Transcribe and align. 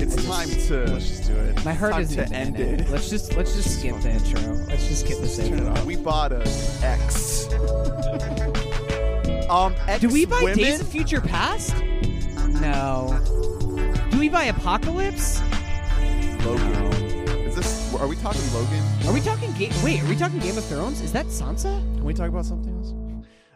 It's 0.00 0.16
time 0.26 0.48
to. 0.48 0.92
Let's 0.92 1.08
just 1.08 1.24
do 1.28 1.34
it. 1.36 1.64
My 1.64 1.72
heart 1.72 1.98
isn't 1.98 2.28
to 2.28 2.34
end 2.34 2.58
in 2.58 2.80
it. 2.80 2.88
Let's 2.90 3.08
just 3.08 3.36
let's 3.36 3.54
just 3.54 3.78
skip 3.78 4.00
the 4.00 4.10
intro. 4.10 4.40
Let's 4.66 4.88
just 4.88 5.04
skip 5.04 5.18
this 5.18 5.38
intro. 5.38 5.70
off. 5.70 5.84
We 5.84 5.96
bought 5.96 6.32
a 6.32 6.40
X. 6.82 7.48
um, 9.48 9.74
X 9.86 10.00
Do 10.00 10.08
we 10.08 10.24
buy 10.26 10.40
women? 10.42 10.58
Days 10.58 10.80
of 10.80 10.88
Future 10.88 11.20
Past? 11.20 11.74
No. 12.60 13.18
Do 14.10 14.18
we 14.18 14.28
buy 14.28 14.44
Apocalypse? 14.44 15.40
Logan. 16.44 16.74
Is 17.46 17.54
this? 17.54 17.94
Are 17.94 18.08
we 18.08 18.16
talking 18.16 18.42
Logan? 18.52 18.82
Are 19.06 19.12
we 19.12 19.20
talking 19.20 19.52
game? 19.52 19.72
Wait, 19.84 20.02
are 20.02 20.08
we 20.08 20.16
talking 20.16 20.40
Game 20.40 20.58
of 20.58 20.64
Thrones? 20.64 21.00
Is 21.00 21.12
that 21.12 21.26
Sansa? 21.26 21.78
Can 21.94 22.04
we 22.04 22.14
talk 22.14 22.28
about 22.28 22.44
something 22.46 22.74
else? 22.76 22.92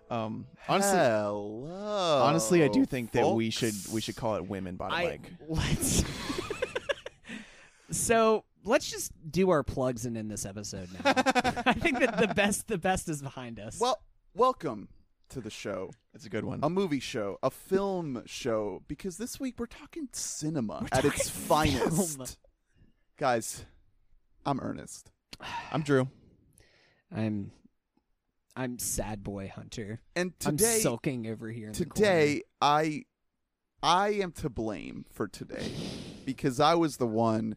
Um, 0.08 0.46
honestly, 0.68 0.98
Hello. 0.98 2.22
honestly, 2.22 2.62
I 2.62 2.68
do 2.68 2.84
think 2.84 3.12
that 3.12 3.28
we 3.30 3.50
folks. 3.50 3.56
should 3.82 3.92
we 3.92 4.00
should 4.00 4.16
call 4.16 4.36
it 4.36 4.46
women 4.46 4.76
bottom 4.76 4.96
I 4.96 5.04
leg. 5.04 5.36
let's. 5.48 6.04
so 7.90 8.44
let's 8.64 8.90
just 8.90 9.12
do 9.30 9.50
our 9.50 9.62
plugs 9.62 10.06
and 10.06 10.16
end 10.16 10.30
this 10.30 10.44
episode 10.46 10.88
now. 10.92 11.00
I 11.66 11.72
think 11.72 11.98
that 12.00 12.18
the 12.18 12.28
best 12.28 12.68
the 12.68 12.78
best 12.78 13.08
is 13.08 13.22
behind 13.22 13.58
us. 13.58 13.78
Well, 13.80 14.00
welcome 14.34 14.88
to 15.30 15.40
the 15.40 15.50
show, 15.50 15.90
That's 16.12 16.24
a 16.24 16.28
good 16.28 16.44
one. 16.44 16.60
a 16.62 16.70
movie 16.70 17.00
show, 17.00 17.38
a 17.42 17.50
film 17.50 18.22
show. 18.26 18.82
Because 18.86 19.16
this 19.16 19.40
week 19.40 19.56
we're 19.58 19.66
talking 19.66 20.08
cinema 20.12 20.82
We're 20.82 20.98
at 20.98 21.04
its 21.04 21.28
finest. 21.28 22.16
film. 22.16 22.28
Guys, 23.16 23.64
I'm 24.44 24.60
Ernest. 24.60 25.10
I'm 25.72 25.82
Drew. 25.82 26.08
I'm 27.14 27.50
I'm 28.56 28.78
sad 28.78 29.22
boy 29.22 29.52
Hunter. 29.54 30.00
And 30.16 30.32
I'm 30.44 30.58
sulking 30.58 31.26
over 31.26 31.50
here. 31.50 31.66
In 31.66 31.72
the 31.72 31.84
today 31.84 32.42
I 32.60 33.04
I 33.82 34.14
am 34.14 34.32
to 34.32 34.48
blame 34.48 35.04
for 35.10 35.28
today 35.28 35.70
because 36.24 36.58
I 36.58 36.74
was 36.74 36.96
the 36.96 37.06
one 37.06 37.56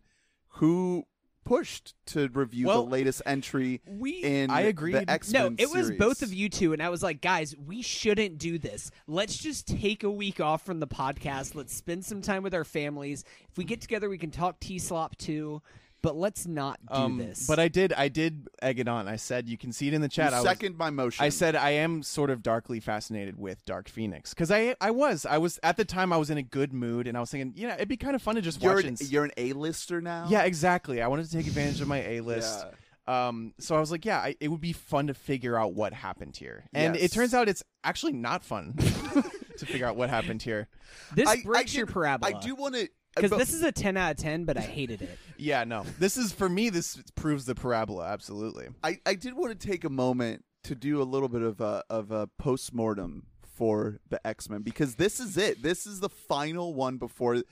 who 0.53 1.05
pushed 1.45 1.95
to 2.05 2.27
review 2.27 2.67
Well, 2.67 2.83
the 2.83 2.91
latest 2.91 3.21
entry 3.25 3.81
we 3.87 4.21
in 4.23 4.51
I 4.51 4.63
the 4.63 4.69
agreed. 4.69 5.05
X 5.07 5.31
No, 5.31 5.55
it 5.57 5.71
was 5.71 5.89
both 5.91 6.21
of 6.21 6.33
you 6.33 6.49
two, 6.49 6.73
and 6.73 6.83
I 6.83 6.89
was 6.89 7.01
like, 7.01 7.21
guys, 7.21 7.55
we 7.57 7.81
shouldn't 7.81 8.37
do 8.37 8.59
this. 8.59 8.91
Let's 9.07 9.37
just 9.37 9.67
take 9.67 10.03
a 10.03 10.11
week 10.11 10.39
off 10.39 10.63
from 10.63 10.79
the 10.79 10.87
podcast. 10.87 11.55
Let's 11.55 11.73
spend 11.73 12.05
some 12.05 12.21
time 12.21 12.43
with 12.43 12.53
our 12.53 12.65
families. 12.65 13.23
If 13.49 13.57
we 13.57 13.63
get 13.63 13.81
together, 13.81 14.09
we 14.09 14.17
can 14.17 14.31
talk 14.31 14.59
T 14.59 14.77
Slop 14.77 15.15
too, 15.15 15.61
but 16.01 16.15
let's 16.15 16.47
not 16.47 16.79
do 16.87 16.93
Um, 16.93 17.17
this. 17.17 17.45
but 17.47 17.59
I 17.59 17.67
did 17.67 17.93
I 17.93 18.07
did 18.07 18.47
egg 18.61 18.79
it 18.79 18.87
on. 18.87 19.07
I 19.07 19.15
said 19.17 19.47
you 19.49 19.57
can 19.57 19.71
see 19.71 19.87
it 19.87 19.93
in 19.93 20.01
the 20.01 20.07
chat. 20.09 20.31
You 20.31 20.37
I 20.37 20.39
was, 20.41 20.47
second 20.49 20.77
my 20.77 20.89
motion. 20.89 21.23
I 21.25 21.29
said 21.29 21.55
I 21.55 21.71
am 21.71 22.03
sort 22.03 22.29
of 22.29 22.41
darkly 22.41 22.79
fascinated 22.79 23.37
with 23.37 23.63
Dark 23.65 23.89
Phoenix 23.89 24.33
because 24.33 24.51
I 24.51 24.75
I 24.79 24.91
was 24.91 25.25
I 25.25 25.37
was 25.37 25.59
at 25.63 25.77
the 25.77 25.85
time 25.85 26.11
I 26.13 26.17
was 26.17 26.29
in 26.29 26.37
a 26.37 26.43
good 26.43 26.73
mood 26.73 27.07
and 27.07 27.17
I 27.17 27.19
was 27.19 27.31
thinking 27.31 27.53
you 27.55 27.67
know 27.67 27.73
it'd 27.75 27.87
be 27.89 27.97
kind 27.97 28.15
of 28.15 28.21
fun 28.21 28.35
to 28.35 28.41
just 28.41 28.61
you're 28.61 28.75
watch 28.75 28.83
an, 28.83 28.89
and 28.89 29.01
s- 29.01 29.11
you're 29.11 29.25
an 29.25 29.31
A-lister 29.37 30.01
now. 30.01 30.25
yeah 30.29 30.43
exactly 30.43 31.01
I 31.01 31.07
wanted 31.07 31.25
to 31.25 31.31
take 31.31 31.47
advantage 31.47 31.81
of 31.81 31.87
my 31.87 32.01
A 32.03 32.21
list 32.31 32.65
Yeah. 33.07 33.27
um 33.27 33.53
so 33.59 33.75
I 33.75 33.79
was 33.79 33.91
like 33.91 34.05
yeah 34.05 34.19
I, 34.19 34.35
it 34.39 34.47
would 34.49 34.61
be 34.61 34.73
fun 34.73 35.07
to 35.07 35.13
figure 35.13 35.57
out 35.57 35.73
what 35.73 35.93
happened 35.93 36.37
here 36.37 36.65
and 36.73 36.95
Yes. 36.95 37.03
it 37.05 37.11
turns 37.13 37.33
out 37.33 37.49
it's 37.49 37.63
actually 37.83 38.13
not 38.13 38.43
fun 38.43 38.73
to 39.57 39.65
figure 39.65 39.85
out 39.87 39.95
what 39.97 40.09
happened 40.09 40.41
here 40.41 40.67
this 41.13 41.27
I- 41.27 41.33
I 41.33 41.41
breaks 41.43 41.73
your 41.75 41.85
did- 41.85 41.93
parabola. 41.93 42.35
I 42.37 42.39
do 42.39 42.55
want 42.55 42.75
to 42.75 42.87
because 43.15 43.31
this 43.31 43.53
is 43.53 43.63
a 43.63 43.71
ten 43.71 43.97
out 43.97 44.11
of 44.11 44.17
ten, 44.17 44.45
but 44.45 44.57
I 44.57 44.61
hated 44.61 45.01
it. 45.01 45.17
yeah 45.37 45.63
no 45.63 45.83
this 45.99 46.17
is 46.17 46.31
for 46.33 46.49
me 46.49 46.69
this 46.69 47.01
proves 47.15 47.45
the 47.45 47.55
parabola 47.55 48.05
absolutely 48.07 48.67
I, 48.83 48.97
I 49.05 49.15
did 49.15 49.33
want 49.35 49.57
to 49.57 49.67
take 49.67 49.85
a 49.85 49.89
moment 49.89 50.43
to 50.65 50.75
do 50.75 51.01
a 51.01 51.03
little 51.03 51.29
bit 51.29 51.41
of 51.41 51.61
a 51.61 51.83
of 51.89 52.11
a 52.11 52.27
postmortem 52.37 53.23
for 53.59 53.99
the 54.09 54.25
X 54.25 54.49
Men 54.49 54.61
because 54.61 54.95
this 54.95 55.19
is 55.19 55.37
it. 55.37 55.61
This 55.61 55.85
is 55.85 55.99
the 55.99 56.09
final 56.09 56.73
one 56.73 56.97
before 56.97 57.43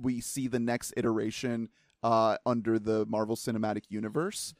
we 0.00 0.20
see 0.20 0.46
the 0.46 0.60
next 0.60 0.94
iteration 0.96 1.68
uh, 2.02 2.36
under 2.46 2.78
the 2.78 3.04
Marvel 3.06 3.34
Cinematic 3.36 3.82
Universe. 3.88 4.54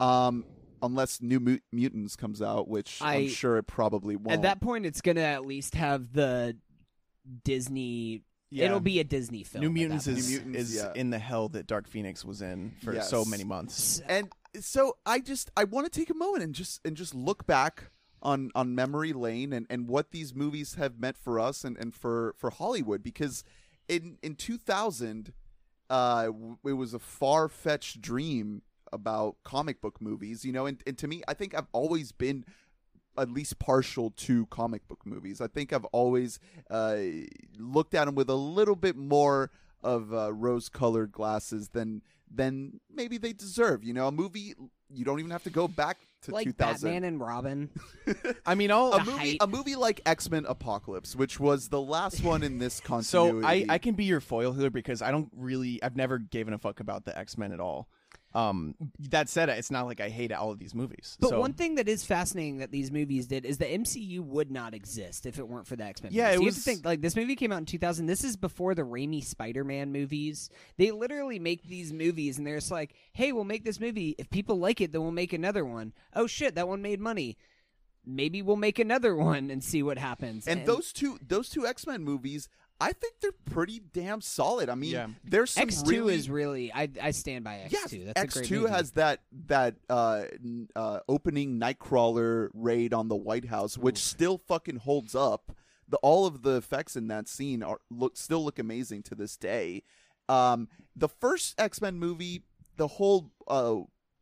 Um, 0.00 0.44
unless 0.82 1.20
New 1.22 1.38
Mut- 1.38 1.62
Mutants 1.70 2.16
comes 2.16 2.42
out, 2.42 2.68
which 2.68 3.00
I, 3.00 3.12
I- 3.12 3.16
am 3.16 3.28
sure 3.28 3.58
it 3.58 3.66
probably 3.68 4.16
won't. 4.16 4.32
At 4.32 4.42
that 4.42 4.60
point, 4.60 4.86
it's 4.86 5.00
gonna 5.00 5.20
at 5.20 5.46
least 5.46 5.74
have 5.76 6.12
the 6.12 6.56
Disney. 7.44 8.22
Yeah 8.50 8.66
It'll 8.66 8.80
be 8.80 9.00
a 9.00 9.04
Disney 9.04 9.44
film. 9.44 9.62
New 9.64 9.70
Mutants 9.70 10.06
is 10.06 10.28
New 10.28 10.40
Mutants, 10.44 10.70
is 10.70 10.76
yeah. 10.76 10.92
in 10.94 11.10
the 11.10 11.18
hell 11.18 11.48
that 11.50 11.66
Dark 11.66 11.88
Phoenix 11.88 12.24
was 12.24 12.42
in 12.42 12.72
for 12.82 12.94
Yes. 12.94 13.08
so 13.08 13.24
many 13.24 13.44
months 13.44 14.00
and 14.08 14.30
so 14.60 14.96
I 15.06 15.20
just 15.20 15.50
I 15.56 15.64
want 15.64 15.90
to 15.90 15.98
take 16.00 16.10
a 16.10 16.14
moment 16.14 16.42
and 16.42 16.54
just 16.54 16.80
and 16.84 16.96
just 16.96 17.14
look 17.14 17.46
back 17.46 17.90
on 18.22 18.50
on 18.54 18.74
memory 18.74 19.12
lane 19.12 19.52
and 19.52 19.66
and 19.70 19.88
what 19.88 20.10
these 20.10 20.34
movies 20.34 20.74
have 20.74 20.98
meant 20.98 21.16
for 21.16 21.38
us 21.40 21.64
and 21.64 21.76
and 21.78 21.94
for 21.94 22.34
for 22.36 22.50
Hollywood 22.50 23.02
because 23.02 23.44
in 23.88 24.18
in 24.22 24.34
2000 24.34 25.32
uh 25.88 26.28
it 26.64 26.72
was 26.72 26.92
a 26.94 26.98
far-fetched 26.98 28.00
dream 28.00 28.62
about 28.92 29.36
comic 29.44 29.80
book 29.80 30.00
movies 30.00 30.44
you 30.44 30.52
know 30.52 30.66
and, 30.66 30.82
and 30.86 30.98
to 30.98 31.06
me 31.08 31.22
I 31.28 31.34
think 31.34 31.54
I've 31.54 31.68
always 31.72 32.12
been 32.12 32.44
at 33.20 33.30
least 33.30 33.58
partial 33.58 34.10
to 34.10 34.46
comic 34.46 34.86
book 34.88 35.00
movies. 35.04 35.40
I 35.40 35.46
think 35.46 35.72
I've 35.72 35.84
always 35.86 36.38
uh, 36.70 36.96
looked 37.58 37.94
at 37.94 38.06
them 38.06 38.14
with 38.14 38.30
a 38.30 38.34
little 38.34 38.76
bit 38.76 38.96
more 38.96 39.50
of 39.82 40.12
uh, 40.12 40.32
rose-colored 40.32 41.12
glasses 41.12 41.68
than 41.70 42.02
than 42.32 42.80
maybe 42.92 43.18
they 43.18 43.32
deserve. 43.32 43.82
You 43.82 43.92
know, 43.92 44.06
a 44.08 44.12
movie 44.12 44.54
you 44.92 45.04
don't 45.04 45.18
even 45.18 45.30
have 45.30 45.44
to 45.44 45.50
go 45.50 45.68
back 45.68 45.98
to 46.22 46.32
like 46.32 46.46
2000. 46.46 46.88
Batman 46.88 47.04
and 47.04 47.20
Robin. 47.20 47.70
I 48.46 48.54
mean 48.54 48.70
all 48.70 48.92
a 48.92 48.98
movie, 49.04 49.10
height. 49.12 49.36
a 49.40 49.46
movie 49.46 49.76
like 49.76 50.00
X 50.06 50.30
Men 50.30 50.44
Apocalypse, 50.46 51.16
which 51.16 51.40
was 51.40 51.68
the 51.68 51.80
last 51.80 52.22
one 52.24 52.42
in 52.42 52.58
this 52.58 52.74
So 52.74 52.82
continuity. 52.82 53.70
I, 53.70 53.74
I 53.74 53.78
can 53.78 53.94
be 53.94 54.04
your 54.04 54.20
foil 54.20 54.52
here 54.52 54.70
because 54.70 55.02
I 55.02 55.10
don't 55.10 55.30
really 55.36 55.82
I've 55.82 55.96
never 55.96 56.18
given 56.18 56.54
a 56.54 56.58
fuck 56.58 56.80
about 56.80 57.04
the 57.04 57.16
X 57.16 57.38
Men 57.38 57.52
at 57.52 57.60
all. 57.60 57.88
Um, 58.32 58.76
that 59.08 59.28
said, 59.28 59.48
it's 59.48 59.72
not 59.72 59.86
like 59.86 60.00
I 60.00 60.08
hate 60.08 60.32
all 60.32 60.52
of 60.52 60.60
these 60.60 60.72
movies. 60.72 61.16
But 61.20 61.30
so, 61.30 61.40
one 61.40 61.52
thing 61.52 61.74
that 61.74 61.88
is 61.88 62.04
fascinating 62.04 62.58
that 62.58 62.70
these 62.70 62.92
movies 62.92 63.26
did 63.26 63.44
is 63.44 63.58
the 63.58 63.64
MCU 63.64 64.20
would 64.20 64.52
not 64.52 64.72
exist 64.72 65.26
if 65.26 65.38
it 65.40 65.48
weren't 65.48 65.66
for 65.66 65.74
the 65.74 65.84
X 65.84 66.00
Men. 66.02 66.12
Yeah, 66.12 66.26
movies. 66.26 66.36
it 66.36 66.40
you 66.40 66.46
have 66.46 66.54
to 66.54 66.60
think 66.60 66.84
like 66.84 67.00
this 67.00 67.16
movie 67.16 67.34
came 67.34 67.50
out 67.50 67.58
in 67.58 67.66
2000. 67.66 68.06
This 68.06 68.22
is 68.22 68.36
before 68.36 68.76
the 68.76 68.82
Raimi 68.82 69.24
Spider 69.24 69.64
Man 69.64 69.90
movies. 69.90 70.48
They 70.76 70.92
literally 70.92 71.40
make 71.40 71.64
these 71.64 71.92
movies 71.92 72.38
and 72.38 72.46
they're 72.46 72.58
just 72.58 72.70
like, 72.70 72.94
hey, 73.12 73.32
we'll 73.32 73.44
make 73.44 73.64
this 73.64 73.80
movie. 73.80 74.14
If 74.16 74.30
people 74.30 74.58
like 74.58 74.80
it, 74.80 74.92
then 74.92 75.02
we'll 75.02 75.10
make 75.10 75.32
another 75.32 75.64
one. 75.64 75.92
Oh 76.14 76.28
shit, 76.28 76.54
that 76.54 76.68
one 76.68 76.82
made 76.82 77.00
money. 77.00 77.36
Maybe 78.06 78.42
we'll 78.42 78.56
make 78.56 78.78
another 78.78 79.16
one 79.30 79.50
and 79.50 79.62
see 79.62 79.82
what 79.82 79.98
happens. 79.98 80.46
and 80.46 80.66
those 80.66 80.92
two 80.92 81.18
those 81.26 81.48
two 81.48 81.66
X 81.66 81.84
Men 81.84 82.04
movies, 82.04 82.48
I 82.80 82.92
think 82.92 83.14
they're 83.20 83.30
pretty 83.50 83.80
damn 83.92 84.20
solid. 84.22 84.68
I 84.70 84.74
mean, 84.74 84.92
Yeah. 84.92 85.08
there's 85.24 85.50
some 85.50 85.64
X 85.64 85.82
two 85.82 85.90
really, 85.90 86.14
is 86.14 86.30
really 86.30 86.72
I 86.72 86.88
I 87.02 87.10
stand 87.10 87.44
by 87.44 87.56
X 87.58 87.72
Yeah, 87.74 87.78
two. 87.88 88.04
That's 88.06 88.20
X 88.20 88.36
a 88.36 88.38
great 88.40 88.48
two 88.48 88.60
movie. 88.62 88.72
has 88.72 88.90
that 88.92 89.20
that 89.46 89.74
uh, 89.90 90.24
uh, 90.74 91.00
opening 91.08 91.58
Nightcrawler 91.60 92.48
raid 92.54 92.94
on 92.94 93.08
the 93.08 93.16
White 93.16 93.46
House, 93.46 93.76
which 93.76 93.98
still 93.98 94.38
fucking 94.48 94.76
holds 94.76 95.14
up. 95.14 95.52
The 95.88 95.96
all 95.98 96.24
of 96.26 96.42
the 96.42 96.56
effects 96.56 96.96
in 96.96 97.08
that 97.08 97.28
scene 97.28 97.62
are 97.62 97.80
look 97.90 98.16
still 98.16 98.44
look 98.44 98.58
amazing 98.58 99.02
to 99.04 99.14
this 99.14 99.36
day. 99.36 99.82
Um, 100.28 100.68
the 100.94 101.08
first 101.08 101.60
X 101.60 101.80
Men 101.80 101.98
movie, 101.98 102.44
the 102.76 102.86
whole 102.86 103.32
uh, 103.48 103.76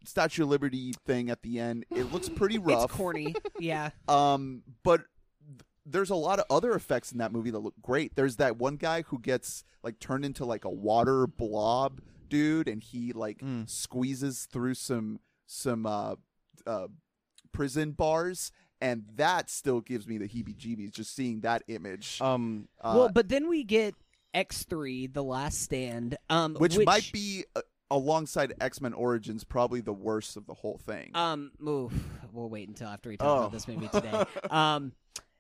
Statue 0.05 0.45
of 0.45 0.49
Liberty 0.49 0.95
thing 1.05 1.29
at 1.29 1.43
the 1.43 1.61
end, 1.61 1.85
it 1.91 2.11
looks 2.13 2.29
pretty 2.31 2.57
rough. 2.59 2.85
It's 2.85 2.95
corny. 2.95 3.35
yeah. 3.61 3.91
Um, 4.09 4.63
but 4.83 4.99
th- 4.99 5.07
there's 5.91 6.11
a 6.11 6.15
lot 6.15 6.39
of 6.39 6.45
other 6.51 6.73
effects 6.75 7.13
in 7.13 7.19
that 7.19 7.33
movie 7.33 7.51
that 7.51 7.59
look 7.61 7.75
great. 7.81 8.15
There's 8.15 8.37
that 8.37 8.57
one 8.59 8.77
guy 8.77 9.03
who 9.03 9.19
gets 9.19 9.65
like 9.83 9.99
turned 9.99 10.25
into 10.25 10.45
like 10.45 10.65
a 10.65 10.71
water 10.71 11.27
blob 11.27 12.01
dude, 12.29 12.69
and 12.69 12.83
he 12.83 13.13
like 13.13 13.39
Mm. 13.39 13.69
squeezes 13.69 14.47
through 14.47 14.75
some 14.75 15.21
some 15.47 15.87
uh, 15.87 16.17
uh, 16.67 16.89
prison 17.53 17.93
bars, 17.93 18.53
and 18.81 19.05
that 19.17 19.49
still 19.49 19.81
gives 19.81 20.07
me 20.07 20.19
the 20.19 20.29
heebie-jeebies 20.29 20.93
just 20.93 21.15
seeing 21.17 21.41
that 21.41 21.63
image. 21.69 22.21
um, 22.21 22.69
Uh, 22.81 22.95
well, 22.97 23.09
but 23.09 23.29
then 23.31 23.49
we 23.49 23.65
get 23.65 23.95
X 24.35 24.65
three, 24.65 25.07
The 25.07 25.25
Last 25.25 25.61
Stand, 25.63 26.19
um, 26.29 26.55
which, 26.57 26.77
might 26.85 27.11
be 27.13 27.45
uh, 27.57 27.63
alongside 27.91 28.53
X-Men 28.61 28.93
Origins 28.93 29.43
probably 29.43 29.81
the 29.81 29.95
worst 29.95 30.37
of 30.37 30.47
the 30.47 30.53
whole 30.53 30.77
thing. 30.77 31.11
Um, 31.15 31.51
oof, 31.67 31.93
we'll 32.33 32.51
wait 32.51 32.69
until 32.69 32.89
after 32.89 33.09
we 33.09 33.17
talk 33.17 33.27
Oh. 33.27 33.39
about 33.39 33.53
this 33.53 33.67
movie 33.67 33.89
today. 33.89 34.23
um, 34.51 34.93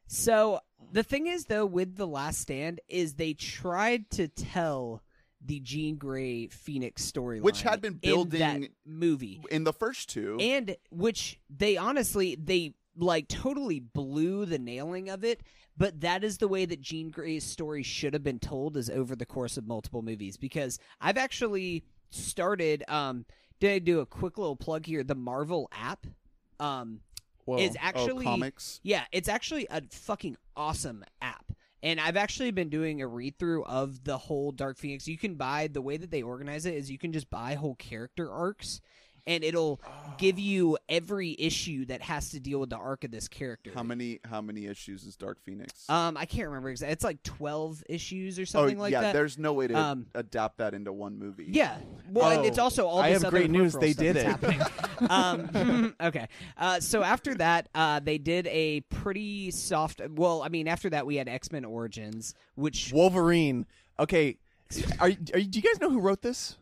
so 0.08 0.58
the 0.92 1.02
thing 1.04 1.26
is, 1.26 1.44
though, 1.44 1.66
with 1.66 1.96
the 1.96 2.06
Last 2.06 2.40
Stand, 2.40 2.80
is 2.88 3.14
they 3.14 3.34
tried 3.34 4.10
to 4.10 4.26
tell 4.28 5.02
the 5.44 5.60
Jean 5.60 5.96
Grey 5.96 6.48
Phoenix 6.48 7.08
storyline, 7.08 7.42
Which 7.42 7.62
had 7.62 7.80
been 7.80 8.00
in 8.02 8.28
that 8.30 8.60
building- 8.60 8.68
movie, 8.84 9.40
in 9.50 9.62
the 9.64 9.72
first 9.72 10.08
two, 10.08 10.36
and 10.40 10.76
which 10.90 11.38
they 11.48 11.76
honestly 11.76 12.34
they 12.34 12.74
like 12.96 13.28
totally 13.28 13.78
blew 13.78 14.44
the 14.44 14.58
nailing 14.58 15.08
of 15.08 15.22
it. 15.22 15.40
But 15.76 16.00
that 16.00 16.24
is 16.24 16.38
the 16.38 16.48
way 16.48 16.64
that 16.64 16.80
Jean 16.80 17.10
Grey's 17.10 17.44
story 17.44 17.84
should 17.84 18.12
have 18.14 18.24
been 18.24 18.40
told, 18.40 18.76
is 18.76 18.90
over 18.90 19.14
the 19.14 19.24
course 19.26 19.56
of 19.56 19.64
multiple 19.68 20.02
movies. 20.02 20.36
Because 20.36 20.80
I've 21.00 21.16
actually 21.16 21.84
started. 22.10 22.82
Um, 22.88 23.24
did 23.60 23.70
I 23.70 23.78
do 23.78 24.00
a 24.00 24.06
quick 24.06 24.38
little 24.38 24.56
plug 24.56 24.86
here? 24.86 25.04
The 25.04 25.14
Marvel 25.14 25.68
app. 25.72 26.06
Um, 26.58 27.00
well, 27.48 27.58
is 27.58 27.76
oh, 27.76 27.80
actually 27.80 28.24
comics. 28.24 28.80
yeah, 28.82 29.04
it's 29.10 29.28
actually 29.28 29.66
a 29.70 29.82
fucking 29.90 30.36
awesome 30.56 31.04
app. 31.22 31.44
And 31.82 32.00
I've 32.00 32.16
actually 32.16 32.50
been 32.50 32.70
doing 32.70 33.02
a 33.02 33.06
read 33.06 33.38
through 33.38 33.64
of 33.64 34.02
the 34.02 34.18
whole 34.18 34.50
Dark 34.50 34.78
Phoenix. 34.78 35.06
You 35.06 35.16
can 35.16 35.36
buy 35.36 35.68
the 35.68 35.80
way 35.80 35.96
that 35.96 36.10
they 36.10 36.22
organize 36.22 36.66
it 36.66 36.74
is 36.74 36.90
you 36.90 36.98
can 36.98 37.12
just 37.12 37.30
buy 37.30 37.54
whole 37.54 37.76
character 37.76 38.30
arcs 38.30 38.80
and 39.26 39.44
it'll 39.44 39.80
give 40.18 40.38
you 40.38 40.78
every 40.88 41.36
issue 41.38 41.84
that 41.86 42.02
has 42.02 42.30
to 42.30 42.40
deal 42.40 42.58
with 42.60 42.70
the 42.70 42.76
arc 42.76 43.04
of 43.04 43.10
this 43.10 43.28
character. 43.28 43.70
How 43.74 43.82
many 43.82 44.20
how 44.24 44.40
many 44.40 44.66
issues 44.66 45.04
is 45.04 45.16
Dark 45.16 45.38
Phoenix? 45.44 45.88
Um, 45.88 46.16
I 46.16 46.24
can't 46.24 46.48
remember 46.48 46.70
exactly. 46.70 46.92
It's 46.92 47.04
like 47.04 47.22
twelve 47.22 47.82
issues 47.88 48.38
or 48.38 48.46
something 48.46 48.78
oh 48.78 48.82
like 48.82 48.92
yeah, 48.92 49.00
that. 49.02 49.06
Yeah, 49.08 49.12
there's 49.12 49.38
no 49.38 49.52
way 49.52 49.68
to 49.68 49.74
Um, 49.74 50.06
adapt 50.14 50.58
that 50.58 50.74
into 50.74 50.92
one 50.92 51.18
movie. 51.18 51.46
Yeah. 51.48 51.76
Well, 52.10 52.30
and 52.30 52.40
Oh, 52.40 52.44
it's 52.44 52.58
also 52.58 52.86
all 52.86 53.00
I 53.00 53.10
this 53.10 53.22
have 53.22 53.28
other 53.28 53.38
great 53.38 53.50
news. 53.50 53.74
They 53.74 53.92
did 53.92 54.16
it. 54.16 54.30
um, 55.10 55.94
okay. 56.00 56.28
Uh, 56.56 56.80
so 56.80 57.02
after 57.02 57.34
that, 57.36 57.68
uh, 57.74 58.00
they 58.00 58.18
did 58.18 58.46
a 58.48 58.80
pretty 58.82 59.50
soft. 59.50 60.00
Well, 60.10 60.42
I 60.42 60.48
mean, 60.48 60.68
after 60.68 60.90
that, 60.90 61.06
we 61.06 61.16
had 61.16 61.28
X 61.28 61.52
Men 61.52 61.64
Origins, 61.64 62.34
which 62.54 62.92
Wolverine. 62.92 63.66
Okay, 63.98 64.36
are, 65.00 65.08
are 65.08 65.10
do 65.40 65.58
you 65.58 65.62
guys 65.62 65.80
know 65.80 65.90
who 65.90 66.00
wrote 66.00 66.22
this? 66.22 66.56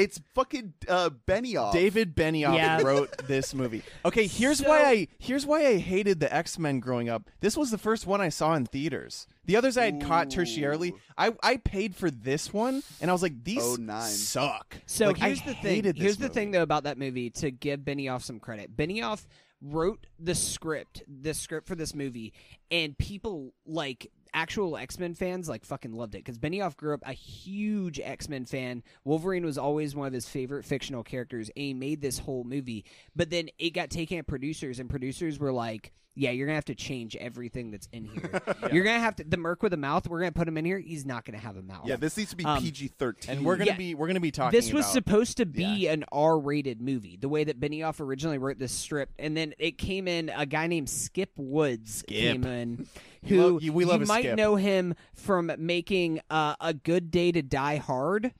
It's 0.00 0.20
fucking 0.34 0.74
uh, 0.88 1.10
Benioff. 1.26 1.72
David 1.72 2.16
Benioff 2.16 2.54
Yeah. 2.56 2.80
wrote 2.84 3.26
this 3.26 3.54
movie. 3.54 3.82
Okay, 4.04 4.26
here's 4.26 4.58
So- 4.58 4.68
why 4.68 4.82
I 4.84 5.08
here's 5.18 5.46
why 5.46 5.66
I 5.66 5.76
hated 5.78 6.20
the 6.20 6.32
X 6.34 6.58
Men 6.58 6.80
growing 6.80 7.08
up. 7.08 7.28
This 7.40 7.56
was 7.56 7.70
the 7.70 7.78
first 7.78 8.06
one 8.06 8.20
I 8.20 8.28
saw 8.28 8.54
in 8.54 8.66
theaters. 8.66 9.26
The 9.44 9.56
others 9.56 9.76
I 9.76 9.84
had 9.86 10.00
caught 10.02 10.28
tertiarily. 10.30 10.92
I 11.18 11.32
I 11.42 11.56
paid 11.58 11.94
for 11.96 12.10
this 12.10 12.52
one, 12.52 12.82
and 13.00 13.10
I 13.10 13.12
was 13.12 13.22
like, 13.22 13.42
these 13.44 13.62
Oh, 13.62 13.76
nine. 13.76 14.08
suck. 14.10 14.76
So 14.86 15.06
Like, 15.08 15.22
I 15.22 15.26
here's 15.28 15.42
the 15.42 15.54
thing. 15.54 15.74
hated 15.76 15.96
this 15.96 16.02
Here's 16.02 16.16
the 16.16 16.24
movie. 16.24 16.34
thing 16.34 16.50
though 16.52 16.62
about 16.62 16.84
that 16.84 16.98
movie 16.98 17.30
to 17.30 17.50
give 17.50 17.80
Benioff 17.80 18.22
some 18.22 18.38
credit. 18.40 18.76
Benioff 18.76 19.26
wrote 19.62 20.06
the 20.18 20.34
script, 20.34 21.02
the 21.06 21.34
script 21.34 21.66
for 21.68 21.74
this 21.74 21.94
movie, 21.94 22.32
and 22.70 22.96
people 22.96 23.52
like 23.66 24.10
actual 24.34 24.76
X 24.76 24.98
Men 24.98 25.14
fans 25.14 25.48
like 25.48 25.64
fucking 25.64 25.92
loved 25.92 26.14
it 26.14 26.24
because 26.24 26.38
Benioff 26.38 26.76
grew 26.76 26.94
up 26.94 27.02
a 27.04 27.12
huge 27.12 28.00
X 28.00 28.28
Men 28.28 28.44
fan. 28.44 28.82
Wolverine 29.04 29.44
was 29.44 29.58
always 29.58 29.94
one 29.94 30.06
of 30.06 30.12
his 30.12 30.28
favorite 30.28 30.64
fictional 30.64 31.02
characters, 31.02 31.50
and 31.56 31.64
he 31.64 31.74
made 31.74 32.00
this 32.00 32.18
whole 32.18 32.44
movie. 32.44 32.84
But 33.14 33.30
then 33.30 33.48
it 33.58 33.70
got 33.70 33.90
taken 33.90 34.18
at 34.18 34.26
producers, 34.26 34.78
and 34.80 34.90
producers 34.90 35.38
were 35.38 35.52
like. 35.52 35.92
Yeah, 36.16 36.32
you're 36.32 36.46
gonna 36.46 36.56
have 36.56 36.64
to 36.66 36.74
change 36.74 37.14
everything 37.16 37.70
that's 37.70 37.88
in 37.92 38.04
here. 38.04 38.42
You're 38.72 38.82
gonna 38.84 38.98
have 39.00 39.14
to 39.16 39.24
the 39.24 39.36
Merc 39.36 39.62
with 39.62 39.72
a 39.72 39.76
mouth. 39.76 40.08
We're 40.08 40.18
gonna 40.18 40.32
put 40.32 40.48
him 40.48 40.58
in 40.58 40.64
here. 40.64 40.78
He's 40.78 41.06
not 41.06 41.24
gonna 41.24 41.38
have 41.38 41.56
a 41.56 41.62
mouth. 41.62 41.86
Yeah, 41.86 41.96
this 41.96 42.16
needs 42.16 42.30
to 42.30 42.36
be 42.36 42.44
Um, 42.44 42.60
PG 42.60 42.88
thirteen. 42.98 43.36
And 43.38 43.44
we're 43.46 43.56
gonna 43.56 43.70
Yeah. 43.70 43.76
be 43.76 43.94
we're 43.94 44.08
gonna 44.08 44.18
be 44.20 44.32
talking. 44.32 44.56
this 44.58 44.72
was 44.72 44.84
about- 44.86 44.92
supposed 44.92 45.36
to 45.36 45.46
be 45.46 45.86
an 45.86 46.04
R-rated 46.10 46.80
movie. 46.82 47.16
The 47.16 47.28
way 47.28 47.44
that 47.44 47.60
Benioff 47.60 48.00
originally 48.00 48.38
wrote 48.38 48.58
this 48.58 48.72
script, 48.72 49.14
and 49.20 49.36
then 49.36 49.54
it 49.58 49.78
came 49.78 50.08
in. 50.08 50.30
A 50.34 50.46
guy 50.46 50.66
named 50.66 50.90
Skip 50.90 51.30
Woods 51.36 51.98
Skip. 52.00 52.08
came 52.08 52.44
in, 52.44 52.86
You 53.22 53.40
who 53.42 53.60
you- 53.62 53.72
we 53.72 53.84
love 53.84 54.00
you 54.00 54.04
a 54.06 54.08
might 54.08 54.22
Skip. 54.24 54.36
know 54.36 54.56
him 54.56 54.94
from 55.14 55.52
making 55.58 56.20
uh, 56.28 56.56
a 56.60 56.74
Good 56.74 57.10
Day 57.12 57.30
to 57.32 57.40
Die 57.40 57.76
Hard 57.76 58.32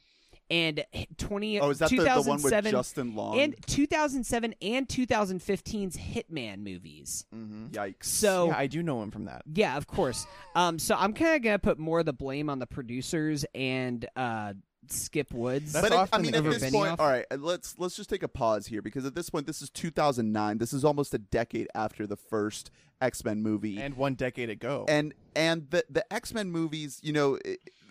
and 0.50 0.84
twenty. 1.16 1.60
Oh, 1.60 1.70
is 1.70 1.78
that 1.78 1.90
the, 1.90 1.96
the 1.96 2.02
one 2.02 2.42
with 2.42 2.52
2007 2.52 2.70
Justin 2.72 3.14
Long? 3.14 3.38
and 3.38 3.54
2007 3.66 4.54
and 4.60 4.88
2015's 4.88 5.96
Hitman 5.96 6.58
movies. 6.64 7.24
Mhm. 7.34 7.70
Yikes. 7.70 8.04
So 8.04 8.46
Yeah, 8.48 8.56
I 8.58 8.66
do 8.66 8.82
know 8.82 9.02
him 9.02 9.10
from 9.10 9.26
that. 9.26 9.42
yeah, 9.52 9.76
of 9.76 9.86
course. 9.86 10.26
Um, 10.54 10.78
so 10.78 10.94
I'm 10.98 11.12
kind 11.12 11.36
of 11.36 11.42
gonna 11.42 11.58
put 11.58 11.78
more 11.78 12.00
of 12.00 12.06
the 12.06 12.12
blame 12.12 12.50
on 12.50 12.58
the 12.58 12.66
producers 12.66 13.44
and 13.54 14.04
uh, 14.16 14.54
Skip 14.88 15.32
Woods. 15.32 15.72
That's 15.72 15.88
but 15.88 15.92
it- 15.94 15.98
I 15.98 16.02
often 16.02 16.22
mean, 16.22 16.34
at 16.34 16.42
this 16.44 16.64
Benioff. 16.64 16.72
point, 16.72 17.00
all 17.00 17.06
right, 17.08 17.24
uh, 17.30 17.36
let's 17.38 17.78
let's 17.78 17.94
just 17.94 18.10
take 18.10 18.22
a 18.24 18.28
pause 18.28 18.66
here 18.66 18.82
because 18.82 19.04
at 19.04 19.14
this 19.14 19.30
point, 19.30 19.46
this 19.46 19.62
is 19.62 19.70
2009. 19.70 20.58
This 20.58 20.72
is 20.72 20.84
almost 20.84 21.14
a 21.14 21.18
decade 21.18 21.68
after 21.74 22.06
the 22.06 22.16
first 22.16 22.70
X 23.00 23.24
Men 23.24 23.40
movie, 23.42 23.80
And 23.80 23.94
one 23.96 24.14
decade 24.14 24.50
ago. 24.50 24.84
and 24.88 25.14
and 25.36 25.70
the 25.70 25.84
the 25.88 26.12
X 26.12 26.34
Men 26.34 26.50
movies, 26.50 26.98
you 27.02 27.12
know, 27.12 27.38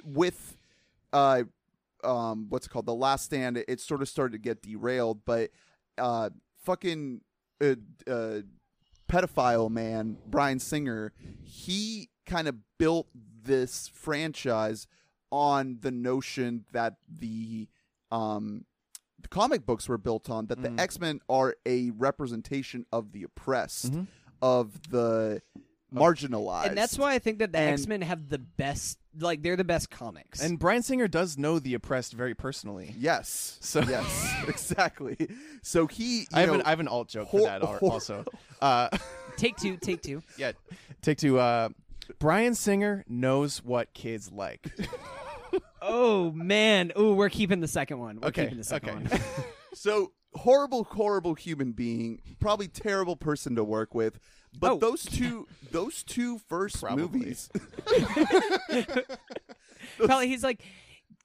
with 0.03 0.57
uh, 1.13 1.43
um, 2.03 2.47
what's 2.49 2.65
it 2.67 2.69
called, 2.69 2.85
The 2.85 2.93
Last 2.93 3.25
Stand, 3.25 3.57
it, 3.57 3.65
it 3.67 3.79
sort 3.79 4.01
of 4.01 4.09
started 4.09 4.33
to 4.33 4.37
get 4.39 4.61
derailed, 4.61 5.25
but 5.25 5.51
uh, 5.97 6.29
fucking 6.63 7.21
uh, 7.61 7.75
uh, 8.07 8.39
pedophile 9.09 9.69
man 9.69 10.17
Bryan 10.27 10.59
Singer, 10.59 11.13
he 11.43 12.09
kind 12.25 12.47
of 12.47 12.55
built 12.77 13.07
this 13.43 13.87
franchise 13.93 14.87
on 15.31 15.79
the 15.81 15.91
notion 15.91 16.65
that 16.73 16.95
the 17.09 17.67
um 18.11 18.65
the 19.21 19.27
comic 19.27 19.65
books 19.65 19.89
were 19.89 19.97
built 19.97 20.29
on 20.29 20.45
that 20.47 20.59
Mhm. 20.59 20.75
the 20.75 20.81
X-Men 20.81 21.19
are 21.27 21.55
a 21.65 21.89
representation 21.91 22.85
of 22.91 23.11
the 23.11 23.23
oppressed 23.23 23.91
Mhm. 23.93 24.07
of 24.41 24.89
the 24.89 25.41
marginalized 25.93 26.67
and 26.67 26.77
that's 26.77 26.97
why 26.97 27.13
I 27.13 27.19
think 27.19 27.39
that 27.39 27.51
the 27.51 27.59
X 27.59 27.87
Men 27.87 28.01
have 28.03 28.29
the 28.29 28.37
best, 28.37 28.98
like 29.17 29.41
they're 29.41 29.55
the 29.55 29.63
best 29.63 29.89
comics. 29.89 30.41
And 30.41 30.59
Bryan 30.59 30.83
Singer 30.83 31.07
does 31.07 31.37
know 31.37 31.59
the 31.59 31.73
oppressed 31.73 32.13
very 32.13 32.35
personally. 32.35 32.93
yes 32.97 33.57
So- 33.61 33.81
yes 33.81 34.33
exactly 34.47 35.17
so 35.61 35.87
he 35.87 36.19
you 36.21 36.25
I 36.33 36.41
have 36.41 36.49
know, 36.49 36.55
an 36.55 36.61
I 36.63 36.69
have 36.69 36.79
an 36.79 36.87
alt 36.87 37.09
joke 37.09 37.29
for 37.31 37.41
that 37.41 37.61
al- 37.61 37.77
hor- 37.77 37.91
also. 37.91 38.25
Uh, 38.61 38.89
take 39.37 39.55
two, 39.55 39.77
take 39.77 40.01
two. 40.01 40.21
yeah, 40.37 40.51
take 41.01 41.17
two. 41.17 41.39
Uh, 41.39 41.69
Bryan 42.19 42.55
Singer 42.55 43.05
knows 43.07 43.63
what 43.63 43.93
kids 43.93 44.29
like. 44.33 44.67
Oh 45.81 46.31
man, 46.33 46.91
oh 46.95 47.13
we're 47.13 47.29
keeping 47.29 47.61
the 47.61 47.67
second 47.69 47.99
one. 47.99 48.19
We're 48.19 48.27
Okay, 48.29 48.43
keeping 48.43 48.57
the 48.57 48.65
second 48.65 49.05
okay. 49.07 49.15
one. 49.17 49.21
so 49.73 50.11
horrible 50.35 50.83
horrible 50.83 51.33
human 51.33 51.71
being 51.71 52.21
probably 52.39 52.67
terrible 52.67 53.15
person 53.15 53.55
to 53.55 53.63
work 53.63 53.95
with 53.95 54.19
but 54.59 54.73
Oh. 54.73 54.77
those 54.77 55.03
two 55.03 55.47
those 55.71 56.03
two 56.03 56.37
first 56.47 56.79
Probably. 56.81 57.03
movies 57.03 57.49
Probably 59.97 60.27
he's 60.27 60.43
like, 60.43 60.61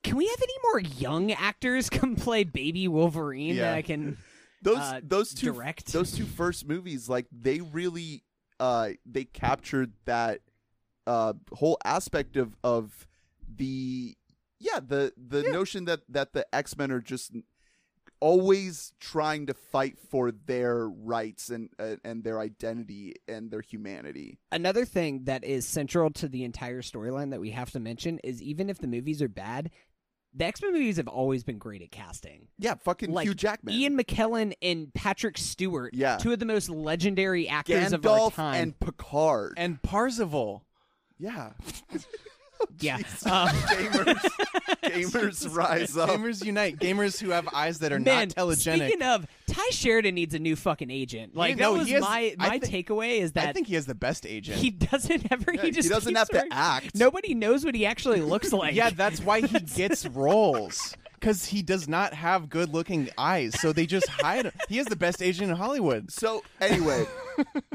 can 0.03 0.17
we 0.17 0.27
have 0.27 0.39
any 0.43 0.55
more 0.65 0.81
young 0.81 1.33
actors 1.33 1.91
come 1.91 2.17
play 2.17 2.45
Baby 2.45 2.89
Wolverine 2.89 3.57
Yeah. 3.57 3.63
that 3.71 3.75
I 3.75 3.83
can? 3.83 4.19
those 4.63 4.79
uh, 4.79 5.01
those 5.03 5.35
two 5.35 5.53
direct. 5.53 5.93
those 5.93 6.13
two 6.13 6.25
first 6.25 6.67
movies 6.67 7.07
like 7.09 7.27
they 7.31 7.61
really 7.61 8.23
uh 8.59 8.91
they 9.05 9.25
captured 9.25 9.93
that 10.07 10.41
uh 11.07 11.35
whole 11.53 11.77
aspect 11.85 12.37
of 12.37 12.57
of 12.65 13.07
the 13.55 14.17
yeah 14.59 14.81
the 14.81 15.13
the 15.19 15.43
notion 15.43 15.85
that 15.85 16.01
that 16.09 16.33
the 16.33 16.47
X-Men 16.55 16.91
are 16.91 17.01
just 17.03 17.33
always 18.21 18.93
trying 19.01 19.47
to 19.47 19.55
fight 19.55 19.99
for 20.11 20.31
their 20.33 20.89
rights 20.89 21.51
and 21.51 21.71
uh, 21.79 21.97
and 22.05 22.25
their 22.25 22.39
identity 22.41 23.15
and 23.29 23.51
their 23.51 23.61
humanity. 23.61 24.39
Another 24.53 24.85
thing 24.85 25.25
that 25.25 25.45
is 25.45 25.67
central 25.67 26.11
to 26.13 26.29
the 26.29 26.45
entire 26.45 26.83
storyline 26.83 27.31
that 27.31 27.41
we 27.41 27.51
have 27.51 27.71
to 27.73 27.81
mention 27.81 28.19
is 28.25 28.43
even 28.43 28.71
if 28.71 28.79
the 28.79 28.87
movies 28.87 29.21
are 29.23 29.29
bad, 29.29 29.71
the 30.35 30.45
X 30.47 30.63
Men 30.63 30.73
movies 30.73 30.97
have 30.97 31.09
always 31.09 31.45
been 31.45 31.59
great 31.59 31.83
at 31.83 31.91
casting. 31.93 32.49
Yeah, 32.59 32.75
fucking 32.75 33.13
Like 33.13 33.27
Hugh 33.27 33.35
Jackman. 33.35 33.75
Ian 33.75 33.97
McKellen 33.99 34.53
and 34.63 34.93
Patrick 34.95 35.39
Stewart, 35.39 35.95
Yeah. 35.95 36.17
two 36.17 36.33
of 36.33 36.39
the 36.39 36.47
most 36.47 36.69
legendary 36.69 37.49
actors 37.49 37.93
of 37.93 38.05
our 38.07 38.31
time. 38.31 38.55
and 38.63 38.81
Picard. 38.81 39.55
and 39.57 39.81
Parzival. 39.83 40.65
yeah. 41.19 41.53
yeah, 42.81 42.99
Jesus. 42.99 43.27
Um, 43.27 43.49
gamers 43.49 44.15
gamers 44.85 45.57
rise 45.57 45.97
up. 45.97 46.11
Gamers 46.11 46.45
unite. 46.45 46.79
Gamers 46.79 47.21
who 47.21 47.31
have 47.31 47.49
eyes 47.53 47.79
that 47.81 47.93
are 47.93 47.99
Man, 48.01 48.29
not 48.29 48.37
telegenic. 48.37 48.87
speaking 48.87 49.03
of, 49.03 49.27
Tye 49.47 49.69
Sheridan 49.71 50.15
needs 50.15 50.35
a 50.35 50.39
new 50.39 50.57
fucking 50.57 50.91
agent. 50.91 51.35
Like 51.37 51.57
no, 51.57 51.73
that 51.73 51.79
was 51.79 51.87
he 51.89 51.95
has- 51.95 52.03
my 52.03 52.35
my 52.39 52.59
thi- 52.59 52.83
takeaway 52.83 53.19
is 53.21 53.33
that 53.33 53.49
I 53.49 53.53
think 53.53 53.67
he 53.67 53.75
has 53.75 53.87
the 53.87 53.95
best 53.95 54.27
agent. 54.27 54.59
he 54.59 54.71
doesn't 54.71 55.31
ever. 55.33 55.53
Yeah, 55.55 55.63
he 55.63 55.71
just 55.71 55.89
he 55.89 55.95
doesn't 55.95 56.11
keeps 56.11 56.19
have 56.19 56.29
to 56.29 56.37
wearing- 56.37 56.53
act. 56.53 56.95
Nobody 56.95 57.35
knows 57.35 57.65
what 57.65 57.75
he 57.75 57.87
actually 57.87 58.21
looks 58.21 58.53
like. 58.53 58.75
yeah, 58.75 58.91
that's 58.91 59.21
why 59.21 59.41
he 59.41 59.59
gets 59.61 60.07
roles. 60.07 60.97
Because 61.25 61.47
he 61.47 61.63
does 61.63 61.89
not 61.89 62.13
have 62.13 62.51
good 62.51 62.75
looking 62.75 63.09
eyes, 63.17 63.59
so 63.59 63.73
they 63.73 63.87
just 63.87 64.07
hide 64.11 64.45
him. 64.45 64.53
He 64.69 64.79
is 64.79 64.85
the 64.85 64.95
best 64.95 65.23
agent 65.23 65.51
in 65.51 65.57
Hollywood. 65.57 66.13
So 66.13 66.43
anyway, 66.61 67.07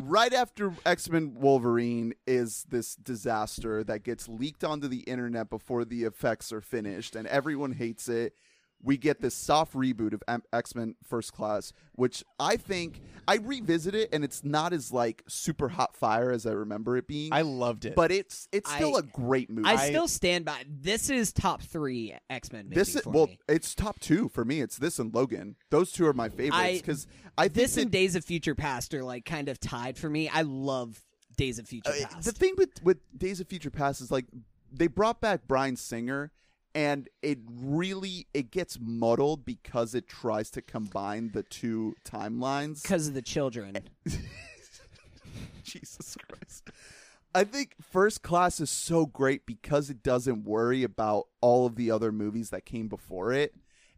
right 0.03 0.31
after 0.31 0.71
X 0.85 1.09
Men 1.09 1.33
Wolverine 1.33 2.13
is 2.27 2.67
this 2.69 2.93
disaster 2.93 3.83
that 3.85 4.03
gets 4.03 4.29
leaked 4.29 4.63
onto 4.63 4.87
the 4.87 4.99
internet 4.99 5.49
before 5.49 5.83
the 5.83 6.03
effects 6.03 6.53
are 6.53 6.61
finished, 6.61 7.15
and 7.15 7.25
everyone 7.25 7.71
hates 7.71 8.07
it. 8.07 8.35
We 8.81 8.95
get 8.97 9.19
this 9.19 9.35
soft 9.35 9.73
reboot 9.73 10.13
of 10.13 10.23
X 10.53 10.73
Men 10.73 10.95
First 11.05 11.33
Class, 11.33 11.73
which 11.95 12.23
I 12.39 12.55
think 12.55 13.01
I 13.27 13.35
revisit 13.35 13.93
it, 13.93 14.09
and 14.13 14.23
it's 14.23 14.41
not 14.43 14.71
as 14.71 14.91
like 14.93 15.21
super 15.27 15.67
hot 15.67 15.97
fire 15.97 16.31
as 16.31 16.45
I 16.45 16.51
remember 16.51 16.95
it 16.95 17.05
being. 17.05 17.33
I 17.33 17.41
loved 17.41 17.83
it. 17.85 17.95
but 17.95 18.09
it's 18.11 18.47
it's 18.53 18.71
still 18.71 18.95
I- 18.95 18.99
a 18.99 19.01
great 19.01 19.49
movie. 19.49 19.67
I 19.67 19.73
I- 19.73 19.89
still 19.89 20.07
stand 20.07 20.45
by. 20.45 20.63
This 20.65 21.09
is 21.09 21.33
top 21.33 21.61
three 21.61 22.15
X 22.29 22.53
Men 22.53 22.69
this 22.69 22.95
is, 22.95 23.01
for 23.01 23.09
well, 23.09 23.27
me. 23.27 23.39
it's 23.49 23.75
top 23.75 23.99
two 23.99 24.29
for 24.29 24.45
me. 24.45 24.61
It's 24.61 24.77
this 24.77 24.97
and 24.97 25.13
Logan. 25.13 25.57
Those 25.71 25.91
two 25.91 26.05
are 26.07 26.13
my 26.13 26.29
favorites 26.29 26.79
because 26.81 27.05
I 27.37 27.43
think 27.43 27.53
This 27.55 27.75
that- 27.75 27.81
and 27.81 27.91
Days 27.91 28.15
of 28.15 28.23
Future 28.23 28.55
Past 28.55 28.93
are 28.93 29.03
like 29.03 29.25
kind 29.25 29.49
of 29.49 29.59
tied 29.59 29.97
for 29.97 30.09
me. 30.09 30.29
I 30.29 30.43
love 30.43 31.01
Days 31.35 31.59
of 31.59 31.67
Future 31.67 31.91
Uh, 31.91 32.07
Past. 32.07 32.23
The 32.25 32.31
thing 32.31 32.53
with 32.57 32.81
with 32.81 32.99
Days 33.17 33.41
of 33.41 33.47
Future 33.49 33.71
Past 33.71 33.99
is 33.99 34.09
like 34.09 34.25
they 34.71 34.87
brought 34.87 35.19
back 35.19 35.47
Bryan 35.49 35.75
Singer, 35.75 36.31
and 36.79 37.09
it 37.21 37.39
really 37.45 38.27
it 38.33 38.51
gets 38.51 38.77
muddled 38.79 39.43
because 39.43 39.93
it 39.93 40.07
tries 40.07 40.49
to 40.51 40.61
combine 40.61 41.31
the 41.33 41.43
two 41.43 41.95
timelines. 42.05 42.81
because 42.81 43.07
of 43.09 43.13
the 43.13 43.21
children. 43.21 43.77
Jesus 45.63 46.15
Christ. 46.27 46.69
I 47.35 47.43
think 47.43 47.75
First 47.81 48.23
Class 48.23 48.59
is 48.59 48.69
so 48.69 49.05
great 49.05 49.45
because 49.45 49.89
it 49.89 50.01
doesn't 50.01 50.45
worry 50.45 50.83
about 50.83 51.27
all 51.41 51.65
of 51.65 51.75
the 51.75 51.91
other 51.91 52.11
movies 52.11 52.49
that 52.49 52.65
came 52.65 52.87
before 52.87 53.33
it. 53.33 53.53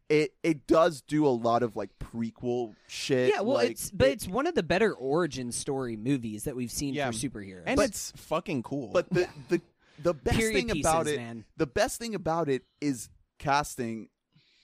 It 0.09 0.33
it 0.43 0.67
does 0.67 1.01
do 1.01 1.25
a 1.25 1.29
lot 1.29 1.63
of 1.63 1.77
like 1.77 1.91
prequel 1.99 2.75
shit. 2.87 3.31
Yeah, 3.33 3.39
well, 3.41 3.55
like, 3.57 3.71
it's 3.71 3.89
but 3.91 4.09
it- 4.09 4.11
it's 4.13 4.27
one 4.27 4.45
of 4.47 4.55
the 4.55 4.63
better 4.63 4.93
origin 4.93 5.53
story 5.53 5.95
movies 5.95 6.43
that 6.43 6.55
we've 6.57 6.71
seen 6.71 6.93
Yeah. 6.93 7.09
for 7.11 7.13
superheroes. 7.17 7.63
and 7.65 7.79
it's 7.79 8.11
fucking 8.17 8.63
cool. 8.63 8.89
but 8.91 9.09
the 9.09 9.29
the 9.47 9.61
the 10.03 10.13
best 10.13 10.37
thing 10.37 10.71
about 10.71 11.07
it 11.07 11.17
man. 11.17 11.45
the 11.57 11.67
best 11.67 11.99
thing 11.99 12.15
about 12.15 12.49
it 12.49 12.63
is 12.79 13.09
casting 13.39 14.09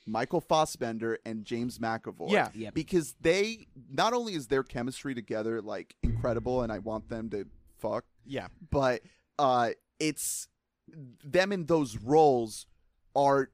Michael 0.06 0.39
Fassbender 0.39 1.20
and 1.25 1.44
James 1.44 1.79
McAvoy. 1.79 2.32
Yeah. 2.32 2.50
Yep. 2.53 2.74
because 2.74 3.13
they 3.20 3.67
not 3.91 4.13
only 4.13 4.34
is 4.36 4.48
their 4.48 4.63
chemistry 4.63 5.13
together 5.13 5.62
like 5.62 5.96
incredible, 6.01 6.62
and 6.62 6.72
I 6.72 6.79
want 6.79 7.10
them 7.10 7.29
to 7.32 7.46
fuck, 7.79 8.06
yeah, 8.25 8.48
but 8.72 9.01
uh, 9.38 9.72
it's 10.00 10.48
them 11.24 11.51
in 11.51 11.65
those 11.65 11.98
roles 11.98 12.65
are 13.15 13.50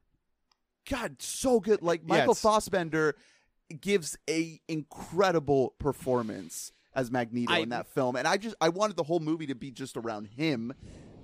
God 0.88 1.16
so 1.20 1.58
good. 1.60 1.82
Like 1.82 2.04
Michael 2.06 2.32
it's- 2.32 2.40
Fassbender 2.42 3.16
gives 3.80 4.16
a 4.28 4.60
incredible 4.68 5.74
performance 5.78 6.70
as 6.94 7.10
Magneto 7.10 7.52
I- 7.52 7.58
in 7.58 7.70
that 7.70 7.88
film, 7.88 8.14
and 8.14 8.28
I 8.28 8.36
just 8.36 8.54
I 8.60 8.68
wanted 8.68 8.96
the 8.96 9.02
whole 9.02 9.20
movie 9.20 9.46
to 9.46 9.54
be 9.54 9.70
just 9.72 9.96
around 9.96 10.26
him. 10.28 10.72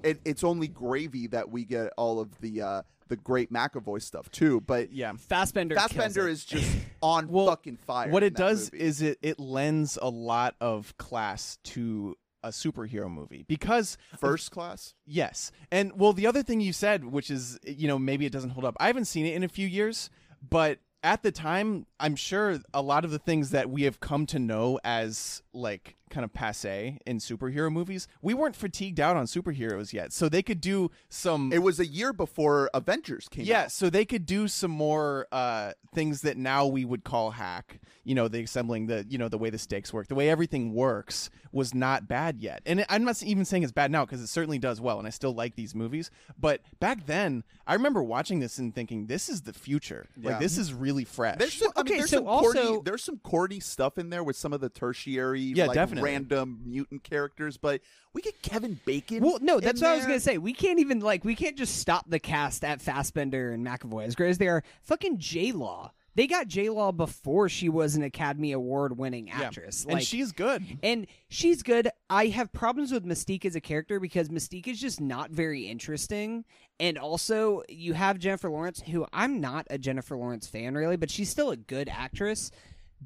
It, 0.02 0.20
it's 0.24 0.44
only 0.44 0.68
gravy 0.68 1.26
that 1.28 1.50
we 1.50 1.64
get 1.64 1.92
all 1.96 2.20
of 2.20 2.38
the 2.40 2.62
uh, 2.62 2.82
the 3.08 3.16
great 3.16 3.52
McAvoy 3.52 4.00
stuff 4.00 4.30
too, 4.30 4.60
but 4.62 4.92
yeah. 4.92 5.12
Fassbender. 5.16 5.74
Fassbender 5.74 6.28
is 6.28 6.44
just 6.46 6.74
on 7.02 7.28
Well, 7.28 7.46
fucking 7.46 7.76
fire. 7.76 8.08
What 8.08 8.22
it 8.22 8.34
does 8.34 8.72
movie. 8.72 8.84
is 8.84 9.02
it 9.02 9.18
it 9.20 9.38
lends 9.38 9.98
a 10.00 10.08
lot 10.08 10.56
of 10.60 10.96
class 10.96 11.58
to 11.64 12.16
a 12.42 12.48
superhero 12.48 13.10
movie 13.10 13.44
because 13.46 13.98
first 14.18 14.50
class. 14.50 14.94
Yes. 15.04 15.52
And 15.70 15.92
well, 15.98 16.14
the 16.14 16.26
other 16.26 16.42
thing 16.42 16.60
you 16.60 16.72
said, 16.72 17.04
which 17.04 17.30
is, 17.30 17.58
you 17.64 17.86
know, 17.86 17.98
maybe 17.98 18.24
it 18.24 18.32
doesn't 18.32 18.50
hold 18.50 18.64
up. 18.64 18.76
I 18.80 18.86
haven't 18.86 19.04
seen 19.06 19.26
it 19.26 19.34
in 19.34 19.42
a 19.42 19.48
few 19.48 19.66
years, 19.66 20.08
but 20.48 20.78
at 21.02 21.22
the 21.22 21.32
time, 21.32 21.86
I'm 21.98 22.16
sure 22.16 22.58
a 22.72 22.82
lot 22.82 23.04
of 23.04 23.10
the 23.10 23.18
things 23.18 23.50
that 23.50 23.70
we 23.70 23.82
have 23.82 24.00
come 24.00 24.26
to 24.26 24.38
know 24.38 24.78
as 24.84 25.42
like 25.52 25.96
kind 26.10 26.24
of 26.24 26.32
passe 26.32 26.98
in 27.06 27.18
superhero 27.18 27.72
movies, 27.72 28.06
we 28.20 28.34
weren't 28.34 28.56
fatigued 28.56 29.00
out 29.00 29.16
on 29.16 29.26
superheroes 29.26 29.92
yet. 29.92 30.12
So 30.12 30.28
they 30.28 30.42
could 30.42 30.60
do 30.60 30.90
some 31.08 31.52
It 31.52 31.62
was 31.62 31.80
a 31.80 31.86
year 31.86 32.12
before 32.12 32.68
Avengers 32.74 33.28
came 33.28 33.44
yeah, 33.44 33.62
out. 33.62 33.72
so 33.72 33.88
they 33.88 34.04
could 34.04 34.26
do 34.26 34.48
some 34.48 34.70
more 34.70 35.26
uh, 35.32 35.72
things 35.94 36.22
that 36.22 36.36
now 36.36 36.66
we 36.66 36.84
would 36.84 37.04
call 37.04 37.30
hack. 37.32 37.80
You 38.04 38.14
know, 38.14 38.28
the 38.28 38.42
assembling 38.42 38.86
the 38.86 39.06
you 39.08 39.18
know 39.18 39.28
the 39.28 39.38
way 39.38 39.50
the 39.50 39.58
stakes 39.58 39.92
work, 39.92 40.08
the 40.08 40.14
way 40.14 40.28
everything 40.30 40.72
works 40.74 41.30
was 41.52 41.74
not 41.74 42.08
bad 42.08 42.38
yet. 42.40 42.62
And 42.66 42.84
I'm 42.88 43.04
not 43.04 43.22
even 43.22 43.44
saying 43.44 43.62
it's 43.62 43.72
bad 43.72 43.90
now 43.90 44.04
because 44.04 44.20
it 44.20 44.26
certainly 44.28 44.58
does 44.58 44.80
well, 44.80 44.98
and 44.98 45.06
I 45.06 45.10
still 45.10 45.32
like 45.34 45.54
these 45.54 45.74
movies. 45.74 46.10
But 46.38 46.60
back 46.80 47.06
then, 47.06 47.44
I 47.66 47.74
remember 47.74 48.02
watching 48.02 48.40
this 48.40 48.58
and 48.58 48.74
thinking, 48.74 49.06
this 49.06 49.28
is 49.28 49.42
the 49.42 49.52
future. 49.52 50.08
Yeah. 50.16 50.30
Like 50.30 50.40
this 50.40 50.58
is 50.58 50.72
really 50.74 51.04
fresh. 51.04 51.38
There's 51.38 51.52
some, 51.54 51.70
I 51.76 51.82
mean, 51.82 51.86
Okay, 51.92 51.98
there's 51.98 52.10
so 52.10 52.16
some 52.16 52.24
corny, 52.24 52.60
also- 52.60 52.82
there's 52.82 53.04
some 53.04 53.18
corny 53.18 53.60
stuff 53.60 53.98
in 53.98 54.10
there 54.10 54.24
with 54.24 54.36
some 54.36 54.52
of 54.52 54.60
the 54.60 54.68
tertiary, 54.70 55.40
Yeah, 55.42 55.66
like, 55.66 55.74
definitely. 55.74 55.99
Random 56.02 56.60
mutant 56.64 57.02
characters, 57.04 57.56
but 57.56 57.80
we 58.12 58.22
get 58.22 58.40
Kevin 58.42 58.80
Bacon. 58.84 59.22
Well, 59.22 59.38
no, 59.40 59.60
that's 59.60 59.80
what 59.80 59.90
I 59.90 59.96
was 59.96 60.06
gonna 60.06 60.20
say. 60.20 60.38
We 60.38 60.52
can't 60.52 60.78
even 60.80 61.00
like 61.00 61.24
we 61.24 61.34
can't 61.34 61.56
just 61.56 61.76
stop 61.78 62.08
the 62.08 62.18
cast 62.18 62.64
at 62.64 62.80
Fassbender 62.82 63.52
and 63.52 63.66
McAvoy 63.66 64.04
as 64.06 64.14
great 64.14 64.30
as 64.30 64.38
they 64.38 64.48
are. 64.48 64.62
Fucking 64.82 65.18
J 65.18 65.52
Law. 65.52 65.92
They 66.16 66.26
got 66.26 66.48
J 66.48 66.68
Law 66.70 66.90
before 66.90 67.48
she 67.48 67.68
was 67.68 67.94
an 67.94 68.02
Academy 68.02 68.50
Award 68.50 68.98
winning 68.98 69.28
Yeah. 69.28 69.42
actress. 69.42 69.84
and 69.84 69.94
Like, 69.94 70.02
she's 70.02 70.32
good. 70.32 70.64
and 70.82 71.06
she's 71.28 71.62
good. 71.62 71.88
I 72.10 72.26
have 72.26 72.52
problems 72.52 72.90
with 72.90 73.04
Mystique 73.06 73.44
as 73.44 73.54
a 73.54 73.60
character 73.60 74.00
because 74.00 74.28
Mystique 74.28 74.66
is 74.66 74.80
just 74.80 75.00
not 75.00 75.30
very 75.30 75.68
interesting. 75.68 76.44
And 76.80 76.98
also, 76.98 77.62
you 77.68 77.92
have 77.94 78.18
Jennifer 78.18 78.50
Lawrence, 78.50 78.80
who 78.80 79.06
I'm 79.12 79.40
not 79.40 79.66
a 79.70 79.78
Jennifer 79.78 80.16
Lawrence 80.16 80.48
fan 80.48 80.74
really, 80.74 80.96
but 80.96 81.10
she's 81.12 81.30
still 81.30 81.50
a 81.52 81.56
good 81.56 81.88
actress. 81.88 82.50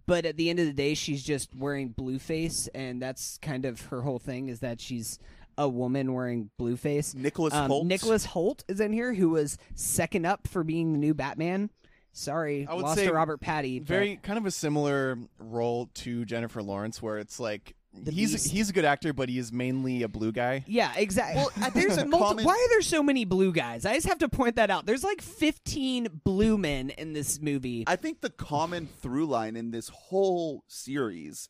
But 0.06 0.26
at 0.26 0.36
the 0.36 0.50
end 0.50 0.58
of 0.58 0.66
the 0.66 0.72
day, 0.72 0.94
she's 0.94 1.22
just 1.22 1.54
wearing 1.54 1.88
blue 1.88 2.18
face 2.18 2.68
and 2.74 3.00
that's 3.00 3.38
kind 3.38 3.64
of 3.64 3.80
her 3.86 4.02
whole 4.02 4.18
thing 4.18 4.48
is 4.48 4.60
that 4.60 4.80
she's 4.80 5.18
a 5.56 5.68
woman 5.68 6.12
wearing 6.12 6.50
blueface. 6.58 7.14
Nicholas 7.14 7.54
Um, 7.54 7.70
Hoult. 7.70 7.86
Nicholas 7.86 8.26
Hoult 8.26 8.64
is 8.68 8.80
in 8.80 8.92
here, 8.92 9.14
who 9.14 9.30
was 9.30 9.56
second 9.76 10.26
up 10.26 10.48
for 10.48 10.64
being 10.64 10.92
the 10.92 10.98
new 10.98 11.14
Batman. 11.14 11.70
Sorry, 12.12 12.66
I 12.68 12.74
would 12.74 12.82
lost 12.84 12.98
say 12.98 13.06
to 13.06 13.12
Robert 13.12 13.40
Patty. 13.40 13.78
but- 13.78 13.88
Very 13.88 14.16
kind 14.16 14.38
of 14.38 14.46
a 14.46 14.50
similar 14.50 15.16
role 15.38 15.90
to 15.94 16.24
Jennifer 16.24 16.62
Lawrence, 16.62 17.00
where 17.02 17.18
it's 17.18 17.38
like 17.40 17.74
he's 18.10 18.32
Beast. 18.32 18.50
he's 18.50 18.70
a 18.70 18.72
good 18.72 18.84
actor, 18.84 19.12
but 19.12 19.28
he 19.28 19.38
is 19.38 19.52
mainly 19.52 20.02
a 20.02 20.08
blue 20.08 20.32
guy. 20.32 20.64
Yeah, 20.66 20.92
exactly. 20.96 21.42
Well, 21.56 21.70
There's 21.74 21.96
multi- 22.04 22.18
common- 22.18 22.44
Why 22.44 22.52
are 22.54 22.68
there 22.70 22.82
so 22.82 23.02
many 23.02 23.24
blue 23.24 23.52
guys? 23.52 23.84
I 23.86 23.94
just 23.94 24.06
have 24.08 24.18
to 24.18 24.28
point 24.28 24.56
that 24.56 24.70
out. 24.70 24.86
There's 24.86 25.04
like 25.04 25.22
15 25.22 26.20
blue 26.24 26.58
men 26.58 26.90
in 26.90 27.12
this 27.12 27.40
movie. 27.40 27.84
I 27.86 27.96
think 27.96 28.20
the 28.20 28.30
common 28.30 28.86
through 29.00 29.26
line 29.26 29.56
in 29.56 29.70
this 29.70 29.88
whole 29.88 30.64
series, 30.66 31.48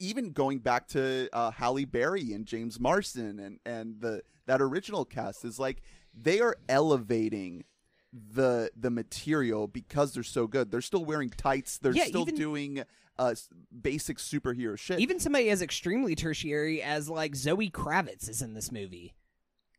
even 0.00 0.32
going 0.32 0.58
back 0.58 0.88
to 0.88 1.28
uh, 1.32 1.50
Halle 1.50 1.84
Berry 1.84 2.32
and 2.32 2.46
James 2.46 2.78
Marsden 2.80 3.38
and 3.38 3.58
and 3.64 4.00
the 4.00 4.22
that 4.46 4.60
original 4.62 5.04
cast, 5.04 5.44
is 5.44 5.58
like 5.58 5.82
they 6.14 6.40
are 6.40 6.56
elevating 6.68 7.64
the 8.12 8.70
the 8.76 8.90
material 8.90 9.66
because 9.66 10.14
they're 10.14 10.22
so 10.22 10.46
good. 10.46 10.70
They're 10.70 10.80
still 10.80 11.04
wearing 11.04 11.30
tights. 11.30 11.78
They're 11.78 11.92
Yeah, 11.92 12.04
still 12.04 12.22
even- 12.22 12.34
doing 12.36 12.82
uh, 13.18 13.34
basic 13.80 14.18
superhero 14.18 14.78
shit. 14.78 15.00
Even 15.00 15.18
somebody 15.18 15.50
as 15.50 15.62
extremely 15.62 16.14
tertiary 16.14 16.82
as 16.82 17.08
like 17.08 17.34
Zoe 17.34 17.70
Kravitz 17.70 18.28
is 18.28 18.42
in 18.42 18.54
this 18.54 18.70
movie 18.72 19.14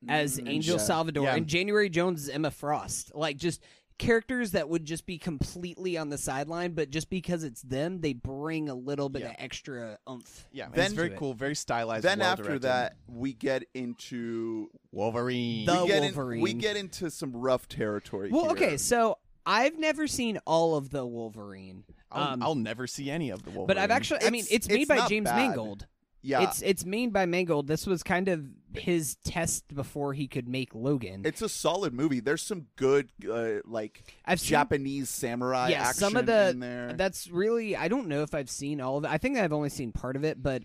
as 0.07 0.39
Mm, 0.39 0.49
Angel 0.49 0.77
yeah. 0.77 0.83
Salvadore 0.83 1.25
Yeah. 1.25 1.35
and 1.35 1.47
January 1.47 1.89
Jones 1.89 2.23
is 2.23 2.29
Emma 2.29 2.51
Frost. 2.51 3.13
Like 3.15 3.37
just 3.37 3.61
characters 3.97 4.51
that 4.51 4.69
would 4.69 4.85
just 4.85 5.07
be 5.07 5.17
completely 5.17 5.97
on 5.97 6.09
the 6.09 6.19
sideline, 6.19 6.73
but 6.73 6.91
just 6.91 7.09
because 7.09 7.43
it's 7.43 7.63
them, 7.63 7.99
they 8.01 8.13
bring 8.13 8.69
a 8.69 8.75
little 8.75 9.09
bit 9.09 9.23
Yeah. 9.23 9.29
of 9.29 9.35
extra 9.39 9.97
oomph. 10.07 10.45
Yeah, 10.51 10.69
Then- 10.71 10.85
it's 10.85 10.93
very 10.93 11.09
cool, 11.11 11.33
very 11.33 11.55
stylized. 11.55 12.03
then 12.05 12.19
well 12.19 12.29
after 12.29 12.43
directed. 12.43 12.61
that, 12.63 12.95
we 13.07 13.33
get 13.33 13.63
into 13.73 14.69
Wolverine. 14.91 15.65
The 15.65 15.81
we 15.81 15.87
get 15.87 15.97
in- 15.97 16.03
Wolverine. 16.03 16.41
we 16.41 16.53
get 16.53 16.75
into 16.77 17.09
some 17.09 17.35
rough 17.35 17.67
territory. 17.67 18.29
Well, 18.31 18.43
here. 18.43 18.51
okay, 18.51 18.77
so 18.77 19.17
I've 19.47 19.79
never 19.79 20.05
seen 20.05 20.37
all 20.45 20.75
of 20.75 20.91
the 20.91 21.03
Wolverine. 21.05 21.83
I'll, 22.11 22.33
Um, 22.33 22.43
I'll 22.43 22.55
never 22.55 22.87
see 22.87 23.09
any 23.11 23.29
of 23.29 23.43
the 23.43 23.49
Wolverine. 23.49 23.67
But 23.67 23.77
I've 23.77 23.91
actually, 23.91 24.21
I 24.23 24.29
mean, 24.29 24.41
It's- 24.45 24.55
it's 24.55 24.67
made 24.69 24.81
it's 24.81 24.87
by 24.89 25.07
James 25.07 25.25
bad. 25.25 25.35
Mangold. 25.35 25.87
yeah, 26.21 26.43
It's 26.43 26.61
it's 26.61 26.85
made 26.85 27.11
by 27.13 27.25
Mangold. 27.25 27.67
This 27.67 27.85
was 27.85 28.03
kind 28.03 28.27
of 28.27 28.45
his 28.73 29.15
test 29.23 29.73
before 29.73 30.13
he 30.13 30.27
could 30.27 30.47
make 30.47 30.73
Logan. 30.75 31.23
It's 31.25 31.41
a 31.41 31.49
solid 31.49 31.93
movie. 31.93 32.19
There's 32.19 32.41
some 32.41 32.67
good, 32.75 33.09
uh, 33.29 33.59
like 33.65 34.03
I've 34.25 34.39
seen 34.39 34.49
Japanese 34.49 35.09
samurai 35.09 35.69
yeah, 35.69 35.81
action 35.83 35.99
some 35.99 36.15
of 36.15 36.25
the 36.25 36.49
in 36.49 36.59
there. 36.59 36.93
that's 36.93 37.29
really 37.29 37.75
I 37.75 37.87
don't 37.87 38.07
know 38.07 38.21
if 38.23 38.33
I've 38.35 38.49
seen 38.49 38.79
all 38.81 38.97
of 38.97 39.03
it. 39.05 39.09
I 39.11 39.17
think 39.17 39.37
I've 39.37 39.53
only 39.53 39.69
seen 39.69 39.91
part 39.91 40.15
of 40.15 40.23
it, 40.23 40.41
but 40.43 40.63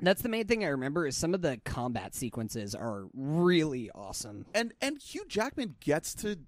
that's 0.00 0.22
the 0.22 0.28
main 0.28 0.46
thing 0.46 0.64
I 0.64 0.68
remember 0.68 1.06
is 1.06 1.16
some 1.16 1.32
of 1.34 1.42
the 1.42 1.60
combat 1.64 2.14
sequences 2.14 2.74
are 2.74 3.06
really 3.14 3.90
awesome. 3.94 4.46
and 4.54 4.72
and 4.80 5.00
Hugh 5.00 5.24
Jackman 5.28 5.76
gets 5.80 6.14
to 6.16 6.38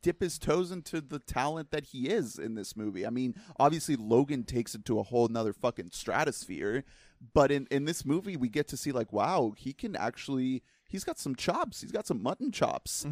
dip 0.00 0.20
his 0.20 0.38
toes 0.38 0.70
into 0.70 1.00
the 1.00 1.18
talent 1.18 1.70
that 1.70 1.86
he 1.86 2.08
is 2.08 2.38
in 2.38 2.54
this 2.54 2.76
movie. 2.76 3.06
I 3.06 3.10
mean, 3.10 3.34
obviously 3.58 3.96
Logan 3.96 4.44
takes 4.44 4.74
it 4.74 4.84
to 4.86 4.98
a 4.98 5.02
whole 5.02 5.28
nother 5.28 5.52
fucking 5.52 5.90
stratosphere, 5.92 6.84
but 7.34 7.50
in 7.50 7.66
in 7.70 7.84
this 7.84 8.04
movie 8.04 8.36
we 8.36 8.48
get 8.48 8.68
to 8.68 8.76
see 8.76 8.92
like, 8.92 9.12
wow, 9.12 9.54
he 9.56 9.72
can 9.72 9.96
actually 9.96 10.62
he's 10.88 11.04
got 11.04 11.18
some 11.18 11.34
chops. 11.34 11.80
He's 11.80 11.92
got 11.92 12.06
some 12.06 12.22
mutton 12.22 12.52
chops. 12.52 13.04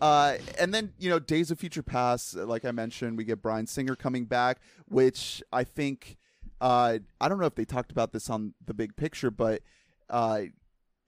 Uh, 0.00 0.38
and 0.58 0.72
then 0.72 0.92
you 0.98 1.10
know, 1.10 1.18
Days 1.18 1.50
of 1.50 1.58
Future 1.58 1.82
Past, 1.82 2.34
like 2.34 2.64
I 2.64 2.70
mentioned, 2.70 3.18
we 3.18 3.24
get 3.24 3.42
Bryan 3.42 3.66
Singer 3.66 3.94
coming 3.94 4.24
back, 4.24 4.58
which 4.88 5.42
I 5.52 5.64
think 5.64 6.16
uh, 6.60 6.98
I 7.20 7.28
don't 7.28 7.38
know 7.38 7.46
if 7.46 7.54
they 7.54 7.64
talked 7.64 7.92
about 7.92 8.12
this 8.12 8.30
on 8.30 8.54
the 8.64 8.74
big 8.74 8.96
picture, 8.96 9.30
but 9.30 9.62
uh, 10.08 10.42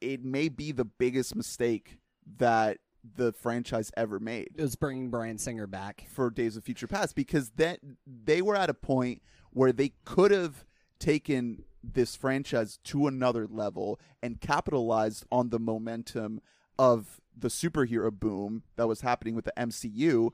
it 0.00 0.24
may 0.24 0.48
be 0.48 0.72
the 0.72 0.84
biggest 0.84 1.34
mistake 1.34 1.98
that 2.38 2.78
the 3.16 3.32
franchise 3.32 3.90
ever 3.96 4.20
made 4.20 4.50
It 4.56 4.62
was 4.62 4.76
bringing 4.76 5.10
Bryan 5.10 5.38
Singer 5.38 5.66
back. 5.66 6.06
for 6.08 6.30
Days 6.30 6.56
of 6.56 6.64
Future 6.64 6.86
Past 6.86 7.14
because 7.16 7.50
that 7.56 7.80
they 8.06 8.40
were 8.42 8.56
at 8.56 8.70
a 8.70 8.74
point 8.74 9.22
where 9.50 9.72
they 9.72 9.92
could 10.04 10.30
have 10.30 10.64
taken 10.98 11.64
this 11.82 12.14
franchise 12.14 12.78
to 12.84 13.06
another 13.08 13.46
level 13.46 13.98
and 14.22 14.40
capitalized 14.40 15.24
on 15.32 15.48
the 15.50 15.58
momentum 15.58 16.40
of 16.78 17.20
the 17.36 17.48
superhero 17.48 18.12
boom 18.12 18.62
that 18.76 18.86
was 18.86 19.00
happening 19.00 19.34
with 19.34 19.44
the 19.44 19.52
MCU 19.56 20.30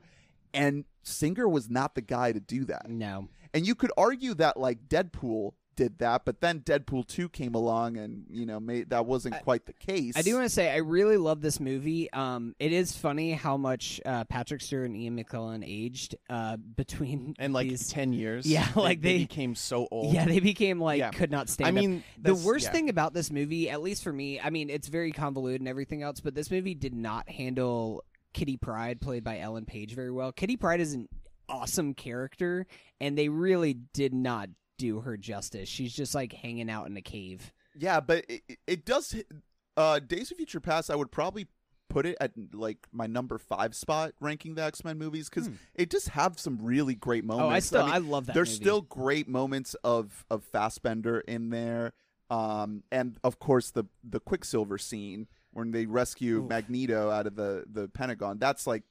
and 0.53 0.85
Singer 1.01 1.47
was 1.47 1.69
not 1.69 1.95
the 1.95 2.01
guy 2.01 2.31
to 2.31 2.39
do 2.39 2.65
that. 2.65 2.89
No. 2.89 3.29
And 3.53 3.65
you 3.67 3.73
could 3.75 3.91
argue 3.97 4.33
that 4.35 4.57
like 4.57 4.87
Deadpool 4.87 5.53
did 5.79 5.99
that, 5.99 6.25
but 6.25 6.41
then 6.41 6.59
Deadpool 6.59 7.07
two 7.07 7.29
came 7.29 7.55
along, 7.55 7.95
and 7.95 8.25
you 8.29 8.45
know, 8.45 8.59
made, 8.59 8.89
that 8.89 9.05
wasn't 9.05 9.41
quite 9.43 9.65
the 9.65 9.71
case. 9.71 10.13
I 10.17 10.21
do 10.21 10.33
want 10.33 10.43
to 10.45 10.49
say 10.49 10.69
I 10.69 10.77
really 10.77 11.15
love 11.15 11.39
this 11.39 11.57
movie. 11.61 12.11
Um, 12.11 12.53
it 12.59 12.73
is 12.73 12.97
funny 12.97 13.31
how 13.31 13.55
much 13.55 14.01
uh, 14.05 14.25
Patrick 14.25 14.59
Stewart 14.59 14.87
and 14.87 14.97
Ian 14.97 15.17
McKellen 15.17 15.63
aged 15.65 16.15
uh, 16.29 16.57
between 16.57 17.33
and 17.39 17.53
like 17.53 17.69
these. 17.69 17.87
ten 17.87 18.11
years. 18.11 18.45
Yeah, 18.45 18.67
like 18.75 19.01
they, 19.01 19.13
they- 19.13 19.17
became 19.19 19.55
so 19.55 19.87
old. 19.89 20.13
Yeah, 20.13 20.25
they 20.25 20.41
became 20.41 20.81
like 20.81 20.99
Yeah. 20.99 21.11
could 21.11 21.31
not 21.31 21.47
stand. 21.47 21.67
I 21.67 21.69
up. 21.69 21.75
mean, 21.75 22.03
the 22.21 22.35
worst 22.35 22.65
yeah. 22.65 22.71
thing 22.73 22.89
about 22.89 23.13
this 23.13 23.31
movie, 23.31 23.69
at 23.69 23.81
least 23.81 24.03
for 24.03 24.11
me, 24.11 24.39
I 24.41 24.49
mean, 24.49 24.69
it's 24.69 24.89
very 24.89 25.13
convoluted 25.13 25.61
and 25.61 25.67
everything 25.69 26.03
else, 26.03 26.19
but 26.19 26.35
this 26.35 26.51
movie 26.51 26.75
did 26.75 26.93
not 26.93 27.29
handle 27.29 28.03
Kitty 28.33 28.57
Pryde, 28.57 28.99
played 28.99 29.23
by 29.23 29.39
Ellen 29.39 29.63
Page, 29.65 29.95
very 29.95 30.11
well. 30.11 30.33
Kitty 30.33 30.57
Pryde 30.57 30.81
is 30.81 30.93
an 30.93 31.07
awesome 31.47 31.93
character, 31.93 32.67
and 32.99 33.17
they 33.17 33.29
really 33.29 33.73
did 33.73 34.13
not 34.13 34.49
do 34.79 35.01
her 35.01 35.15
justice. 35.17 35.69
She's 35.69 35.93
just 35.93 36.15
like 36.15 36.33
hanging 36.33 36.69
out 36.71 36.87
in 36.87 36.97
a 36.97 37.01
cave. 37.01 37.53
Yeah, 37.77 37.99
but 37.99 38.25
it, 38.27 38.41
it- 38.65 38.85
does. 38.85 39.15
Uh, 39.77 39.99
Days 39.99 40.31
of 40.31 40.37
Future 40.37 40.59
Past, 40.59 40.89
I 40.89 40.95
would 40.95 41.11
probably 41.11 41.47
put 41.89 42.05
it 42.05 42.17
at 42.19 42.31
like 42.53 42.87
my 42.91 43.07
number 43.07 43.37
five 43.37 43.73
spot 43.73 44.11
ranking 44.19 44.55
the 44.55 44.63
X 44.63 44.83
Men 44.83 44.97
movies 44.97 45.29
because 45.29 45.49
it 45.73 45.89
just 45.89 46.09
have 46.09 46.39
some 46.39 46.57
really 46.61 46.95
great 46.95 47.23
moments. 47.23 47.45
Oh, 47.45 47.49
I 47.55 47.59
still 47.59 47.85
mean, 47.85 47.93
I 47.93 47.97
love 47.99 48.25
that. 48.25 48.33
there's 48.33 48.49
movie. 48.49 48.63
still 48.63 48.81
great 48.81 49.27
moments 49.29 49.75
of 49.83 50.25
of 50.29 50.43
Fassbender 50.43 51.19
in 51.21 51.49
there, 51.49 51.93
um, 52.29 52.83
and 52.91 53.17
of 53.23 53.39
course 53.39 53.71
the 53.71 53.85
the 54.03 54.19
Quicksilver 54.19 54.77
scene 54.77 55.27
when 55.51 55.71
they 55.71 55.85
rescue. 55.85 56.45
Magneto 56.49 57.09
out 57.09 57.25
of 57.27 57.35
the 57.35 57.63
the 57.71 57.87
Pentagon. 57.87 58.37
That's 58.39 58.67
like 58.67 58.83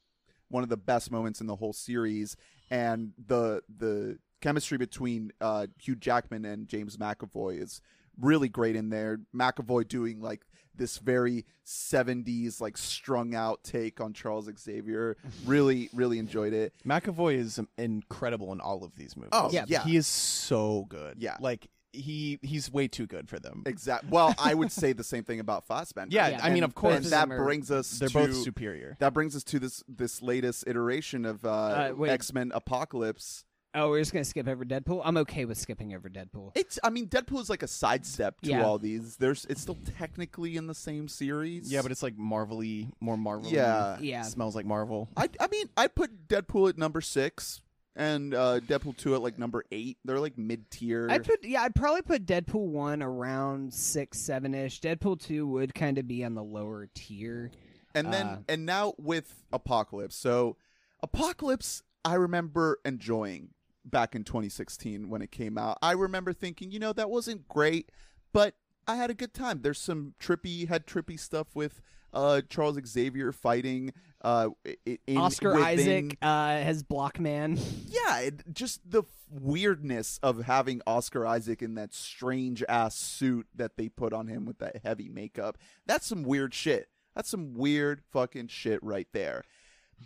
one 0.48 0.62
of 0.62 0.68
the 0.70 0.78
best 0.78 1.10
moments 1.10 1.40
in 1.42 1.46
the 1.46 1.56
whole 1.56 1.74
series, 1.74 2.34
and 2.70 3.12
the 3.18 3.62
the 3.68 4.18
chemistry 4.40 4.78
between 4.78 5.32
uh, 5.40 5.66
Hugh 5.80 5.96
Jackman 5.96 6.44
and 6.44 6.68
James 6.68 6.96
McAvoy 6.96 7.60
is 7.62 7.80
really 8.20 8.48
great 8.48 8.76
in 8.76 8.90
there. 8.90 9.20
McAvoy 9.34 9.86
doing 9.88 10.20
like 10.20 10.44
this 10.74 10.98
very 10.98 11.44
70s 11.66 12.60
like 12.60 12.76
strung 12.76 13.34
out 13.34 13.62
take 13.64 14.00
on 14.00 14.12
Charles 14.12 14.48
Xavier. 14.58 15.16
really 15.46 15.88
really 15.92 16.18
enjoyed 16.18 16.52
it. 16.52 16.72
McAvoy 16.86 17.36
is 17.36 17.60
incredible 17.76 18.52
in 18.52 18.60
all 18.60 18.84
of 18.84 18.94
these 18.96 19.16
movies. 19.16 19.30
Oh, 19.32 19.50
Yeah. 19.52 19.64
yeah. 19.68 19.82
he 19.84 19.96
is 19.96 20.06
so 20.06 20.86
good. 20.88 21.16
Yeah. 21.18 21.36
like 21.40 21.68
he 21.92 22.38
he's 22.42 22.70
way 22.70 22.86
too 22.86 23.06
good 23.06 23.28
for 23.28 23.38
them. 23.40 23.62
Exactly. 23.66 24.10
Well, 24.10 24.34
I 24.38 24.52
would 24.54 24.70
say 24.70 24.92
the 24.92 25.02
same 25.02 25.24
thing 25.24 25.40
about 25.40 25.66
Fassbender. 25.66 26.14
Yeah, 26.14 26.28
Yeah, 26.28 26.40
I 26.42 26.50
mean, 26.50 26.62
of 26.62 26.74
course, 26.74 26.96
and 26.96 27.04
that 27.06 27.30
are- 27.30 27.42
brings 27.42 27.70
us 27.70 27.90
they're 27.98 28.08
to 28.08 28.14
both 28.14 28.36
superior. 28.36 28.96
that 29.00 29.14
brings 29.14 29.34
us 29.34 29.42
to 29.44 29.58
this 29.58 29.82
this 29.88 30.20
latest 30.20 30.64
iteration 30.66 31.24
of 31.24 31.44
uh, 31.46 31.92
Uh. 31.98 32.02
X 32.02 32.32
Men 32.34 32.52
Apocalypse. 32.54 33.44
Oh, 33.80 33.90
we're 33.90 34.00
just 34.00 34.12
gonna 34.12 34.24
skip 34.24 34.48
over 34.48 34.64
Deadpool. 34.64 35.02
I'm 35.04 35.16
okay 35.18 35.44
with 35.44 35.56
skipping 35.58 35.94
over 35.94 36.08
Deadpool. 36.08 36.52
It's 36.54 36.78
I 36.82 36.90
mean 36.90 37.06
Deadpool 37.08 37.40
is 37.40 37.48
like 37.50 37.62
a 37.62 37.68
sidestep 37.68 38.40
to 38.42 38.50
Yeah. 38.50 38.64
all 38.64 38.78
these. 38.78 39.16
There's 39.16 39.44
it's 39.46 39.60
still 39.60 39.78
technically 39.98 40.56
in 40.56 40.66
the 40.66 40.74
same 40.74 41.06
series. 41.08 41.70
Yeah, 41.70 41.82
but 41.82 41.92
it's 41.92 42.02
like 42.02 42.16
Marvel-y, 42.18 42.88
more 43.00 43.16
Marvel. 43.16 43.50
Yeah. 43.50 43.98
Yeah. 44.00 44.22
smells 44.22 44.56
like 44.56 44.66
Marvel. 44.66 45.08
I 45.16 45.28
I 45.40 45.48
mean 45.48 45.68
I 45.76 45.86
put 45.86 46.28
Deadpool 46.28 46.70
at 46.70 46.78
number 46.78 47.00
six 47.00 47.60
and 47.94 48.32
uh, 48.34 48.60
Deadpool 48.60 48.96
two 48.96 49.14
at 49.14 49.22
like 49.22 49.38
number 49.38 49.64
eight. 49.72 49.98
They're 50.04 50.20
like 50.20 50.38
mid 50.38 50.70
tier. 50.70 51.08
I 51.10 51.18
put 51.18 51.44
yeah, 51.44 51.62
I'd 51.62 51.74
probably 51.74 52.02
put 52.02 52.26
Deadpool 52.26 52.66
one 52.68 53.02
around 53.02 53.72
six, 53.74 54.18
seven 54.18 54.54
ish. 54.54 54.80
Deadpool 54.80 55.20
two 55.20 55.46
would 55.48 55.74
kind 55.74 55.98
of 55.98 56.06
be 56.08 56.24
on 56.24 56.34
the 56.34 56.42
lower 56.44 56.88
tier. 56.94 57.50
and 57.94 58.12
then 58.12 58.26
uh, 58.26 58.38
and 58.48 58.66
now 58.66 58.94
with 58.98 59.34
Apocalypse. 59.52 60.14
So 60.16 60.56
Apocalypse, 61.02 61.82
I 62.04 62.14
remember 62.14 62.78
enjoying 62.84 63.50
back 63.88 64.14
in 64.14 64.24
2016 64.24 65.08
when 65.08 65.22
it 65.22 65.30
came 65.30 65.58
out. 65.58 65.78
I 65.82 65.92
remember 65.92 66.32
thinking, 66.32 66.70
you 66.70 66.78
know, 66.78 66.92
that 66.92 67.10
wasn't 67.10 67.48
great, 67.48 67.90
but 68.32 68.54
I 68.86 68.96
had 68.96 69.10
a 69.10 69.14
good 69.14 69.34
time. 69.34 69.60
There's 69.62 69.78
some 69.78 70.14
trippy, 70.20 70.68
had 70.68 70.86
trippy 70.86 71.18
stuff 71.18 71.48
with 71.54 71.80
uh, 72.12 72.40
Charles 72.48 72.78
Xavier 72.86 73.32
fighting. 73.32 73.92
Uh, 74.22 74.50
in, 75.06 75.18
Oscar 75.18 75.54
within- 75.54 75.66
Isaac 75.66 76.18
uh, 76.22 76.60
as 76.66 76.82
Blockman. 76.82 77.60
yeah, 77.86 78.20
it, 78.20 78.52
just 78.52 78.80
the 78.90 79.04
weirdness 79.30 80.18
of 80.22 80.42
having 80.44 80.80
Oscar 80.86 81.26
Isaac 81.26 81.62
in 81.62 81.74
that 81.74 81.94
strange 81.94 82.64
ass 82.68 82.96
suit 82.96 83.46
that 83.54 83.76
they 83.76 83.88
put 83.88 84.12
on 84.12 84.26
him 84.26 84.44
with 84.44 84.58
that 84.58 84.80
heavy 84.82 85.08
makeup. 85.08 85.58
That's 85.86 86.06
some 86.06 86.22
weird 86.22 86.54
shit. 86.54 86.88
That's 87.14 87.28
some 87.28 87.54
weird 87.54 88.02
fucking 88.10 88.48
shit 88.48 88.82
right 88.82 89.08
there. 89.12 89.44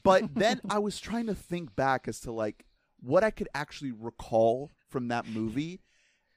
But 0.03 0.35
then 0.35 0.61
I 0.71 0.79
was 0.79 0.99
trying 1.01 1.27
to 1.27 1.35
think 1.35 1.77
back 1.77 2.09
as 2.09 2.21
to 2.21 2.33
like 2.33 2.65
what 3.03 3.25
I 3.25 3.31
could 3.31 3.49
actually 3.55 3.93
recall 3.93 4.71
from 4.89 5.09
that 5.09 5.27
movie. 5.27 5.81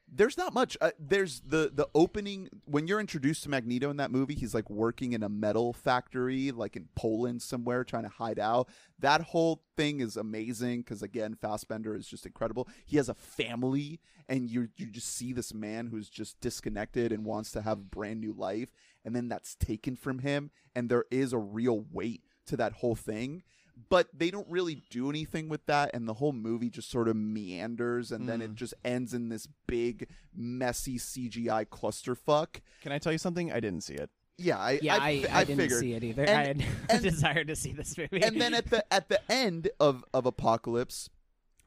There's 0.08 0.38
not 0.38 0.54
much. 0.54 0.78
Uh, 0.80 0.92
there's 1.00 1.42
the 1.42 1.72
the 1.74 1.88
opening 1.96 2.50
when 2.66 2.88
you're 2.88 3.00
introduced 3.00 3.42
to 3.44 3.50
Magneto 3.50 3.90
in 3.90 3.98
that 3.98 4.12
movie. 4.12 4.36
He's 4.36 4.54
like 4.54 4.70
working 4.70 5.14
in 5.14 5.24
a 5.24 5.30
metal 5.30 5.74
factory, 5.74 6.52
like 6.52 6.76
in 6.76 6.90
Poland 6.96 7.42
somewhere, 7.42 7.84
trying 7.84 8.04
to 8.04 8.10
hide 8.10 8.38
out. 8.38 8.70
That 9.00 9.22
whole 9.22 9.64
thing 9.76 10.02
is 10.02 10.16
amazing 10.16 10.82
because 10.82 11.02
again, 11.02 11.36
Fassbender 11.42 11.96
is 11.96 12.08
just 12.08 12.26
incredible. 12.26 12.68
He 12.86 12.98
has 12.98 13.10
a 13.10 13.16
family, 13.16 14.00
and 14.30 14.48
you 14.48 14.70
you 14.78 14.86
just 14.86 15.12
see 15.12 15.34
this 15.34 15.56
man 15.56 15.88
who's 15.88 16.08
just 16.08 16.40
disconnected 16.40 17.12
and 17.12 17.26
wants 17.26 17.52
to 17.54 17.64
have 17.64 17.80
a 17.80 17.84
brand 17.84 18.22
new 18.22 18.34
life, 18.34 18.70
and 19.04 19.16
then 19.16 19.28
that's 19.28 19.56
taken 19.56 19.96
from 19.96 20.20
him, 20.20 20.52
and 20.76 20.88
there 20.88 21.06
is 21.10 21.34
a 21.34 21.40
real 21.40 21.84
weight 21.92 22.22
to 22.46 22.56
that 22.58 22.74
whole 22.74 22.96
thing 22.96 23.42
but 23.90 24.08
they 24.18 24.32
don't 24.32 24.48
really 24.50 24.84
do 24.90 25.10
anything 25.10 25.50
with 25.50 25.66
that 25.66 25.92
and 25.94 26.08
the 26.08 26.14
whole 26.16 26.32
movie 26.32 26.70
just 26.70 26.90
sort 26.90 27.08
of 27.08 27.16
meanders 27.16 28.12
and 28.12 28.28
then 28.30 28.42
it 28.42 28.56
just 28.56 28.74
ends 28.86 29.14
in 29.14 29.30
this 29.30 29.48
big 29.68 30.08
messy 30.36 30.98
cgi 30.98 31.66
clusterfuck 31.68 32.62
Can 32.82 32.92
I 32.92 32.98
tell 33.00 33.12
you 33.12 33.18
something? 33.18 33.52
I 33.52 33.60
didn't 33.60 33.82
see 33.82 33.96
it. 33.96 34.10
yeah 34.38 34.58
i 34.58 34.80
Yeah, 34.82 34.96
I, 34.96 34.98
I, 34.98 35.02
I, 35.02 35.28
I 35.40 35.44
didn't 35.44 35.60
figured 35.60 35.80
see 35.80 35.94
it 35.94 36.04
either. 36.04 36.24
And- 36.24 36.32
I 36.32 36.44
had 36.48 36.64
and- 36.90 37.00
a 37.00 37.02
desire 37.12 37.44
to 37.44 37.56
see 37.56 37.74
this 37.74 37.98
movie. 37.98 38.22
and 38.24 38.40
then 38.40 38.54
at 38.54 38.70
the 38.70 38.94
at 38.94 39.10
the 39.10 39.20
end 39.32 39.70
of 39.80 40.04
of 40.14 40.26
apocalypse 40.26 41.10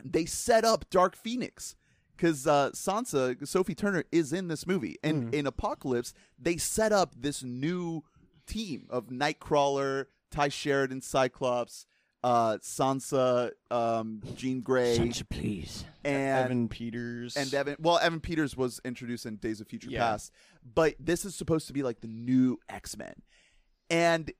they 0.05 0.25
set 0.25 0.65
up 0.65 0.89
dark 0.91 1.17
phoenix 1.17 1.75
because 2.17 2.47
uh, 2.49 2.71
Sansa, 2.73 3.47
Sophie 3.47 3.77
Turner, 3.77 4.03
is 4.11 4.33
in 4.33 4.49
this 4.49 4.67
movie, 4.67 4.97
and 5.05 5.33
in 5.33 5.47
Apocalypse, 5.47 6.13
they 6.37 6.57
set 6.57 6.91
up 6.93 7.15
this 7.17 7.45
new 7.45 8.03
team 8.45 8.87
of 8.91 9.07
Nightcrawler, 9.07 10.07
Tye 10.33 10.49
Sheridan, 10.49 11.01
Cyclops, 11.01 11.87
uh, 12.25 12.59
Sansa, 12.59 13.51
um, 13.71 14.23
Jean 14.35 14.61
Grey, 14.61 14.97
Sansa, 14.99 15.29
please. 15.29 15.85
and 16.05 16.45
Evan 16.47 16.69
Peters 16.69 17.37
and 17.37 17.53
Evan. 17.55 17.77
Well, 17.79 17.99
Evan 17.99 18.21
Peters 18.21 18.57
was 18.57 18.81
introduced 18.85 19.27
in 19.27 19.37
Days 19.37 19.61
of 19.61 19.69
Future 19.69 19.91
Yeah. 19.91 20.01
Past, 20.01 20.33
but 20.75 20.95
this 20.99 21.25
is 21.25 21.35
supposed 21.35 21.67
to 21.69 21.73
be 21.73 21.83
like 21.83 22.01
the 22.01 22.09
new 22.09 22.59
X 22.69 22.97
Men, 22.97 23.15
and 23.91 24.31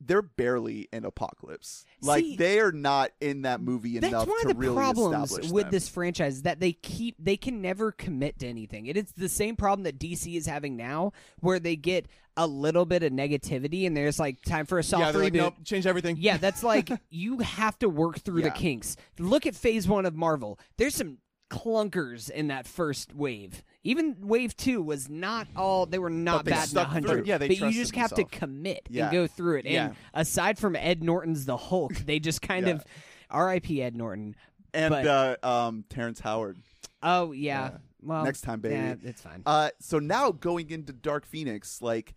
they're 0.00 0.22
barely 0.22 0.88
in 0.92 1.04
Apocalypse. 1.04 1.84
Like 2.02 2.24
See, 2.24 2.36
they 2.36 2.60
are 2.60 2.72
not 2.72 3.12
in 3.20 3.42
that 3.42 3.60
movie 3.60 3.98
That's 3.98 4.12
one 4.12 4.26
to 4.26 4.48
of 4.48 4.48
the 4.48 4.54
really 4.54 4.76
problems 4.76 5.32
with 5.50 5.64
them. 5.64 5.70
this 5.70 5.88
franchise 5.88 6.42
that 6.42 6.60
they 6.60 6.72
keep 6.72 7.16
they 7.18 7.36
can 7.36 7.62
never 7.62 7.92
commit 7.92 8.38
to 8.40 8.46
anything. 8.46 8.86
It 8.86 8.96
is 8.96 9.12
the 9.16 9.28
same 9.28 9.56
problem 9.56 9.84
that 9.84 9.98
DC 9.98 10.36
is 10.36 10.46
having 10.46 10.76
now, 10.76 11.12
where 11.40 11.58
they 11.58 11.76
get 11.76 12.06
a 12.36 12.46
little 12.46 12.84
bit 12.84 13.02
of 13.02 13.12
negativity 13.12 13.86
and 13.86 13.96
there's 13.96 14.18
like 14.18 14.42
time 14.42 14.66
for 14.66 14.78
a 14.78 14.82
soft 14.82 15.02
yeah, 15.02 15.12
reboot. 15.12 15.22
like, 15.22 15.32
nope, 15.34 15.54
change 15.64 15.86
everything. 15.86 16.16
Yeah, 16.18 16.36
that's 16.36 16.62
like 16.62 16.90
you 17.10 17.38
have 17.38 17.78
to 17.78 17.88
work 17.88 18.20
through 18.20 18.42
the 18.42 18.50
kinks. 18.50 18.96
Look 19.18 19.46
at 19.46 19.54
phase 19.54 19.86
one 19.86 20.06
of 20.06 20.14
Marvel. 20.14 20.58
There's 20.76 20.94
some 20.94 21.18
clunkers 21.50 22.30
in 22.30 22.48
that 22.48 22.66
first 22.66 23.14
wave. 23.14 23.62
Even 23.82 24.16
wave 24.20 24.56
two 24.56 24.82
was 24.82 25.08
not 25.08 25.46
all 25.54 25.86
they 25.86 25.98
were 25.98 26.10
not 26.10 26.44
bad 26.44 26.70
in 26.72 26.76
hundred. 26.78 27.08
through. 27.08 27.22
Yeah, 27.26 27.38
they 27.38 27.48
but 27.48 27.58
you 27.58 27.70
just 27.72 27.94
have 27.96 28.14
to 28.14 28.24
commit 28.24 28.86
Yeah. 28.90 29.04
and 29.04 29.12
go 29.12 29.26
through 29.26 29.58
it. 29.58 29.66
Yeah. 29.66 29.86
And 29.86 29.96
aside 30.14 30.58
from 30.58 30.74
Ed 30.76 31.02
Norton's 31.02 31.44
The 31.44 31.56
Hulk, 31.56 31.94
they 31.96 32.18
just 32.18 32.40
kind 32.50 32.66
Yeah. 32.66 32.74
of 32.74 32.84
R.I.P. 33.30 33.82
Ed 33.82 33.96
Norton. 33.96 34.36
and 34.72 34.90
but- 34.92 35.06
uh, 35.44 35.46
um, 35.68 35.84
Terrence 35.88 36.20
Howard. 36.20 36.58
Oh 37.02 37.32
yeah. 37.32 37.70
Yeah. 37.72 37.76
Well, 38.02 38.24
Next 38.24 38.42
time, 38.42 38.60
baby. 38.60 38.74
Yeah, 38.74 38.94
it's 39.02 39.22
fine. 39.22 39.42
Uh, 39.46 39.70
so 39.80 39.98
now 39.98 40.30
going 40.30 40.68
into 40.70 40.92
Dark 40.92 41.24
Phoenix, 41.24 41.80
like 41.80 42.14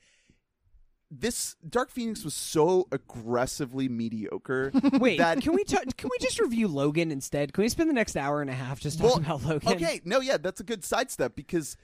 this 1.10 1.56
Dark 1.68 1.90
Phoenix 1.90 2.24
was 2.24 2.34
so 2.34 2.88
aggressively 2.92 3.88
mediocre. 3.88 4.72
Wait, 4.94 5.18
that 5.18 5.42
can 5.42 5.54
we 5.54 5.64
ta- 5.64 5.82
can 5.96 6.10
we 6.12 6.18
just 6.20 6.40
review 6.40 6.68
Logan 6.68 7.12
instead? 7.12 7.54
Can 7.54 7.64
we 7.64 7.70
spend 7.70 7.90
the 7.90 7.94
next 7.94 8.16
hour 8.18 8.42
and 8.42 8.50
a 8.50 8.54
half 8.54 8.80
just 8.80 9.00
talking 9.00 9.24
Well, 9.26 9.38
about 9.38 9.50
Logan? 9.66 9.74
Okay, 9.76 10.02
no, 10.04 10.20
yeah, 10.20 10.38
that's 10.38 10.60
a 10.60 10.64
good 10.64 10.84
sidestep 10.84 11.36
because 11.36 11.78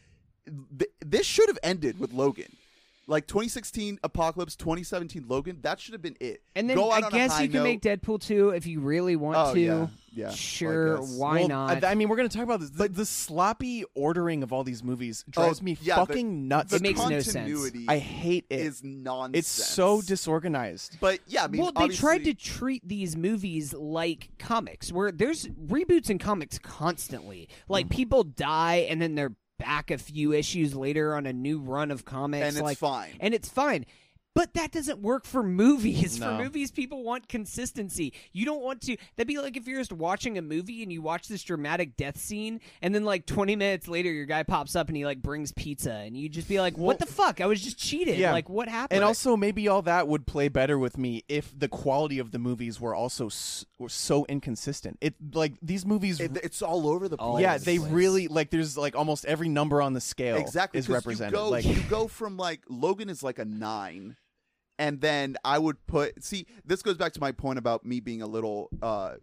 th- 0.46 0.92
this 1.06 1.26
should 1.26 1.48
have 1.48 1.60
ended 1.64 2.00
with 2.00 2.14
Logan. 2.14 2.56
Like 3.06 3.28
2016 3.28 4.00
Apocalypse, 4.04 4.56
2017 4.56 5.26
Logan, 5.28 5.60
that 5.62 5.80
should 5.80 5.92
have 5.94 6.02
been 6.02 6.16
it. 6.22 6.42
And 6.56 6.70
then 6.70 6.78
Go 6.78 6.92
out 6.92 7.04
I 7.04 7.08
on 7.08 7.14
a 7.14 7.16
guess 7.18 7.34
high 7.34 7.44
you 7.44 7.50
can 7.50 7.58
note. 7.60 7.64
make 7.64 7.82
Deadpool 7.82 8.22
2 8.22 8.50
if 8.52 8.66
you 8.66 8.80
really 8.80 9.18
want 9.18 9.38
Oh, 9.38 9.54
to. 9.54 9.60
yeah, 9.60 9.88
yeah, 10.14 10.30
Sure, 10.32 11.00
guess. 11.00 11.12
why 11.18 11.40
Well, 11.40 11.48
not? 11.50 11.84
I, 11.84 11.92
I 11.92 11.96
mean, 11.96 12.08
we're 12.08 12.16
going 12.16 12.30
to 12.30 12.34
talk 12.38 12.46
about 12.46 12.62
this. 12.62 12.70
The, 12.70 12.88
the 12.88 13.06
sloppy 13.06 13.84
ordering 13.94 14.42
of 14.42 14.54
all 14.54 14.64
these 14.64 14.84
movies 14.86 15.26
drives 15.30 15.60
Oh, 15.60 15.64
me 15.66 15.78
yeah, 15.82 15.96
the- 16.00 16.06
fucking 16.06 16.48
nuts. 16.48 16.70
The 16.70 16.78
It 16.78 16.82
makes 16.82 17.00
no 17.02 17.10
sense. 17.20 17.34
continuity 17.34 17.86
I 17.90 17.98
hate 17.98 18.46
it. 18.50 18.60
it. 18.62 18.66
is 18.68 18.82
nonsense. 18.86 19.38
it's 19.38 19.50
so 19.50 20.02
disorganized. 20.02 20.98
But 21.02 21.20
yeah, 21.28 21.44
I 21.44 21.48
mean, 21.48 21.62
well, 21.62 21.72
they 21.74 21.90
tried 21.90 22.20
to 22.24 22.32
obviously- 22.32 22.36
treat 22.36 22.88
these 22.88 23.18
movies 23.18 23.74
like 23.74 24.30
comics, 24.40 24.94
where 24.94 25.12
there's 25.12 25.48
reboots 25.48 26.10
in 26.10 26.20
comics 26.20 26.58
constantly. 26.58 27.50
Like 27.68 27.88
Mm-hmm. 27.88 27.96
people 27.96 28.24
die 28.24 28.88
and 28.90 29.02
then 29.02 29.16
they're 29.16 29.34
back 29.64 29.92
a 29.92 29.98
few 29.98 30.34
issues 30.34 30.76
later 30.76 31.16
on 31.16 31.26
a 31.26 31.34
new 31.34 31.60
run 31.60 31.90
of 31.90 32.04
comics, 32.04 32.46
and 32.46 32.56
it's 32.58 32.62
like, 32.62 32.78
fine. 32.78 33.16
and 33.22 33.34
it's 33.34 33.48
fine. 33.48 33.86
But 34.36 34.56
that 34.56 34.72
doesn't 34.72 35.00
work 35.00 35.26
for 35.26 35.44
movies. 35.44 36.20
No. 36.20 36.38
For 36.38 36.44
movies, 36.44 36.72
people 36.72 37.04
want 37.04 37.30
consistency. 37.30 38.14
You 38.32 38.46
don't 38.46 38.62
want 38.64 38.82
to. 38.82 38.98
That'd 39.16 39.28
be 39.28 39.38
like 39.38 39.56
if 39.58 39.68
you're 39.68 39.80
just 39.80 39.94
watching 39.94 40.38
a 40.38 40.42
movie 40.42 40.82
and 40.82 40.92
you 40.92 41.02
watch 41.04 41.28
this 41.28 41.44
dramatic 41.44 41.96
death 41.98 42.18
scene, 42.18 42.60
and 42.82 42.96
then 42.96 43.04
like 43.06 43.26
20 43.28 43.56
minutes 43.56 43.88
later, 43.88 44.12
your 44.12 44.26
guy 44.26 44.42
pops 44.44 44.76
up 44.76 44.88
and 44.88 44.98
he 44.98 45.06
like 45.06 45.22
brings 45.22 45.52
pizza, 45.52 45.92
and 45.92 46.18
you 46.18 46.30
just 46.30 46.48
be 46.48 46.60
like, 46.60 46.78
"What 46.78 46.98
the 47.00 47.06
fuck? 47.06 47.42
I 47.42 47.46
was 47.46 47.62
just 47.62 47.78
cheated. 47.78 48.18
Yeah. 48.18 48.32
Like, 48.32 48.50
what 48.50 48.68
happened?" 48.68 48.98
And 48.98 49.04
also, 49.04 49.38
maybe 49.38 49.68
all 49.68 49.84
that 49.84 50.08
would 50.08 50.26
play 50.26 50.48
better 50.48 50.80
with 50.80 50.98
me 50.98 51.24
if 51.30 51.58
the 51.58 51.68
quality 51.68 52.18
of 52.18 52.32
the 52.32 52.40
movies 52.40 52.80
were 52.82 52.96
also 52.96 53.28
s- 53.28 53.66
were 53.78 53.90
so 53.90 54.26
inconsistent. 54.26 54.98
It 55.00 55.14
like 55.34 55.54
these 55.62 55.86
movies. 55.86 56.20
It- 56.20 56.38
it's 56.44 56.62
all 56.64 56.88
over 56.88 57.08
the 57.08 57.18
place. 57.18 57.42
yeah, 57.42 57.58
they 57.60 57.78
place. 57.78 57.92
really 57.92 58.28
like. 58.28 58.50
There's 58.50 58.78
like 58.78 58.96
almost 58.96 59.26
every 59.26 59.50
number 59.50 59.80
on 59.82 59.94
the 59.94 60.02
scale 60.02 60.38
exactly 60.38 60.80
is 60.80 60.90
represented. 60.90 61.34
You 61.34 61.38
go, 61.38 61.50
like 61.50 61.66
you 61.66 61.84
go 61.90 62.08
from 62.08 62.36
like 62.38 62.62
Logan 62.68 63.10
is 63.10 63.22
like 63.22 63.38
a 63.40 63.46
nine, 63.46 64.16
and 64.84 65.00
then 65.00 65.38
I 65.46 65.58
would 65.60 65.86
put. 65.88 66.22
See, 66.24 66.46
this 66.66 66.82
goes 66.82 66.98
back 66.98 67.14
to 67.14 67.22
my 67.22 67.32
point 67.32 67.58
about 67.58 67.86
me 67.86 68.02
being 68.02 68.22
a 68.22 68.28
little 68.28 68.70
uh, 68.82 69.14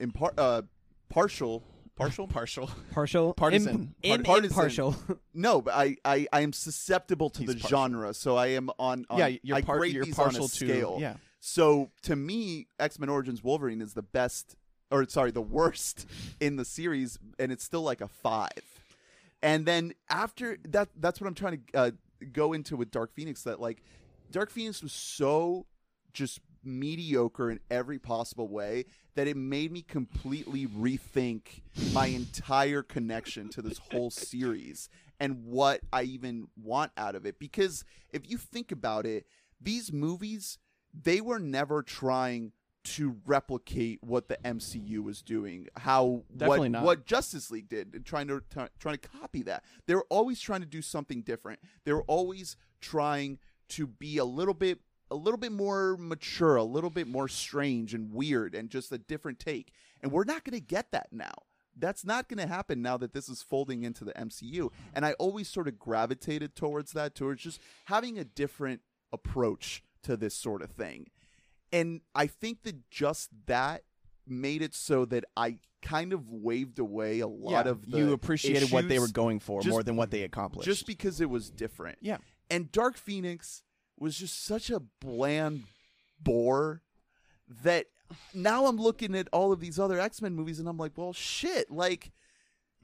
impar- 0.00 0.34
uh 0.38 0.62
partial. 1.08 1.64
Partial. 1.96 2.26
partial. 2.38 2.70
partial, 2.92 3.34
Partisan. 3.34 3.94
Im- 4.02 4.20
im- 4.20 4.22
Partisan. 4.22 4.44
impartial. 4.50 4.96
No, 5.34 5.60
but 5.60 5.74
I, 5.74 5.96
I, 6.04 6.26
I 6.32 6.40
am 6.42 6.52
susceptible 6.52 7.28
to 7.30 7.40
He's 7.40 7.48
the 7.48 7.54
partial. 7.56 7.68
genre, 7.78 8.14
so 8.14 8.36
I 8.36 8.48
am 8.48 8.70
on. 8.78 9.04
on 9.10 9.18
yeah, 9.18 9.36
you're 9.42 9.56
I 9.56 9.62
par- 9.62 9.78
grade 9.78 9.94
you're 9.94 10.04
these 10.04 10.14
partial 10.14 10.44
on 10.44 10.46
a 10.46 10.48
to 10.48 10.54
scale. 10.54 10.98
yeah. 11.00 11.16
So 11.40 11.90
to 12.02 12.14
me, 12.14 12.68
X 12.78 12.98
Men 13.00 13.08
Origins 13.08 13.42
Wolverine 13.42 13.82
is 13.82 13.94
the 13.94 14.02
best, 14.02 14.54
or 14.92 15.06
sorry, 15.08 15.32
the 15.32 15.42
worst 15.42 16.06
in 16.40 16.54
the 16.56 16.64
series, 16.64 17.18
and 17.38 17.50
it's 17.50 17.64
still 17.64 17.82
like 17.82 18.00
a 18.00 18.08
five. 18.08 18.50
And 19.42 19.66
then 19.66 19.92
after 20.08 20.56
that, 20.68 20.88
that's 20.96 21.20
what 21.20 21.26
I'm 21.26 21.34
trying 21.34 21.62
to 21.72 21.78
uh, 21.78 21.90
go 22.32 22.52
into 22.52 22.76
with 22.76 22.90
Dark 22.92 23.12
Phoenix. 23.14 23.42
That 23.42 23.58
like, 23.60 23.82
Dark 24.30 24.50
Phoenix 24.50 24.82
was 24.82 24.92
so 24.92 25.66
just 26.12 26.40
mediocre 26.62 27.50
in 27.50 27.60
every 27.70 27.98
possible 27.98 28.48
way 28.48 28.84
that 29.14 29.26
it 29.26 29.36
made 29.36 29.72
me 29.72 29.82
completely 29.82 30.66
rethink 30.66 31.62
my 31.92 32.06
entire 32.06 32.82
connection 32.82 33.48
to 33.48 33.62
this 33.62 33.78
whole 33.90 34.10
series 34.10 34.88
and 35.18 35.44
what 35.44 35.80
I 35.92 36.02
even 36.02 36.48
want 36.62 36.92
out 36.96 37.14
of 37.14 37.26
it. 37.26 37.38
Because 37.38 37.84
if 38.12 38.28
you 38.28 38.38
think 38.38 38.72
about 38.72 39.06
it, 39.06 39.26
these 39.60 39.92
movies, 39.92 40.58
they 40.92 41.20
were 41.20 41.38
never 41.38 41.82
trying 41.82 42.52
to 42.82 43.16
replicate 43.26 43.98
what 44.02 44.28
the 44.28 44.38
MCU 44.38 45.02
was 45.02 45.20
doing, 45.20 45.68
how 45.76 46.22
Definitely 46.34 46.60
what, 46.60 46.70
not. 46.70 46.82
what 46.84 47.06
Justice 47.06 47.50
League 47.50 47.68
did, 47.68 47.94
and 47.94 48.04
trying 48.06 48.28
to 48.28 48.42
trying 48.78 48.96
to 48.96 49.08
copy 49.20 49.42
that. 49.42 49.64
They 49.86 49.94
were 49.94 50.06
always 50.08 50.40
trying 50.40 50.60
to 50.60 50.66
do 50.66 50.80
something 50.80 51.20
different. 51.20 51.60
They 51.84 51.92
were 51.92 52.04
always 52.04 52.56
trying 52.80 53.38
to 53.70 53.86
be 53.86 54.18
a 54.18 54.24
little 54.24 54.54
bit 54.54 54.78
a 55.12 55.16
little 55.16 55.38
bit 55.38 55.50
more 55.50 55.96
mature, 55.98 56.54
a 56.54 56.62
little 56.62 56.88
bit 56.90 57.08
more 57.08 57.26
strange 57.26 57.94
and 57.94 58.12
weird 58.12 58.54
and 58.54 58.70
just 58.70 58.92
a 58.92 58.98
different 58.98 59.40
take. 59.40 59.72
And 60.00 60.12
we're 60.12 60.22
not 60.22 60.44
going 60.44 60.56
to 60.56 60.64
get 60.64 60.92
that 60.92 61.08
now. 61.10 61.32
That's 61.76 62.04
not 62.04 62.28
going 62.28 62.38
to 62.38 62.46
happen 62.46 62.80
now 62.80 62.96
that 62.98 63.12
this 63.12 63.28
is 63.28 63.42
folding 63.42 63.82
into 63.82 64.04
the 64.04 64.12
MCU. 64.12 64.70
And 64.94 65.04
I 65.04 65.14
always 65.14 65.48
sort 65.48 65.66
of 65.66 65.80
gravitated 65.80 66.54
towards 66.54 66.92
that, 66.92 67.16
towards 67.16 67.42
just 67.42 67.60
having 67.86 68.18
a 68.18 68.24
different 68.24 68.82
approach 69.12 69.82
to 70.04 70.16
this 70.16 70.34
sort 70.36 70.62
of 70.62 70.70
thing. 70.70 71.08
And 71.72 72.02
I 72.14 72.28
think 72.28 72.62
that 72.62 72.88
just 72.90 73.30
that 73.46 73.82
made 74.28 74.62
it 74.62 74.74
so 74.74 75.04
that 75.06 75.24
I 75.36 75.56
kind 75.82 76.12
of 76.12 76.28
waved 76.28 76.78
away 76.78 77.18
a 77.20 77.26
lot 77.26 77.64
Yeah, 77.66 77.70
of 77.72 77.90
the 77.90 77.98
you 77.98 78.12
appreciated 78.12 78.70
what 78.70 78.88
they 78.88 78.98
were 78.98 79.08
going 79.08 79.40
for 79.40 79.60
just- 79.60 79.70
more 79.72 79.82
than 79.82 79.96
what 79.96 80.10
they 80.10 80.22
accomplished. 80.22 80.66
just 80.66 80.86
because 80.86 81.20
it 81.20 81.30
was 81.30 81.50
different. 81.50 81.98
yeah, 82.00 82.18
And 82.50 82.70
Dark 82.72 82.96
Phoenix 82.96 83.62
was 83.98 84.18
just 84.18 84.44
such 84.44 84.70
a 84.70 84.80
bland 85.00 85.64
bore 86.22 86.82
that 87.62 87.86
now 88.34 88.66
I'm 88.66 88.76
looking 88.76 89.14
at 89.14 89.28
all 89.32 89.52
of 89.52 89.60
these 89.60 89.78
other 89.78 90.00
X 90.00 90.20
Men 90.20 90.34
movies 90.34 90.58
and 90.58 90.68
I'm 90.68 90.76
like, 90.78 90.92
well, 90.96 91.12
shit, 91.12 91.70
like 91.70 92.10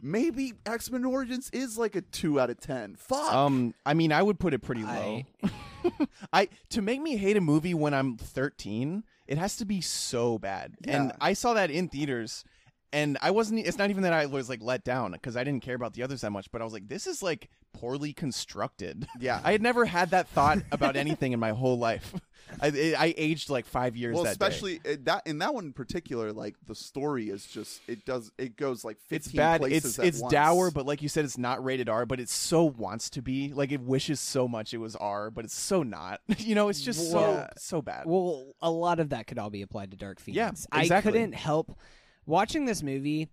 maybe 0.03 0.53
X 0.65 0.91
Men 0.91 1.05
Origins 1.05 1.51
is 1.53 1.77
like 1.79 1.97
a 1.97 2.03
two 2.03 2.39
out 2.41 2.51
of 2.51 2.61
ten. 2.61 2.97
Fuck. 2.97 3.33
Um, 3.33 3.75
I 3.85 3.95
mean, 3.95 4.13
I 4.13 4.23
would 4.23 4.39
put 4.39 4.55
it 4.55 4.61
pretty 4.61 4.85
low. 4.85 5.23
I- 5.43 5.51
I 6.33 6.49
to 6.71 6.83
make 6.83 7.01
me 7.01 7.17
hate 7.17 7.37
a 7.37 7.41
movie 7.41 7.75
when 7.75 7.95
I'm 7.95 8.17
13, 8.17 9.05
it 9.29 9.39
has 9.39 9.57
to 9.59 9.65
be 9.65 9.81
so 9.81 10.37
bad. 10.39 10.75
And 10.85 11.13
I 11.21 11.33
saw 11.33 11.55
that 11.55 11.71
in 11.71 11.89
theaters, 11.89 12.45
and 12.93 13.19
I 13.21 13.31
wasn't. 13.31 13.67
It's 13.67 13.79
not 13.79 13.91
even 13.91 14.03
that 14.05 14.13
I 14.13 14.27
was 14.27 14.49
like 14.49 14.63
let 14.63 14.85
down 14.85 15.13
because 15.13 15.37
I 15.37 15.45
didn't 15.45 15.63
care 15.63 15.75
about 15.75 15.95
the 15.95 16.03
others 16.03 16.21
that 16.23 16.31
much. 16.31 16.51
But 16.51 16.61
I 16.61 16.65
was 16.65 16.73
like, 16.73 16.89
this 16.89 17.07
is 17.07 17.23
like 17.23 17.49
poorly 17.73 18.13
constructed. 18.13 19.07
yeah. 19.21 19.41
I 19.45 19.53
had 19.53 19.63
never 19.63 19.85
had 19.85 20.11
that 20.11 20.29
thought 20.29 20.59
about 20.73 20.97
anything 20.97 21.33
in 21.33 21.41
my 21.41 21.51
whole 21.51 21.79
life. 21.79 22.15
I, 22.61 22.69
it, 22.69 22.95
I 22.99 23.13
aged 23.17 23.51
like 23.51 23.67
five 23.67 23.97
years. 23.97 24.15
well, 24.15 24.23
that 24.25 24.39
day. 24.39 24.47
especially 24.47 24.81
uh, 24.89 24.97
that 25.05 25.27
in 25.27 25.39
that 25.39 25.53
one 25.53 25.65
in 25.67 25.73
particular, 25.73 26.33
like 26.33 26.55
the 26.67 26.75
story 26.77 27.29
is 27.29 27.45
just 27.45 27.81
it 27.89 28.05
does 28.05 28.31
it 28.39 28.57
goes 28.57 28.85
like 28.85 28.97
it's 28.97 29.27
fifteen 29.27 29.39
bad. 29.39 29.61
places 29.61 29.85
It's 29.85 29.99
at 29.99 30.05
it's 30.07 30.21
once. 30.21 30.33
dour, 30.33 30.71
but 30.71 30.87
like 30.87 31.03
you 31.03 31.09
said, 31.09 31.25
it's 31.25 31.39
not 31.39 31.65
rated 31.65 31.89
R. 31.89 32.07
But 32.07 32.21
it 32.21 32.29
so 32.29 32.65
wants 32.65 33.11
to 33.11 33.23
be. 33.23 33.53
Like 33.53 33.73
it 33.73 33.81
wishes 33.81 34.21
so 34.21 34.47
much 34.47 34.73
it 34.73 34.79
was 34.79 34.95
R, 34.95 35.31
but 35.31 35.45
it's 35.45 35.57
so 35.57 35.83
not. 35.83 36.21
you 36.39 36.55
know, 36.55 36.69
it's 36.69 36.81
just 36.83 37.11
so 37.11 37.17
Well- 37.21 37.49
so 37.59 37.83
bad. 37.83 38.05
Well, 38.07 38.55
a 38.63 38.71
lot 38.71 39.01
of 39.01 39.09
that 39.11 39.27
could 39.27 39.39
all 39.39 39.51
be 39.51 39.63
applied 39.63 39.91
to 39.91 39.97
Dark 39.97 40.21
Phoenix. 40.21 40.37
Yeah, 40.37 40.79
Phoenix. 40.79 40.91
I 40.93 41.01
couldn't 41.01 41.33
help 41.35 41.77
watching 42.27 42.65
this 42.65 42.83
movie. 42.83 43.29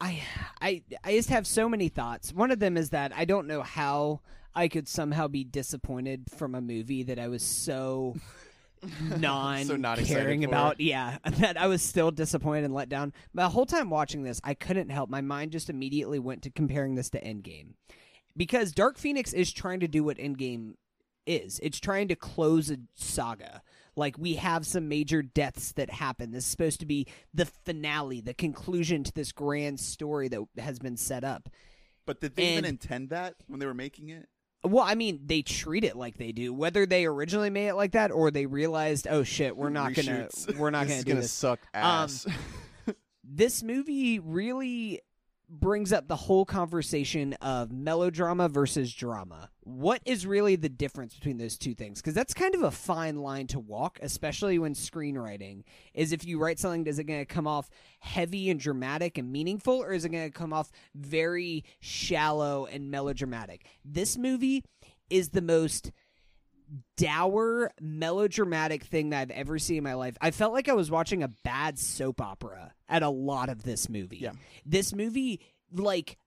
I 0.00 0.22
I 0.60 0.82
I 1.04 1.12
just 1.12 1.30
have 1.30 1.46
so 1.46 1.68
many 1.68 1.88
thoughts. 1.88 2.32
One 2.32 2.50
of 2.50 2.58
them 2.58 2.76
is 2.76 2.90
that 2.90 3.12
I 3.14 3.24
don't 3.24 3.46
know 3.46 3.62
how 3.62 4.20
I 4.54 4.68
could 4.68 4.88
somehow 4.88 5.28
be 5.28 5.44
disappointed 5.44 6.24
from 6.36 6.54
a 6.54 6.60
movie 6.60 7.02
that 7.04 7.18
I 7.18 7.28
was 7.28 7.42
so 7.42 8.16
non 9.00 9.64
So 9.66 9.76
not 9.76 9.98
caring 9.98 10.44
about. 10.44 10.80
Yeah, 10.80 11.18
that 11.38 11.56
I 11.56 11.66
was 11.66 11.82
still 11.82 12.10
disappointed 12.10 12.64
and 12.64 12.74
let 12.74 12.88
down. 12.88 13.12
But 13.32 13.44
the 13.44 13.48
whole 13.50 13.66
time 13.66 13.90
watching 13.90 14.22
this, 14.22 14.40
I 14.44 14.54
couldn't 14.54 14.90
help. 14.90 15.10
My 15.10 15.20
mind 15.20 15.52
just 15.52 15.70
immediately 15.70 16.18
went 16.18 16.42
to 16.42 16.50
comparing 16.50 16.94
this 16.94 17.10
to 17.10 17.20
Endgame 17.20 17.74
because 18.36 18.72
Dark 18.72 18.98
Phoenix 18.98 19.32
is 19.32 19.52
trying 19.52 19.80
to 19.80 19.88
do 19.88 20.04
what 20.04 20.18
Endgame 20.18 20.74
is. 21.26 21.60
It's 21.62 21.80
trying 21.80 22.08
to 22.08 22.16
close 22.16 22.70
a 22.70 22.78
saga. 22.94 23.62
Like 23.96 24.18
we 24.18 24.34
have 24.34 24.66
some 24.66 24.88
major 24.88 25.22
deaths 25.22 25.72
that 25.72 25.90
happen. 25.90 26.32
This 26.32 26.44
is 26.44 26.50
supposed 26.50 26.80
to 26.80 26.86
be 26.86 27.06
the 27.32 27.46
finale, 27.46 28.20
the 28.20 28.34
conclusion 28.34 29.04
to 29.04 29.12
this 29.12 29.32
grand 29.32 29.80
story 29.80 30.28
that 30.28 30.40
has 30.58 30.78
been 30.78 30.96
set 30.96 31.24
up. 31.24 31.48
But 32.06 32.20
did 32.20 32.36
they 32.36 32.52
even 32.52 32.64
intend 32.64 33.10
that 33.10 33.34
when 33.46 33.60
they 33.60 33.66
were 33.66 33.74
making 33.74 34.08
it? 34.10 34.28
Well, 34.64 34.84
I 34.84 34.94
mean, 34.94 35.20
they 35.26 35.42
treat 35.42 35.84
it 35.84 35.94
like 35.94 36.16
they 36.16 36.32
do. 36.32 36.52
Whether 36.52 36.86
they 36.86 37.04
originally 37.04 37.50
made 37.50 37.68
it 37.68 37.74
like 37.74 37.92
that 37.92 38.10
or 38.10 38.30
they 38.30 38.46
realized, 38.46 39.06
oh 39.08 39.22
shit, 39.22 39.56
we're 39.56 39.68
not 39.68 39.92
Reshoots. 39.92 40.46
gonna, 40.46 40.58
we're 40.58 40.70
not 40.70 40.86
this 40.86 40.88
gonna 40.88 40.98
is 40.98 41.04
do 41.04 41.10
gonna 41.10 41.20
this. 41.20 41.32
suck 41.32 41.60
um, 41.74 41.82
ass. 41.82 42.26
this 43.24 43.62
movie 43.62 44.18
really 44.18 45.00
brings 45.48 45.92
up 45.92 46.08
the 46.08 46.16
whole 46.16 46.44
conversation 46.44 47.34
of 47.34 47.70
melodrama 47.72 48.48
versus 48.48 48.92
drama. 48.92 49.50
What 49.64 50.02
is 50.04 50.26
really 50.26 50.56
the 50.56 50.68
difference 50.68 51.14
between 51.14 51.38
those 51.38 51.56
two 51.56 51.74
things? 51.74 52.00
Because 52.00 52.12
that's 52.12 52.34
kind 52.34 52.54
of 52.54 52.62
a 52.62 52.70
fine 52.70 53.16
line 53.16 53.46
to 53.48 53.58
walk, 53.58 53.98
especially 54.02 54.58
when 54.58 54.74
screenwriting. 54.74 55.64
Is 55.94 56.12
if 56.12 56.26
you 56.26 56.38
write 56.38 56.58
something, 56.58 56.86
is 56.86 56.98
it 56.98 57.04
going 57.04 57.20
to 57.20 57.24
come 57.24 57.46
off 57.46 57.70
heavy 58.00 58.50
and 58.50 58.60
dramatic 58.60 59.16
and 59.16 59.32
meaningful, 59.32 59.82
or 59.82 59.92
is 59.92 60.04
it 60.04 60.10
going 60.10 60.30
to 60.30 60.38
come 60.38 60.52
off 60.52 60.70
very 60.94 61.64
shallow 61.80 62.66
and 62.66 62.90
melodramatic? 62.90 63.66
This 63.84 64.18
movie 64.18 64.64
is 65.08 65.30
the 65.30 65.42
most 65.42 65.92
dour, 66.96 67.70
melodramatic 67.80 68.84
thing 68.84 69.10
that 69.10 69.20
I've 69.20 69.30
ever 69.30 69.58
seen 69.58 69.78
in 69.78 69.84
my 69.84 69.94
life. 69.94 70.16
I 70.20 70.30
felt 70.30 70.52
like 70.52 70.68
I 70.68 70.74
was 70.74 70.90
watching 70.90 71.22
a 71.22 71.28
bad 71.28 71.78
soap 71.78 72.20
opera 72.20 72.72
at 72.88 73.02
a 73.02 73.08
lot 73.08 73.48
of 73.48 73.62
this 73.62 73.88
movie. 73.88 74.18
Yeah. 74.18 74.32
This 74.66 74.94
movie, 74.94 75.40
like, 75.72 76.18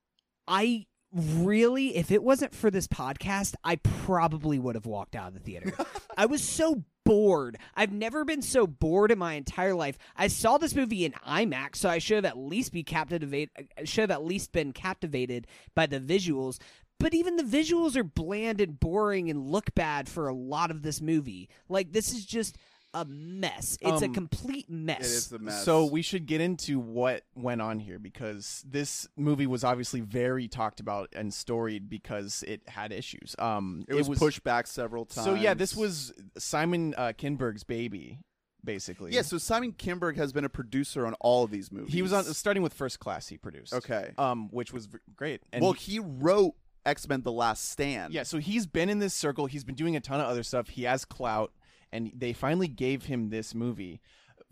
I 0.48 0.86
really, 1.18 1.96
if 1.96 2.12
it 2.12 2.24
wasn't 2.24 2.54
for 2.54 2.70
this 2.70 2.88
podcast, 2.88 3.56
I 3.64 3.78
probably 3.78 4.60
would 4.60 4.76
have 4.76 4.86
walked 4.86 5.16
out 5.16 5.30
of 5.30 5.34
the 5.34 5.40
theater. 5.40 5.74
I 6.18 6.26
was 6.26 6.44
so 6.44 6.84
bored. 7.04 7.58
I've 7.76 7.94
never 7.94 8.26
been 8.26 8.42
so 8.42 8.68
bored 8.68 9.12
in 9.12 9.18
my 9.18 9.34
entire 9.34 9.74
life. 9.74 9.98
I 10.16 10.28
saw 10.28 10.58
this 10.58 10.76
movie 10.76 11.06
in 11.06 11.14
IMAX, 11.26 11.78
so 11.78 11.90
I 11.90 12.00
should 12.00 12.16
have 12.18 12.26
at 12.26 12.38
least 12.38 12.74
be 12.74 12.84
captivated. 12.84 13.50
Uh, 13.58 13.86
should 13.86 14.10
have 14.10 14.12
at 14.12 14.26
least 14.26 14.52
been 14.52 14.74
captivated 14.74 15.48
by 15.74 15.86
the 15.86 16.00
visuals. 16.00 16.60
But 17.00 17.14
even 17.14 17.36
the 17.36 17.44
visuals 17.44 17.96
are 17.96 18.04
bland 18.04 18.60
and 18.60 18.80
boring 18.80 19.30
and 19.30 19.52
look 19.52 19.74
bad 19.76 20.10
for 20.10 20.28
a 20.28 20.34
lot 20.34 20.72
of 20.72 20.82
this 20.82 21.00
movie. 21.00 21.50
Like 21.70 21.92
this 21.92 22.12
is 22.14 22.26
just 22.26 22.58
a 22.94 23.06
mess. 23.06 23.78
It's 23.82 24.02
a 24.02 24.06
Um, 24.06 24.14
complete 24.14 24.70
mess. 24.70 25.00
It 25.02 25.06
is 25.06 25.28
the 25.28 25.40
mess. 25.40 25.64
So 25.64 25.86
we 25.86 26.02
should 26.02 26.26
get 26.26 26.42
into 26.42 26.80
what 26.80 27.24
went 27.36 27.62
on 27.62 27.80
here 27.80 28.00
because 28.00 28.64
this 28.68 29.08
movie 29.16 29.46
was 29.48 29.64
obviously 29.64 30.00
very 30.02 30.48
talked 30.48 30.80
about 30.80 31.10
and 31.14 31.34
storied 31.34 31.90
because 31.90 32.44
it 32.48 32.68
had 32.70 32.92
issues. 32.92 33.36
Um, 33.40 33.86
it 33.88 33.94
was, 33.94 34.18
pushed 34.18 34.44
back 34.44 34.68
several 34.68 35.06
times. 35.06 35.26
So 35.26 35.34
yeah, 35.36 35.54
this 35.54 35.76
was 35.76 36.14
Simon 36.38 36.94
uh, 36.98 37.14
Kinberg's 37.18 37.64
baby, 37.64 38.20
basically. 38.64 39.14
yeah. 39.14 39.22
So 39.22 39.38
Simon 39.38 39.74
Kinberg 39.74 40.16
has 40.16 40.32
been 40.34 40.46
a 40.46 40.50
producer 40.50 41.06
on 41.06 41.14
all 41.16 41.44
of 41.44 41.52
these 41.52 41.72
movies. 41.72 41.94
he 41.94 42.02
was 42.02 42.14
on 42.14 42.24
starting 42.34 42.64
with 42.64 42.74
First 42.74 43.00
Class. 43.00 43.28
He 43.28 43.38
produced. 43.38 43.74
Okay. 43.74 44.12
Um, 44.18 44.50
which 44.52 44.72
was 44.74 44.88
v- 44.88 44.98
great. 45.16 45.42
And 45.52 45.62
well, 45.62 45.74
he- 45.74 45.94
he 45.94 46.00
wrote 46.00 46.56
X 46.86 47.08
Men: 47.08 47.22
The 47.22 47.32
Last 47.34 47.70
Stand. 47.70 48.14
Yeah, 48.14 48.24
so 48.24 48.38
he's 48.40 48.66
been 48.66 48.90
in 48.90 49.00
this 49.00 49.14
circle. 49.14 49.46
He's 49.46 49.64
been 49.66 49.76
doing 49.76 49.96
a 49.96 50.00
ton 50.00 50.20
of 50.22 50.28
other 50.28 50.42
stuff. 50.44 50.70
He 50.70 50.84
has 50.84 51.04
clout, 51.06 51.52
and 51.92 52.12
they 52.16 52.34
finally 52.34 52.68
gave 52.68 53.06
him 53.06 53.30
this 53.30 53.54
movie. 53.56 54.02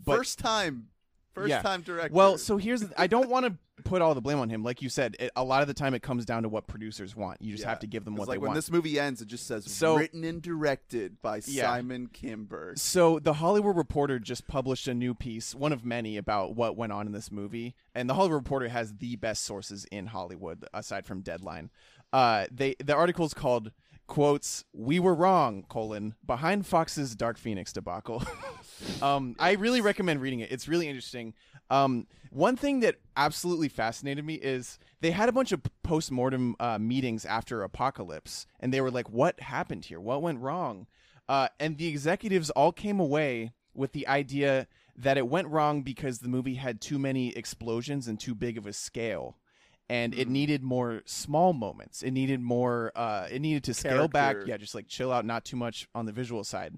But 0.04 0.16
first 0.18 0.38
time, 0.38 0.88
first 1.34 1.48
Yeah. 1.50 1.62
time 1.62 1.82
director. 1.82 2.14
Well, 2.14 2.38
so 2.38 2.56
here's 2.56 2.80
the, 2.82 3.00
I 3.00 3.06
don't 3.06 3.28
want 3.28 3.46
to 3.46 3.56
put 3.84 4.00
all 4.00 4.14
the 4.14 4.22
blame 4.22 4.38
on 4.38 4.48
him. 4.48 4.62
Like 4.64 4.80
you 4.80 4.88
said, 4.88 5.16
it, 5.20 5.30
a 5.36 5.44
lot 5.44 5.60
of 5.60 5.68
the 5.68 5.74
time 5.74 5.92
it 5.94 6.02
comes 6.02 6.24
down 6.24 6.44
to 6.44 6.48
what 6.48 6.66
producers 6.66 7.14
want. 7.14 7.42
You 7.42 7.52
just 7.52 7.62
Yeah. 7.64 7.68
have 7.68 7.78
to 7.80 7.86
give 7.86 8.04
them 8.06 8.16
what 8.16 8.26
like 8.26 8.36
they 8.36 8.38
when 8.38 8.48
want. 8.48 8.54
When 8.54 8.58
this 8.58 8.70
movie 8.70 8.98
ends, 8.98 9.20
it 9.20 9.28
just 9.28 9.46
says 9.46 9.70
So- 9.70 9.98
written 9.98 10.24
and 10.24 10.40
directed 10.40 11.20
by 11.20 11.42
Yeah. 11.46 11.64
Simon 11.70 12.08
Kinberg. 12.08 12.78
So 12.78 13.18
the 13.18 13.34
Hollywood 13.34 13.76
Reporter 13.76 14.18
just 14.18 14.46
published 14.48 14.88
a 14.88 14.94
new 14.94 15.12
piece, 15.14 15.54
one 15.54 15.72
of 15.72 15.84
many, 15.84 16.16
about 16.16 16.56
what 16.56 16.74
went 16.76 16.92
on 16.92 17.06
in 17.06 17.12
this 17.12 17.30
movie. 17.30 17.74
And 17.94 18.08
the 18.08 18.14
Hollywood 18.14 18.36
Reporter 18.36 18.68
has 18.68 18.94
the 18.96 19.16
best 19.16 19.44
sources 19.44 19.84
in 19.92 20.06
Hollywood, 20.06 20.64
aside 20.72 21.04
from 21.04 21.20
Deadline. 21.20 21.70
Uh, 22.14 22.46
they 22.50 22.76
the 22.82 22.94
article's 22.94 23.34
called 23.34 23.72
quotes 24.06 24.64
we 24.72 25.00
were 25.00 25.14
wrong 25.14 25.64
colon 25.68 26.14
behind 26.24 26.66
fox's 26.66 27.14
dark 27.14 27.38
phoenix 27.38 27.72
debacle. 27.72 28.22
Um 29.00 29.34
i 29.38 29.52
really 29.52 29.80
recommend 29.80 30.20
reading 30.20 30.40
it. 30.40 30.52
It's 30.52 30.68
really 30.68 30.86
interesting. 30.86 31.32
Um 31.70 32.06
one 32.30 32.56
thing 32.56 32.80
that 32.80 32.96
absolutely 33.16 33.68
fascinated 33.68 34.24
me 34.24 34.34
is 34.34 34.78
they 35.00 35.12
had 35.12 35.30
a 35.30 35.32
bunch 35.32 35.50
of 35.52 35.62
post-mortem 35.82 36.56
uh, 36.60 36.78
meetings 36.78 37.24
after 37.24 37.62
apocalypse 37.62 38.46
and 38.60 38.74
they 38.74 38.82
were 38.82 38.90
like 38.90 39.08
what 39.08 39.40
happened 39.40 39.86
here? 39.86 39.98
What 39.98 40.20
went 40.20 40.40
wrong? 40.40 40.86
Uh, 41.28 41.48
and 41.58 41.78
the 41.78 41.88
executives 41.88 42.50
all 42.50 42.70
came 42.70 43.00
away 43.00 43.52
with 43.74 43.92
the 43.92 44.06
idea 44.06 44.66
that 44.96 45.18
it 45.18 45.28
went 45.28 45.48
wrong 45.48 45.82
because 45.82 46.18
the 46.18 46.28
movie 46.28 46.54
had 46.54 46.80
too 46.80 46.98
many 46.98 47.36
explosions 47.36 48.08
and 48.08 48.18
too 48.18 48.34
big 48.34 48.56
of 48.56 48.66
a 48.66 48.72
scale 48.72 49.36
and 49.88 50.14
it 50.14 50.28
needed 50.28 50.62
more 50.62 51.02
small 51.04 51.52
moments 51.52 52.02
it 52.02 52.10
needed 52.10 52.40
more 52.40 52.92
uh, 52.96 53.26
it 53.30 53.40
needed 53.40 53.64
to 53.64 53.74
scale 53.74 54.08
back 54.08 54.36
yeah 54.46 54.56
just 54.56 54.74
like 54.74 54.88
chill 54.88 55.12
out 55.12 55.24
not 55.24 55.44
too 55.44 55.56
much 55.56 55.88
on 55.94 56.06
the 56.06 56.12
visual 56.12 56.42
side 56.44 56.74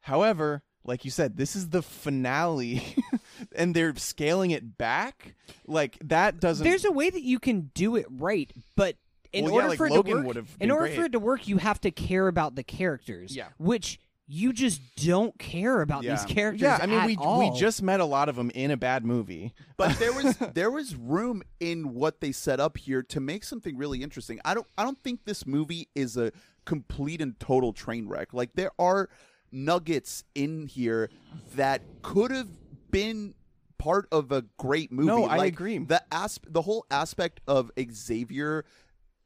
however 0.00 0.62
like 0.84 1.04
you 1.04 1.10
said 1.10 1.36
this 1.36 1.54
is 1.54 1.68
the 1.70 1.82
finale 1.82 2.82
and 3.56 3.74
they're 3.74 3.94
scaling 3.96 4.50
it 4.50 4.76
back 4.78 5.34
like 5.66 5.96
that 6.02 6.40
doesn't 6.40 6.64
There's 6.64 6.84
a 6.84 6.92
way 6.92 7.10
that 7.10 7.22
you 7.22 7.38
can 7.38 7.70
do 7.74 7.96
it 7.96 8.06
right, 8.10 8.52
but 8.76 8.96
in 9.32 9.44
Well, 9.44 9.52
yeah, 9.52 9.56
order 9.56 9.68
like 9.68 9.78
for 9.78 9.86
it 9.86 9.90
to 9.90 10.00
work, 10.02 10.36
in 10.60 10.70
order 10.70 10.86
great. 10.86 10.96
for 10.96 11.04
it 11.04 11.12
to 11.12 11.18
work, 11.18 11.48
you 11.48 11.58
have 11.58 11.80
to 11.82 11.90
care 11.90 12.28
about 12.28 12.54
the 12.54 12.62
characters. 12.62 13.34
Yeah. 13.34 13.48
which 13.58 13.98
you 14.34 14.50
just 14.52 14.80
don't 14.96 15.38
care 15.38 15.82
about 15.82 16.02
Yeah. 16.04 16.14
these 16.14 16.24
characters. 16.24 16.62
yeah 16.62 16.78
i 16.80 16.86
mean 16.86 17.00
at 17.00 17.06
we 17.06 17.16
all. 17.16 17.38
we 17.52 17.58
just 17.60 17.82
met 17.82 18.00
a 18.00 18.04
lot 18.06 18.30
of 18.30 18.36
them 18.36 18.50
in 18.54 18.70
a 18.70 18.76
bad 18.78 19.04
movie 19.04 19.52
But 19.76 19.98
there 19.98 20.12
was 20.12 20.36
there 20.54 20.70
was 20.70 20.94
room 20.96 21.42
in 21.60 21.92
what 21.92 22.20
they 22.20 22.32
set 22.32 22.58
up 22.60 22.76
here 22.78 23.02
to 23.02 23.20
make 23.20 23.42
something 23.44 23.76
really 23.76 24.02
interesting. 24.02 24.40
I 24.44 24.54
don't 24.54 24.66
I 24.78 24.84
don't 24.84 24.98
think 25.02 25.24
this 25.24 25.44
movie 25.46 25.88
is 25.94 26.16
a 26.16 26.30
complete 26.64 27.20
and 27.20 27.38
total 27.40 27.72
train 27.72 28.06
wreck. 28.08 28.32
Like 28.32 28.50
there 28.54 28.70
are 28.78 29.08
nuggets 29.50 30.24
in 30.34 30.66
here 30.66 31.10
that 31.56 31.82
could 32.02 32.30
have 32.30 32.48
been 32.90 33.34
part 33.78 34.06
of 34.12 34.30
a 34.32 34.42
great 34.56 34.92
movie. 34.92 35.08
No, 35.08 35.24
I 35.24 35.46
agree. 35.46 35.78
The 35.78 36.02
asp- 36.14 36.46
the 36.48 36.62
whole 36.62 36.86
aspect 36.90 37.40
of 37.48 37.70
Xavier 37.92 38.64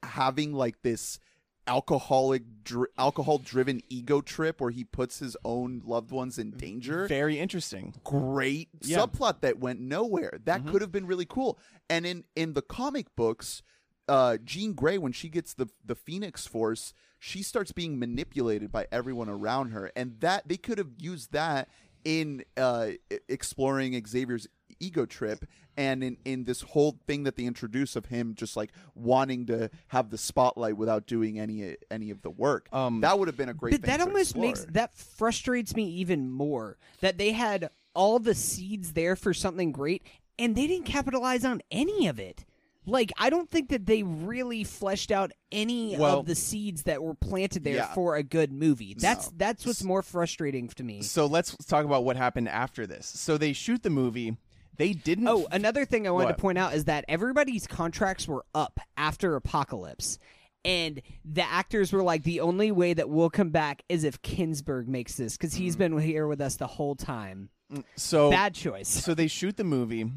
having 0.02 0.52
like 0.54 0.80
this 0.82 1.18
alcoholic 1.66 2.42
dr- 2.64 2.88
alcohol 2.98 3.38
driven 3.38 3.80
ego 3.88 4.20
trip 4.20 4.60
where 4.60 4.70
he 4.70 4.84
puts 4.84 5.18
his 5.18 5.36
own 5.44 5.82
loved 5.84 6.10
ones 6.10 6.38
in 6.38 6.50
danger 6.52 7.06
very 7.06 7.38
interesting 7.38 7.94
great 8.04 8.68
Yeah. 8.82 8.98
subplot 8.98 9.40
that 9.40 9.58
went 9.58 9.80
nowhere. 9.80 10.38
That 10.44 10.62
Mhm. 10.64 10.70
could 10.70 10.80
have 10.82 10.92
been 10.92 11.06
really 11.06 11.26
cool. 11.26 11.58
And 11.90 12.06
in 12.06 12.24
in 12.34 12.52
the 12.54 12.62
comic 12.62 13.14
books, 13.16 13.62
uh, 14.08 14.36
Jean 14.44 14.74
Grey, 14.74 14.98
when 14.98 15.12
she 15.12 15.28
gets 15.28 15.54
the 15.54 15.66
the 15.84 15.94
Phoenix 15.96 16.46
Force, 16.46 16.92
she 17.18 17.42
starts 17.42 17.72
being 17.72 17.98
manipulated 17.98 18.70
by 18.70 18.86
everyone 18.92 19.28
around 19.28 19.70
her, 19.70 19.90
and 19.96 20.20
that 20.20 20.46
they 20.48 20.56
could 20.56 20.78
have 20.78 20.92
used 20.98 21.32
that 21.32 21.68
in 22.04 22.44
uh, 22.56 22.90
exploring 23.28 24.00
Xavier's 24.06 24.46
ego 24.80 25.06
trip 25.06 25.44
and 25.76 26.02
in, 26.02 26.16
in 26.24 26.44
this 26.44 26.62
whole 26.62 26.98
thing 27.06 27.24
that 27.24 27.36
they 27.36 27.44
introduce 27.44 27.96
of 27.96 28.06
him 28.06 28.34
just 28.34 28.56
like 28.56 28.70
wanting 28.94 29.46
to 29.46 29.70
have 29.88 30.10
the 30.10 30.18
spotlight 30.18 30.76
without 30.76 31.06
doing 31.06 31.38
any 31.38 31.76
any 31.90 32.10
of 32.10 32.22
the 32.22 32.30
work 32.30 32.68
Um, 32.72 33.00
that 33.00 33.18
would 33.18 33.28
have 33.28 33.36
been 33.36 33.48
a 33.48 33.54
great 33.54 33.72
but 33.72 33.80
thing 33.82 33.88
that 33.90 33.96
to 33.98 34.04
almost 34.10 34.36
makes 34.36 34.64
that 34.70 34.94
frustrates 34.96 35.74
me 35.76 35.84
even 35.88 36.30
more 36.30 36.76
that 37.00 37.18
they 37.18 37.32
had 37.32 37.70
all 37.94 38.18
the 38.18 38.34
seeds 38.34 38.92
there 38.92 39.16
for 39.16 39.32
something 39.34 39.72
great 39.72 40.02
and 40.38 40.54
they 40.54 40.66
didn't 40.66 40.84
capitalize 40.86 41.44
on 41.46 41.62
any 41.70 42.06
of 42.08 42.18
it. 42.18 42.44
Like 42.88 43.10
i 43.18 43.30
don't 43.30 43.50
think 43.50 43.70
that 43.70 43.86
they 43.86 44.02
really 44.04 44.62
fleshed 44.62 45.10
out 45.10 45.32
any 45.50 45.96
Well- 45.96 46.20
of 46.20 46.26
the 46.26 46.34
seeds 46.36 46.84
that 46.84 47.02
were 47.02 47.14
planted 47.14 47.64
there 47.64 47.76
Yeah. 47.76 47.94
for 47.94 48.14
a 48.16 48.22
good 48.22 48.52
movie. 48.52 48.94
That's 48.96 49.30
No. 49.30 49.34
that's 49.38 49.66
what's 49.66 49.82
more 49.82 50.02
frustrating 50.02 50.68
to 50.68 50.84
me. 50.84 51.02
So 51.02 51.26
let's 51.26 51.56
talk 51.66 51.84
about 51.84 52.04
what 52.04 52.16
happened 52.16 52.48
after 52.48 52.86
this. 52.86 53.06
So 53.06 53.36
they 53.38 53.52
shoot 53.52 53.82
the 53.82 53.90
movie 53.90 54.36
they 54.76 54.92
didn't 54.92 55.28
Oh, 55.28 55.46
another 55.50 55.84
thing 55.84 56.06
I 56.06 56.10
wanted 56.10 56.26
What? 56.26 56.36
to 56.36 56.42
point 56.42 56.58
out 56.58 56.74
is 56.74 56.84
that 56.84 57.04
everybody's 57.08 57.66
contracts 57.66 58.26
were 58.28 58.44
up 58.54 58.78
after 58.96 59.36
Apocalypse. 59.36 60.18
And 60.64 61.00
the 61.24 61.42
actors 61.44 61.92
were 61.92 62.02
like, 62.02 62.24
the 62.24 62.40
only 62.40 62.72
way 62.72 62.92
that 62.92 63.08
we'll 63.08 63.30
come 63.30 63.50
back 63.50 63.82
is 63.88 64.02
if 64.02 64.20
Kinberg 64.22 64.88
makes 64.88 65.14
this, 65.16 65.36
because 65.36 65.54
he's 65.54 65.76
been 65.76 65.96
here 65.98 66.26
with 66.26 66.40
us 66.40 66.56
the 66.56 66.66
whole 66.66 66.96
time. 66.96 67.50
so 67.94 68.30
Bad 68.30 68.54
choice. 68.54 68.88
so 68.88 69.14
they 69.14 69.26
shoot 69.28 69.56
the 69.56 69.64
movie 69.64 70.10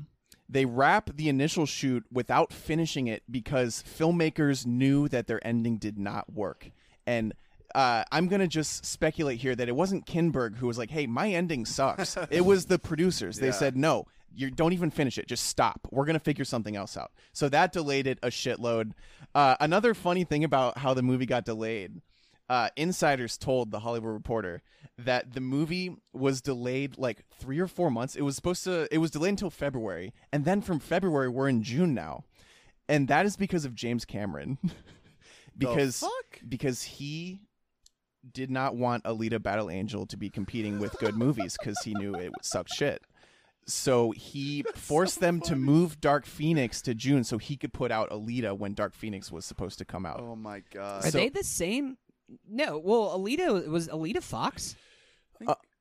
they 0.52 0.66
wrap 0.66 1.12
the 1.16 1.30
initial 1.30 1.68
shoot 1.68 2.04
without 2.12 2.52
finishing 2.52 3.06
it 3.06 3.22
because 3.30 3.84
filmmakers 3.88 4.66
knew 4.66 5.08
that 5.08 5.28
their 5.28 5.46
ending 5.46 5.78
did 5.78 5.98
not 6.00 6.32
work 6.34 6.72
and 7.06 7.34
uh, 7.76 8.04
I'm 8.12 8.28
gonna 8.28 8.48
just 8.48 8.84
speculate 8.84 9.38
here 9.40 9.56
that 9.56 9.70
it 9.70 9.76
wasn't 9.76 10.08
Kinberg 10.08 10.56
who 10.58 10.66
was 10.66 10.80
like, 10.80 10.90
"Hey, 10.90 11.06
my 11.06 11.30
ending 11.30 11.68
sucks." 11.68 12.18
it 12.32 12.44
was 12.44 12.66
the 12.66 12.80
producers. 12.80 13.38
They 13.38 13.48
Yeah. 13.48 13.52
said, 13.54 13.78
"No, 13.78 14.08
you 14.34 14.52
don't 14.52 14.74
even 14.74 14.92
finish 14.92 15.18
it. 15.18 15.28
Just 15.28 15.46
stop. 15.46 15.88
We're 15.92 16.06
gonna 16.06 16.20
figure 16.20 16.46
something 16.46 16.76
else 16.76 16.98
out." 16.98 17.12
So 17.34 17.50
that 17.50 17.72
delayed 17.72 18.08
it 18.08 18.20
a 18.24 18.28
shitload. 18.28 18.92
Uh, 19.34 19.56
another 19.60 19.94
funny 19.94 20.24
thing 20.24 20.44
about 20.44 20.78
how 20.80 20.94
the 20.94 21.04
movie 21.04 21.26
got 21.26 21.46
delayed 21.46 22.02
uh, 22.50 22.70
insiders 22.76 23.38
told 23.38 23.70
the 23.70 23.80
Hollywood 23.80 24.12
Reporter 24.12 24.64
that 24.98 25.34
the 25.34 25.42
movie 25.42 25.96
was 26.14 26.42
delayed 26.42 26.98
like 26.98 27.24
three 27.40 27.60
or 27.60 27.68
four 27.68 27.92
months. 27.92 28.16
It 28.16 28.24
was 28.24 28.36
supposed 28.36 28.64
to. 28.64 28.88
It 28.92 28.98
was 28.98 29.12
delayed 29.12 29.30
until 29.30 29.52
February, 29.52 30.14
and 30.34 30.46
then 30.46 30.62
from 30.62 30.80
February 30.80 31.30
we're 31.30 31.48
in 31.48 31.62
June 31.62 31.94
now, 31.94 32.24
and 32.88 33.08
that 33.08 33.26
is 33.26 33.38
because 33.38 33.66
of 33.66 33.76
James 33.76 34.04
Cameron, 34.04 34.58
because 35.58 36.04
because 36.48 36.82
he 36.82 37.42
did 38.34 38.50
not 38.50 38.76
want 38.76 39.04
Alita 39.04 39.42
Battle 39.42 39.70
Angel 39.70 40.06
to 40.08 40.18
be 40.18 40.30
competing 40.30 40.80
with 40.80 40.98
good 41.00 41.16
movies 41.16 41.56
because 41.58 41.78
he 41.84 41.94
knew 41.94 42.16
it 42.16 42.32
sucked 42.42 42.74
shit. 42.74 43.04
So 43.70 44.12
he 44.12 44.64
forced 44.76 45.20
them 45.20 45.40
to 45.42 45.56
move 45.56 46.02
Dark 46.02 46.26
Phoenix 46.26 46.82
to 46.84 46.94
June 46.94 47.24
so 47.24 47.38
he 47.38 47.56
could 47.58 47.72
put 47.74 47.92
out 47.92 48.10
Alita 48.10 48.58
when 48.58 48.74
Dark 48.74 48.94
Phoenix 48.94 49.32
was 49.32 49.46
supposed 49.46 49.78
to 49.80 49.86
come 49.86 50.06
out. 50.06 50.20
oh 50.22 50.36
my 50.36 50.64
god 50.74 51.06
Are 51.06 51.12
so- 51.12 51.18
they 51.18 51.30
the 51.30 51.44
same? 51.44 51.98
No. 52.48 52.78
Well, 52.78 53.18
Alita 53.18 53.68
was 53.68 53.88
Alita 53.88 54.22
Fox. 54.22 54.76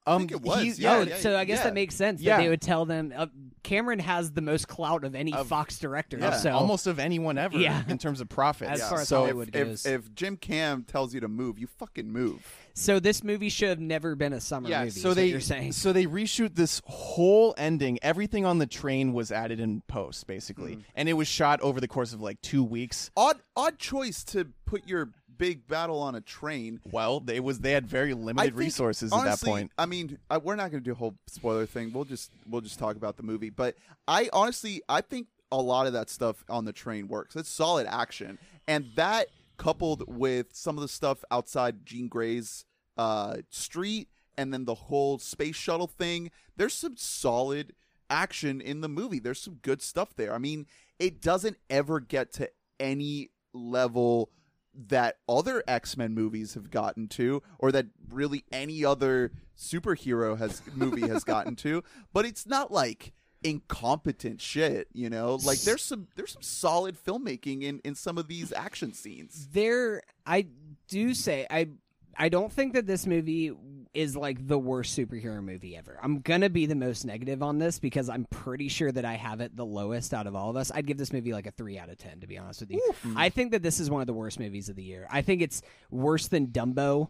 Um, 0.06 0.20
think 0.20 0.32
it 0.32 0.40
was, 0.40 0.62
he's- 0.62 0.78
Yeah, 0.78 0.96
oh, 0.96 1.02
yeah, 1.02 1.16
so 1.18 1.36
I 1.36 1.44
guess 1.44 1.58
yeah. 1.58 1.64
that 1.64 1.74
makes 1.74 1.94
sense 1.94 2.22
Yeah. 2.22 2.36
that 2.38 2.42
they 2.42 2.48
would 2.48 2.62
tell 2.62 2.86
them. 2.86 3.12
Uh, 3.14 3.26
Cameron 3.62 3.98
has 3.98 4.32
the 4.32 4.40
most 4.40 4.66
clout 4.66 5.04
of 5.04 5.14
any 5.14 5.34
Of- 5.34 5.48
Fox 5.48 5.78
director. 5.78 6.16
Yeah. 6.18 6.36
so 6.38 6.52
almost 6.52 6.86
of 6.86 6.98
anyone 6.98 7.36
ever 7.36 7.58
Yeah. 7.58 7.82
in 7.88 7.98
terms 7.98 8.22
of 8.22 8.28
profits. 8.30 8.80
As 8.80 8.88
far 8.88 9.00
as 9.02 9.08
so 9.08 9.18
Hollywood 9.20 9.48
if, 9.48 9.66
goes. 9.66 9.84
if, 9.84 10.06
if 10.06 10.14
Jim 10.14 10.38
Cam 10.38 10.84
tells 10.84 11.12
you 11.12 11.20
to 11.20 11.28
move, 11.28 11.58
you 11.58 11.66
fucking 11.66 12.10
move. 12.10 12.46
So 12.78 13.00
this 13.00 13.24
movie 13.24 13.48
should 13.48 13.68
have 13.68 13.80
never 13.80 14.14
been 14.14 14.32
a 14.32 14.40
summer 14.40 14.68
yeah, 14.68 14.84
movie. 14.84 14.90
so 15.00 15.10
is 15.10 15.16
they 15.16 15.22
what 15.24 15.30
you're 15.30 15.40
saying. 15.40 15.72
so 15.72 15.92
they 15.92 16.06
reshoot 16.06 16.54
this 16.54 16.80
whole 16.86 17.54
ending. 17.58 17.98
Everything 18.02 18.44
on 18.46 18.58
the 18.58 18.66
train 18.66 19.12
was 19.12 19.32
added 19.32 19.60
in 19.60 19.82
post, 19.88 20.26
basically, 20.26 20.76
Mm. 20.76 20.84
and 20.94 21.08
it 21.08 21.14
was 21.14 21.26
shot 21.28 21.60
over 21.60 21.80
the 21.80 21.88
course 21.88 22.12
of 22.12 22.20
like 22.20 22.40
two 22.40 22.62
weeks. 22.62 23.10
Odd 23.16 23.40
odd 23.56 23.78
choice 23.78 24.22
to 24.24 24.46
put 24.64 24.86
your 24.88 25.10
big 25.36 25.66
battle 25.68 26.00
on 26.00 26.14
a 26.14 26.20
train. 26.20 26.80
Well, 26.90 27.20
they 27.20 27.40
was 27.40 27.60
they 27.60 27.72
had 27.72 27.86
very 27.86 28.14
limited 28.14 28.50
think, 28.50 28.58
resources 28.58 29.12
honestly, 29.12 29.30
at 29.30 29.38
that 29.40 29.46
point. 29.46 29.72
I 29.78 29.86
mean, 29.86 30.18
I, 30.30 30.38
we're 30.38 30.56
not 30.56 30.70
going 30.70 30.82
to 30.82 30.84
do 30.88 30.92
a 30.92 30.96
whole 30.96 31.14
spoiler 31.26 31.66
thing. 31.66 31.92
We'll 31.92 32.04
just 32.04 32.30
we'll 32.48 32.60
just 32.60 32.78
talk 32.78 32.96
about 32.96 33.16
the 33.16 33.22
movie. 33.22 33.50
But 33.50 33.76
I 34.06 34.28
honestly, 34.32 34.82
I 34.88 35.00
think 35.00 35.28
a 35.50 35.56
lot 35.60 35.86
of 35.86 35.92
that 35.94 36.10
stuff 36.10 36.44
on 36.48 36.64
the 36.64 36.72
train 36.72 37.08
works. 37.08 37.34
It's 37.36 37.48
solid 37.48 37.86
action, 37.88 38.38
and 38.66 38.86
that 38.96 39.28
coupled 39.56 40.04
with 40.06 40.46
some 40.52 40.76
of 40.76 40.82
the 40.82 40.88
stuff 40.88 41.24
outside 41.32 41.84
Jean 41.84 42.06
Grey's 42.06 42.64
uh, 42.98 43.36
street, 43.48 44.08
and 44.36 44.52
then 44.52 44.64
the 44.64 44.74
whole 44.74 45.18
space 45.18 45.56
shuttle 45.56 45.86
thing. 45.86 46.30
There's 46.56 46.74
some 46.74 46.96
solid 46.96 47.72
action 48.10 48.60
in 48.60 48.80
the 48.80 48.88
movie. 48.88 49.18
There's 49.20 49.40
some 49.40 49.58
good 49.62 49.80
stuff 49.80 50.14
there. 50.16 50.34
I 50.34 50.38
mean, 50.38 50.66
it 50.98 51.22
doesn't 51.22 51.56
ever 51.70 52.00
get 52.00 52.32
to 52.34 52.50
any 52.80 53.30
level 53.52 54.30
that 54.74 55.16
other 55.28 55.62
X-Men 55.66 56.14
movies 56.14 56.54
have 56.54 56.70
gotten 56.70 57.08
to 57.08 57.42
or 57.58 57.72
that 57.72 57.86
really 58.10 58.44
any 58.52 58.84
other 58.84 59.32
superhero 59.56 60.38
has 60.38 60.62
movie 60.74 61.08
has 61.08 61.24
gotten 61.24 61.56
to, 61.56 61.82
but 62.12 62.24
it's 62.24 62.46
not 62.46 62.70
like 62.70 63.12
incompetent 63.42 64.40
shit. 64.40 64.88
You 64.92 65.10
know, 65.10 65.38
like 65.44 65.60
there's 65.60 65.82
some 65.82 66.06
there's 66.14 66.32
some 66.32 66.42
solid 66.42 66.96
filmmaking 67.02 67.62
in 67.62 67.80
in 67.80 67.94
some 67.96 68.18
of 68.18 68.28
these 68.28 68.52
action 68.52 68.92
scenes. 68.92 69.48
there 69.52 70.02
i 70.26 70.46
do 70.88 71.14
say 71.14 71.46
i 71.50 71.68
i 72.18 72.28
don't 72.28 72.52
think 72.52 72.74
that 72.74 72.86
this 72.86 73.06
movie 73.06 73.52
is 73.94 74.14
like 74.16 74.46
the 74.46 74.58
worst 74.58 74.96
superhero 74.96 75.42
movie 75.42 75.76
ever 75.76 75.98
i'm 76.02 76.20
gonna 76.20 76.50
be 76.50 76.66
the 76.66 76.74
most 76.74 77.04
negative 77.04 77.42
on 77.42 77.58
this 77.58 77.78
because 77.78 78.08
i'm 78.10 78.26
pretty 78.26 78.68
sure 78.68 78.92
that 78.92 79.04
i 79.04 79.14
have 79.14 79.40
it 79.40 79.56
the 79.56 79.64
lowest 79.64 80.12
out 80.12 80.26
of 80.26 80.36
all 80.36 80.50
of 80.50 80.56
us 80.56 80.70
i'd 80.74 80.86
give 80.86 80.98
this 80.98 81.12
movie 81.12 81.32
like 81.32 81.46
a 81.46 81.50
3 81.52 81.78
out 81.78 81.88
of 81.88 81.96
10 81.96 82.20
to 82.20 82.26
be 82.26 82.36
honest 82.36 82.60
with 82.60 82.70
you 82.70 82.94
i 83.16 83.28
think 83.28 83.52
that 83.52 83.62
this 83.62 83.80
is 83.80 83.90
one 83.90 84.00
of 84.02 84.06
the 84.06 84.12
worst 84.12 84.38
movies 84.38 84.68
of 84.68 84.76
the 84.76 84.82
year 84.82 85.06
i 85.10 85.22
think 85.22 85.40
it's 85.40 85.62
worse 85.90 86.28
than 86.28 86.48
dumbo 86.48 87.08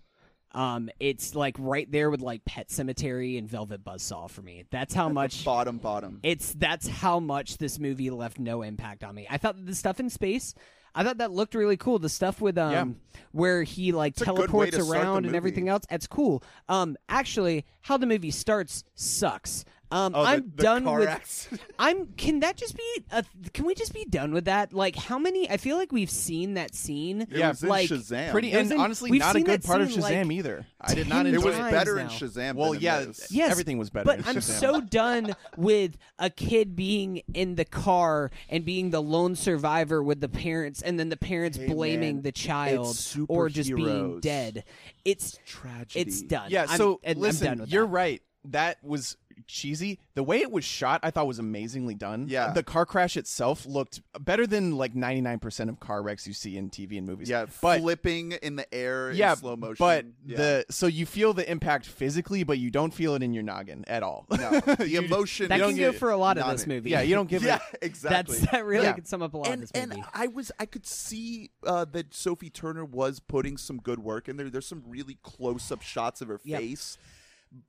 um, 0.52 0.88
it's 0.98 1.34
like 1.34 1.56
right 1.58 1.90
there 1.92 2.08
with 2.08 2.22
like 2.22 2.42
Pet 2.46 2.68
Sematary 2.68 3.36
and 3.36 3.46
Velvet 3.46 3.84
Buzzsaw 3.84 4.30
for 4.30 4.40
me. 4.40 4.64
That's 4.70 4.94
how 4.94 5.10
much 5.10 5.44
Bottom 5.44 5.76
bottom. 5.76 6.20
it's 6.22 6.54
that's 6.54 6.88
how 6.88 7.20
much 7.20 7.58
this 7.58 7.78
movie 7.78 8.08
left 8.08 8.38
no 8.38 8.62
impact 8.62 9.04
on 9.04 9.14
me. 9.14 9.26
I 9.28 9.36
thought 9.36 9.56
that 9.56 9.66
the 9.66 9.74
stuff 9.74 10.00
in 10.00 10.08
space, 10.08 10.54
I 10.94 11.04
thought 11.04 11.18
that 11.18 11.30
looked 11.32 11.54
really 11.54 11.76
cool. 11.76 11.98
The 11.98 12.08
stuff 12.08 12.40
with 12.40 12.58
um 12.58 12.72
Yeah. 12.72 13.20
where 13.32 13.62
he 13.62 13.92
like 13.92 14.12
It's 14.12 14.22
a 14.22 14.24
good 14.26 14.32
way 14.32 14.36
teleports 14.46 14.76
to 14.76 14.82
start 14.82 14.94
the 14.96 15.00
around 15.02 15.26
and 15.26 15.36
everything 15.36 15.68
else. 15.68 15.84
That's 15.90 16.06
cool. 16.06 16.42
Um 16.68 16.96
actually 17.08 17.64
how 17.82 17.96
the 17.96 18.06
movie 18.06 18.30
starts 18.30 18.84
sucks. 18.94 19.64
Um 19.90 20.14
Oh, 20.14 20.22
the- 20.22 20.28
I'm 20.28 20.52
the 20.54 20.62
done 20.62 20.84
car 20.84 20.98
with 21.00 21.08
accident. 21.08 21.60
I'm 21.78 22.06
can 22.16 22.40
that 22.40 22.56
just 22.56 22.76
be 22.76 23.04
a, 23.10 23.24
can 23.54 23.64
we 23.64 23.74
just 23.74 23.94
be 23.94 24.04
done 24.04 24.32
with 24.32 24.44
that? 24.46 24.72
Like 24.72 24.96
how 24.96 25.18
many 25.18 25.48
I 25.50 25.56
feel 25.56 25.76
like 25.76 25.92
we've 25.92 26.10
seen 26.10 26.54
that 26.54 26.74
scene 26.74 27.22
It 27.22 27.28
Yeah, 27.30 27.48
was 27.50 27.62
in 27.62 27.68
like, 27.68 27.88
Shazam. 27.88 28.30
Pretty 28.32 28.52
It 28.52 28.56
was 28.58 28.70
and 28.70 28.72
in- 28.72 28.80
honestly, 28.80 29.10
we've 29.10 29.20
not 29.20 29.34
a 29.34 29.38
seen 29.38 29.44
good 29.44 29.62
that 29.62 29.66
part 29.66 29.80
of 29.80 29.90
scene, 29.90 30.02
Shazam 30.02 30.24
like, 30.26 30.32
either. 30.32 30.66
I 30.80 30.94
did 30.94 31.08
not 31.08 31.16
10 31.24 31.26
It 31.26 31.34
enjoy 31.34 31.46
was 31.48 31.56
times 31.56 31.70
better 31.72 31.94
now. 31.96 32.02
in 32.02 32.08
Shazam. 32.08 32.54
Well, 32.54 32.72
than 32.72 32.80
yeah, 32.82 33.00
this. 33.00 33.32
Yes, 33.32 33.50
everything 33.50 33.78
was 33.78 33.90
better. 33.90 34.04
But 34.04 34.18
in 34.20 34.24
I'm 34.26 34.36
Shazam. 34.36 34.60
so 34.60 34.80
done 34.80 35.34
with 35.56 35.96
a 36.18 36.30
kid 36.30 36.76
being 36.76 37.22
in 37.34 37.54
the 37.56 37.64
car 37.64 38.30
and 38.48 38.64
being 38.64 38.90
the 38.90 39.02
lone 39.02 39.34
survivor 39.36 40.02
with 40.02 40.20
the 40.20 40.28
parents, 40.28 40.82
and 40.82 40.98
then 41.00 41.08
the 41.08 41.16
parents 41.16 41.56
Hey, 41.58 41.66
blaming 41.68 42.16
man, 42.16 42.22
the 42.22 42.32
child 42.32 42.90
it's 42.90 43.16
or 43.28 43.48
just 43.48 43.74
being 43.74 43.88
superheroes. 43.88 44.20
dead. 44.20 44.64
It's 45.04 45.38
tragedy. 45.46 46.00
it's 46.00 46.20
done. 46.22 46.50
Yeah, 46.50 46.66
I'm- 46.68 46.76
so 46.76 47.00
and 47.02 47.16
I'm 47.16 47.22
listen, 47.22 47.46
done 47.46 47.58
with 47.60 47.72
you're 47.72 47.84
that. 47.86 47.90
right. 47.92 48.22
That 48.44 48.78
was 48.82 49.16
cheesy. 49.46 49.98
The 50.14 50.22
way 50.22 50.38
it 50.40 50.50
was 50.50 50.64
shot, 50.64 51.00
I 51.02 51.10
thought 51.10 51.26
was 51.26 51.38
amazingly 51.38 51.94
done. 51.94 52.26
Yeah. 52.28 52.52
the 52.52 52.62
car 52.62 52.84
crash 52.86 53.16
itself 53.16 53.64
looked 53.66 54.00
better 54.20 54.46
than 54.46 54.76
like 54.76 54.94
99% 54.94 55.68
of 55.68 55.80
car 55.80 56.02
wrecks 56.02 56.26
you 56.26 56.32
see 56.32 56.56
in 56.56 56.70
TV 56.70 56.98
and 56.98 57.06
movies. 57.06 57.28
Yeah, 57.28 57.46
but 57.62 57.80
flipping 57.80 58.32
in 58.32 58.56
the 58.56 58.72
air 58.74 59.10
yeah, 59.12 59.32
in 59.32 59.36
slow 59.38 59.56
motion. 59.56 59.76
but 59.78 60.06
Yeah. 60.26 60.36
the 60.36 60.64
so 60.70 60.86
you 60.86 61.06
feel 61.06 61.32
the 61.32 61.48
impact 61.50 61.86
physically, 61.86 62.42
but 62.44 62.58
you 62.58 62.70
don't 62.70 62.92
feel 62.92 63.14
it 63.14 63.22
in 63.22 63.32
your 63.32 63.42
noggin 63.44 63.84
at 63.86 64.02
all. 64.02 64.26
no, 64.30 64.60
the 64.78 64.96
emotion. 64.96 65.48
That 65.48 65.58
You 65.58 65.64
can 65.66 65.76
don't 65.76 65.92
go 65.92 65.98
for 65.98 66.10
a 66.10 66.16
lot 66.16 66.38
of 66.38 66.50
this 66.50 66.66
movie. 66.66 66.90
yeah, 66.90 67.02
you 67.02 67.14
don't 67.14 67.28
give 67.28 67.42
yeah, 67.44 67.58
it. 67.72 67.78
exactly. 67.82 68.38
That's 68.38 68.50
that 68.52 68.64
really 68.64 68.84
Yeah. 68.86 68.92
could 68.92 69.06
sum 69.06 69.22
up 69.22 69.34
a 69.34 69.36
lot 69.38 69.46
and 69.48 69.62
of 69.62 69.72
this 69.72 69.82
movie. 69.88 70.00
and 70.00 70.04
I 70.14 70.26
was 70.26 70.50
I 70.58 70.66
could 70.66 70.86
see 70.86 71.50
uh, 71.66 71.84
that 71.92 72.14
Sophie 72.14 72.50
Turner 72.50 72.84
was 72.84 73.20
putting 73.20 73.56
some 73.56 73.78
good 73.78 73.98
work 74.00 74.28
in 74.28 74.36
there. 74.36 74.50
There's 74.50 74.66
some 74.66 74.82
really 74.86 75.18
close 75.22 75.70
up 75.70 75.82
shots 75.82 76.20
of 76.20 76.28
her 76.28 76.40
Yep. 76.44 76.60
face, 76.60 76.98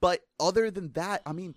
but 0.01 0.21
other 0.39 0.69
than 0.71 0.91
that, 0.93 1.21
I 1.25 1.33
mean, 1.33 1.55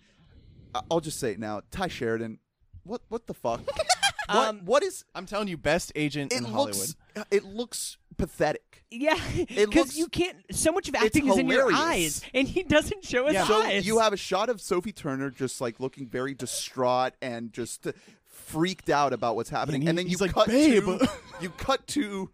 I- 0.74 0.82
I'll 0.90 1.00
just 1.00 1.18
say 1.20 1.32
it 1.32 1.38
now. 1.38 1.62
Tye 1.70 1.88
Sheridan, 1.88 2.38
what 2.84 3.02
what 3.08 3.26
the 3.26 3.34
fuck? 3.34 3.60
what 3.66 4.48
Um, 4.48 4.64
what 4.64 4.82
is 4.82 5.04
I'm 5.14 5.26
telling 5.26 5.48
you, 5.48 5.56
best 5.56 5.92
agent 5.94 6.32
it 6.32 6.38
in 6.38 6.44
Hollywood. 6.44 6.76
looks 6.76 6.96
it 7.30 7.44
looks 7.44 7.98
pathetic. 8.16 8.84
yeah, 8.90 9.14
looks- 9.36 9.46
because 9.54 9.98
you 9.98 10.08
can't. 10.08 10.36
So 10.52 10.72
much 10.72 10.88
of 10.88 10.94
acting 10.94 11.28
is 11.28 11.36
in 11.38 11.48
your 11.48 11.70
hilarious. 11.70 12.22
eyes, 12.22 12.30
and 12.34 12.46
he 12.48 12.62
doesn't 12.62 13.04
show 13.04 13.26
his 13.26 13.34
Yeah. 13.34 13.44
So 13.46 13.62
eyes. 13.62 13.86
you 13.86 13.98
have 13.98 14.12
a 14.12 14.16
shot 14.16 14.48
of 14.48 14.60
Sophie 14.60 14.92
Turner 14.92 15.30
just 15.30 15.60
like 15.60 15.80
looking 15.80 16.06
very 16.08 16.34
distraught 16.34 17.12
and 17.20 17.52
just 17.52 17.86
freaked 18.26 18.88
out 18.90 19.12
about 19.12 19.36
what's 19.36 19.50
happening, 19.50 19.82
he- 19.82 19.88
and 19.88 19.98
then 19.98 20.06
you 20.06 20.10
he's 20.10 20.20
like, 20.20 20.32
cut 20.32 20.48
"Babe." 20.48 20.84
to 20.84 21.08
you 21.40 21.50
cut 21.50 21.86
to 21.88 22.30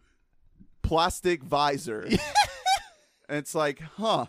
plastic 0.83 1.43
visor, 1.43 2.03
and 3.29 3.39
it's 3.39 3.55
like, 3.55 3.81
huh, 3.81 4.27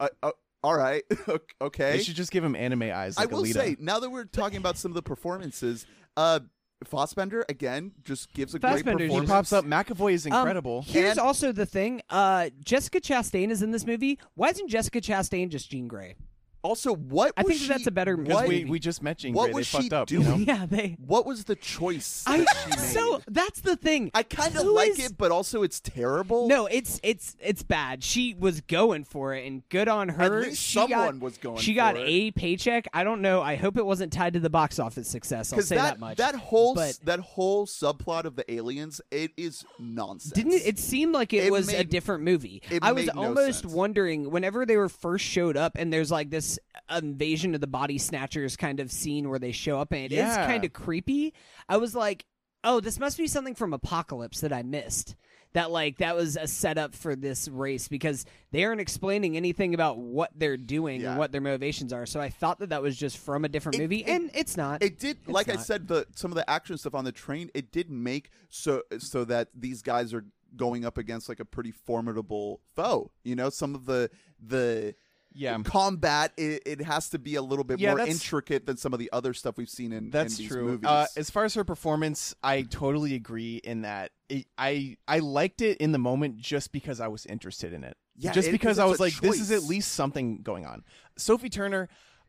uh, 0.00 0.08
uh, 0.22 0.30
all 0.64 0.74
right, 0.76 1.02
okay. 1.60 1.92
They 1.98 2.02
should 2.02 2.16
just 2.16 2.30
give 2.32 2.42
him 2.42 2.56
anime 2.56 2.82
eyes. 2.84 3.18
Like 3.18 3.28
I 3.30 3.34
will 3.34 3.42
Alita. 3.44 3.52
say 3.52 3.76
now 3.78 4.00
that 4.00 4.08
we're 4.10 4.24
talking 4.24 4.56
about 4.58 4.78
some 4.78 4.90
of 4.90 4.94
the 4.94 5.02
performances, 5.02 5.86
uh, 6.16 6.40
Fassbender 6.84 7.44
again 7.48 7.92
just 8.02 8.32
gives 8.34 8.54
a 8.54 8.58
great 8.58 8.84
performance. 8.84 9.20
he 9.20 9.26
pops 9.26 9.52
up. 9.52 9.64
McAvoy 9.64 10.12
is 10.14 10.26
Um, 10.26 10.32
incredible. 10.32 10.82
here's 10.82 11.10
And- 11.12 11.20
also 11.20 11.52
the 11.52 11.66
thing: 11.66 12.02
uh, 12.10 12.50
Jessica 12.64 13.00
Chastain 13.00 13.50
is 13.50 13.62
in 13.62 13.70
this 13.70 13.86
movie. 13.86 14.18
Why 14.34 14.48
isn't 14.48 14.68
Jessica 14.68 15.00
Chastain 15.00 15.48
just 15.50 15.70
Jean 15.70 15.86
Grey? 15.86 16.16
Also, 16.64 16.94
what 16.94 17.32
I 17.36 17.42
was 17.42 17.58
think 17.58 17.68
that 17.68 17.74
that's 17.74 17.86
a 17.86 17.90
better 17.90 18.16
because 18.16 18.34
what, 18.40 18.48
we, 18.48 18.64
we 18.64 18.78
just 18.78 19.02
met 19.02 19.18
Jean 19.18 19.34
what 19.34 19.44
Grey. 19.46 19.52
was 19.52 19.70
they 19.70 19.78
she 19.82 19.88
fucked 19.90 19.92
up. 19.92 20.08
doing? 20.08 20.22
You 20.24 20.28
know? 20.30 20.36
Yeah, 20.54 20.64
they. 20.66 20.96
what 21.04 21.26
was 21.26 21.44
the 21.44 21.54
choice? 21.56 22.24
I 22.26 22.38
that 22.38 22.46
she 22.64 22.70
made? 22.70 22.78
so 22.78 23.20
that's 23.28 23.60
the 23.60 23.76
thing. 23.76 24.10
I 24.14 24.22
kind 24.22 24.56
of 24.56 24.62
Who 24.62 24.74
like 24.74 24.92
is- 24.92 25.10
it, 25.10 25.18
but 25.18 25.30
also 25.30 25.62
it's 25.62 25.78
terrible. 25.80 26.48
No, 26.48 26.64
it's 26.66 27.00
it's 27.02 27.36
it's 27.38 27.62
bad. 27.62 28.02
She 28.02 28.34
was 28.34 28.62
going 28.62 29.04
for 29.04 29.34
it, 29.34 29.46
and 29.46 29.62
good 29.68 29.88
on 29.88 30.08
her. 30.08 30.40
least 30.42 30.62
she 30.62 30.78
someone 30.78 31.18
got, 31.18 31.20
was 31.20 31.36
going 31.36 31.58
She 31.58 31.74
got 31.74 31.96
for 31.96 32.00
it. 32.00 32.08
a 32.08 32.30
paycheck. 32.30 32.88
I 32.94 33.04
don't 33.04 33.20
know. 33.20 33.42
I 33.42 33.56
hope 33.56 33.76
it 33.76 33.84
wasn't 33.84 34.10
tied 34.12 34.32
to 34.32 34.40
the 34.40 34.48
box 34.50 34.78
office 34.78 35.06
success. 35.06 35.52
I'll 35.52 35.56
because 35.58 35.68
say 35.68 35.76
that 35.76 36.00
that, 36.00 36.00
much. 36.00 36.18
whole 36.40 36.74
but 36.74 36.98
that 37.04 37.20
whole 37.20 37.66
subplot 37.66 38.24
of 38.24 38.36
the 38.36 38.50
aliens, 38.50 39.02
it 39.10 39.32
is 39.36 39.66
nonsense. 39.78 40.32
didn't 40.32 40.52
it, 40.52 40.66
it 40.66 40.78
seemed 40.78 41.12
like 41.12 41.34
it, 41.34 41.44
It 41.44 41.52
was 41.52 41.68
a 41.68 41.72
made- 41.78 41.90
different 41.90 42.24
movie. 42.24 42.62
it 42.70 42.82
I 42.82 42.92
was 42.92 43.04
made 43.06 43.14
no 43.14 43.22
almost 43.24 43.60
sense. 43.60 43.72
wondering 43.74 44.30
whenever 44.30 44.64
they 44.64 44.78
were 44.78 44.88
first 44.88 45.26
showed 45.26 45.58
up, 45.58 45.72
and 45.76 45.92
there's 45.92 46.10
like 46.10 46.30
this 46.30 46.53
invasion 46.94 47.54
of 47.54 47.60
the 47.60 47.66
body 47.66 47.98
snatchers 47.98 48.56
kind 48.56 48.80
of 48.80 48.90
scene 48.92 49.28
where 49.28 49.38
they 49.38 49.52
show 49.52 49.80
up, 49.80 49.92
and 49.92 50.00
it 50.04 50.12
is 50.12 50.18
Yeah. 50.18 50.46
kind 50.46 50.64
of 50.64 50.72
creepy. 50.72 51.34
I 51.68 51.76
was 51.76 51.94
like, 51.94 52.24
oh, 52.62 52.80
this 52.80 52.98
must 52.98 53.18
be 53.18 53.26
something 53.26 53.54
from 53.54 53.72
Apocalypse 53.72 54.40
that 54.40 54.52
I 54.52 54.62
missed. 54.62 55.16
That 55.52 55.70
like 55.70 55.98
that 55.98 56.16
was 56.16 56.36
a 56.36 56.48
setup 56.48 56.96
for 56.96 57.14
this 57.14 57.46
race 57.46 57.86
because 57.86 58.24
they 58.50 58.64
aren't 58.64 58.80
explaining 58.80 59.36
anything 59.36 59.72
about 59.72 59.98
what 59.98 60.30
they're 60.34 60.56
doing 60.56 61.00
Yeah. 61.00 61.10
and 61.10 61.18
what 61.18 61.30
their 61.30 61.40
motivations 61.40 61.92
are. 61.92 62.06
So 62.06 62.20
I 62.20 62.28
thought 62.28 62.58
that 62.58 62.70
that 62.70 62.82
was 62.82 62.96
just 62.96 63.18
from 63.18 63.44
a 63.44 63.48
different 63.48 63.76
It- 63.76 63.82
movie, 63.82 64.00
it- 64.00 64.08
and 64.08 64.30
it's 64.34 64.56
not. 64.56 64.82
It 64.82 64.98
did, 64.98 65.18
It's 65.20 65.28
like 65.28 65.48
I 65.48 65.54
said, 65.56 65.86
the 65.86 66.08
some 66.16 66.32
of 66.32 66.34
the 66.34 66.48
action 66.50 66.76
stuff 66.76 66.94
on 66.94 67.04
the 67.04 67.12
train. 67.12 67.50
It 67.54 67.70
did 67.70 67.88
make 67.88 68.30
so 68.48 68.82
so 68.98 69.24
that 69.26 69.50
these 69.54 69.80
guys 69.80 70.12
are 70.12 70.24
going 70.56 70.84
up 70.84 70.98
against 70.98 71.28
like 71.28 71.38
a 71.40 71.44
pretty 71.44 71.70
formidable 71.70 72.60
foe. 72.74 73.12
You 73.22 73.36
know, 73.36 73.48
some 73.48 73.76
of 73.76 73.84
the 73.86 74.10
the 74.44 74.96
Yeah. 75.36 75.58
combat 75.64 76.32
it, 76.36 76.62
it 76.64 76.80
has 76.82 77.10
to 77.10 77.18
be 77.18 77.34
a 77.34 77.42
little 77.42 77.64
bit 77.64 77.80
Yeah, 77.80 77.90
more 77.90 77.98
that's- 77.98 78.14
intricate 78.14 78.66
than 78.66 78.76
some 78.76 78.92
of 78.92 78.98
the 79.00 79.10
other 79.12 79.34
stuff 79.34 79.56
we've 79.56 79.68
seen 79.68 79.92
in, 79.92 80.10
That's 80.10 80.34
in 80.38 80.42
these 80.44 80.48
true. 80.48 80.64
movies. 80.64 80.86
Uh, 80.88 81.06
as 81.16 81.28
far 81.30 81.44
as 81.44 81.54
her 81.54 81.64
performance, 81.64 82.34
I 82.42 82.62
totally 82.62 83.14
agree 83.14 83.56
in 83.56 83.82
that 83.82 84.12
it, 84.28 84.46
I 84.56 84.96
I 85.08 85.18
liked 85.18 85.60
it 85.60 85.78
in 85.78 85.92
the 85.92 85.98
moment 85.98 86.36
just 86.38 86.70
because 86.72 87.00
I 87.00 87.08
was 87.08 87.26
interested 87.26 87.72
in 87.72 87.82
it. 87.84 87.96
Yeah, 88.16 88.32
just 88.32 88.48
it- 88.48 88.52
because 88.52 88.76
'cause 88.76 88.78
I 88.78 88.84
it's 88.84 88.90
was 88.92 89.00
a 89.00 89.02
like, 89.02 89.20
this 89.20 89.40
is 89.40 89.50
at 89.50 89.60
choice. 89.60 89.68
least 89.68 89.92
something 89.92 90.38
going 90.42 90.66
on. 90.66 90.84
Sophie 91.18 91.50
Turner, 91.50 91.88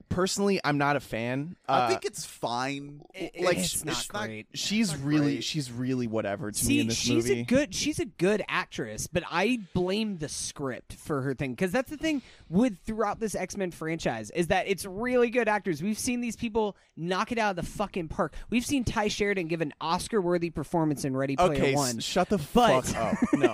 personally, 0.09 0.59
I'm 0.63 0.77
not 0.77 0.95
a 0.95 0.99
fan. 0.99 1.55
I 1.67 1.79
Uh, 1.79 1.87
think 1.89 2.05
it's 2.05 2.25
fine. 2.25 3.01
It- 3.13 3.41
like 3.41 3.57
it's 3.57 3.81
sh- 3.81 3.85
not 3.85 4.07
great. 4.09 4.47
she's 4.53 4.91
not 4.91 5.01
really 5.03 5.33
great. 5.35 5.43
she's 5.43 5.71
really 5.71 6.07
whatever 6.07 6.51
to 6.51 6.57
See, 6.57 6.75
me 6.75 6.79
in 6.81 6.87
this 6.87 6.97
she's 6.97 7.25
movie. 7.27 7.41
a 7.41 7.43
good 7.43 7.73
she's 7.75 7.99
a 7.99 8.05
good 8.05 8.43
actress, 8.47 9.07
but 9.07 9.23
I 9.29 9.59
blame 9.73 10.17
the 10.17 10.29
script 10.29 10.93
for 10.93 11.21
her 11.21 11.33
thing 11.33 11.51
because 11.51 11.71
that's 11.71 11.89
the 11.89 11.97
thing 11.97 12.21
with 12.49 12.77
throughout 12.85 13.19
this 13.19 13.35
X 13.35 13.57
Men 13.57 13.71
franchise 13.71 14.31
is 14.31 14.47
that 14.47 14.67
it's 14.67 14.85
really 14.85 15.29
good 15.29 15.47
actors. 15.47 15.81
We've 15.81 15.99
seen 15.99 16.21
these 16.21 16.35
people 16.35 16.75
knock 16.95 17.31
it 17.31 17.37
out 17.37 17.51
of 17.51 17.55
the 17.65 17.71
fucking 17.71 18.07
park. 18.07 18.33
We've 18.49 18.65
seen 18.65 18.83
Tye 18.83 19.07
Sheridan 19.09 19.47
give 19.47 19.61
an 19.61 19.73
Oscar 19.81 20.21
worthy 20.21 20.49
performance 20.49 21.03
in 21.05 21.15
Ready 21.15 21.35
Player 21.35 21.51
okay, 21.53 21.71
s- 21.73 21.77
One. 21.77 21.99
shut 21.99 22.29
the 22.29 22.37
But- 22.53 22.85
fuck 22.85 22.95
up. 22.95 23.15
No, 23.35 23.53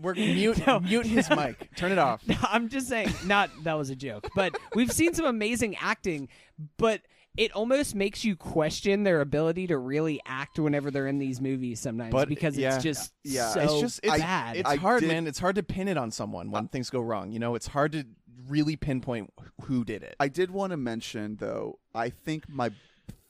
we're 0.00 0.14
mute 0.14 0.66
No. 0.66 0.80
mute 0.80 1.04
his 1.06 1.28
mic. 1.36 1.68
Turn 1.76 1.92
it 1.92 1.98
off. 1.98 2.22
I'm 2.48 2.68
just 2.70 2.88
saying, 2.88 3.10
not 3.26 3.50
that 3.64 3.74
was 3.74 3.90
a 3.90 3.96
joke, 3.96 4.28
but 4.34 4.56
we've 4.74 4.90
seen 4.92 5.12
some 5.12 5.26
amazing 5.26 5.76
acting, 5.80 6.28
but 6.76 7.02
it 7.36 7.52
almost 7.52 7.94
makes 7.94 8.24
you 8.24 8.34
question 8.36 9.04
their 9.04 9.20
ability 9.20 9.68
to 9.68 9.78
really 9.78 10.20
act 10.26 10.58
whenever 10.58 10.90
they're 10.90 11.06
in 11.06 11.18
these 11.18 11.40
movies 11.40 11.78
sometimes 11.80 12.12
But, 12.12 12.28
because 12.28 12.56
yeah. 12.58 12.74
it's 12.74 12.82
just 12.84 13.12
Yeah, 13.24 13.50
so 13.50 13.60
it's 13.60 13.80
just 13.80 14.00
it's, 14.02 14.18
bad. 14.18 14.56
it's 14.56 14.68
I 14.68 14.76
hard, 14.76 15.00
did- 15.02 15.08
man. 15.08 15.26
It's 15.26 15.38
hard 15.38 15.54
to 15.56 15.62
pin 15.62 15.86
it 15.88 15.96
on 15.96 16.10
someone 16.10 16.50
when 16.50 16.64
uh, 16.64 16.68
things 16.68 16.90
go 16.90 17.00
wrong. 17.00 17.30
You 17.32 17.38
know, 17.38 17.54
it's 17.54 17.68
hard 17.68 17.92
to 17.92 18.04
really 18.48 18.74
pinpoint 18.74 19.32
who 19.62 19.84
did 19.84 20.02
it. 20.02 20.16
I 20.18 20.26
did 20.28 20.50
want 20.50 20.72
to 20.72 20.76
mention 20.76 21.36
though, 21.36 21.78
I 21.94 22.10
think 22.10 22.48
my 22.48 22.70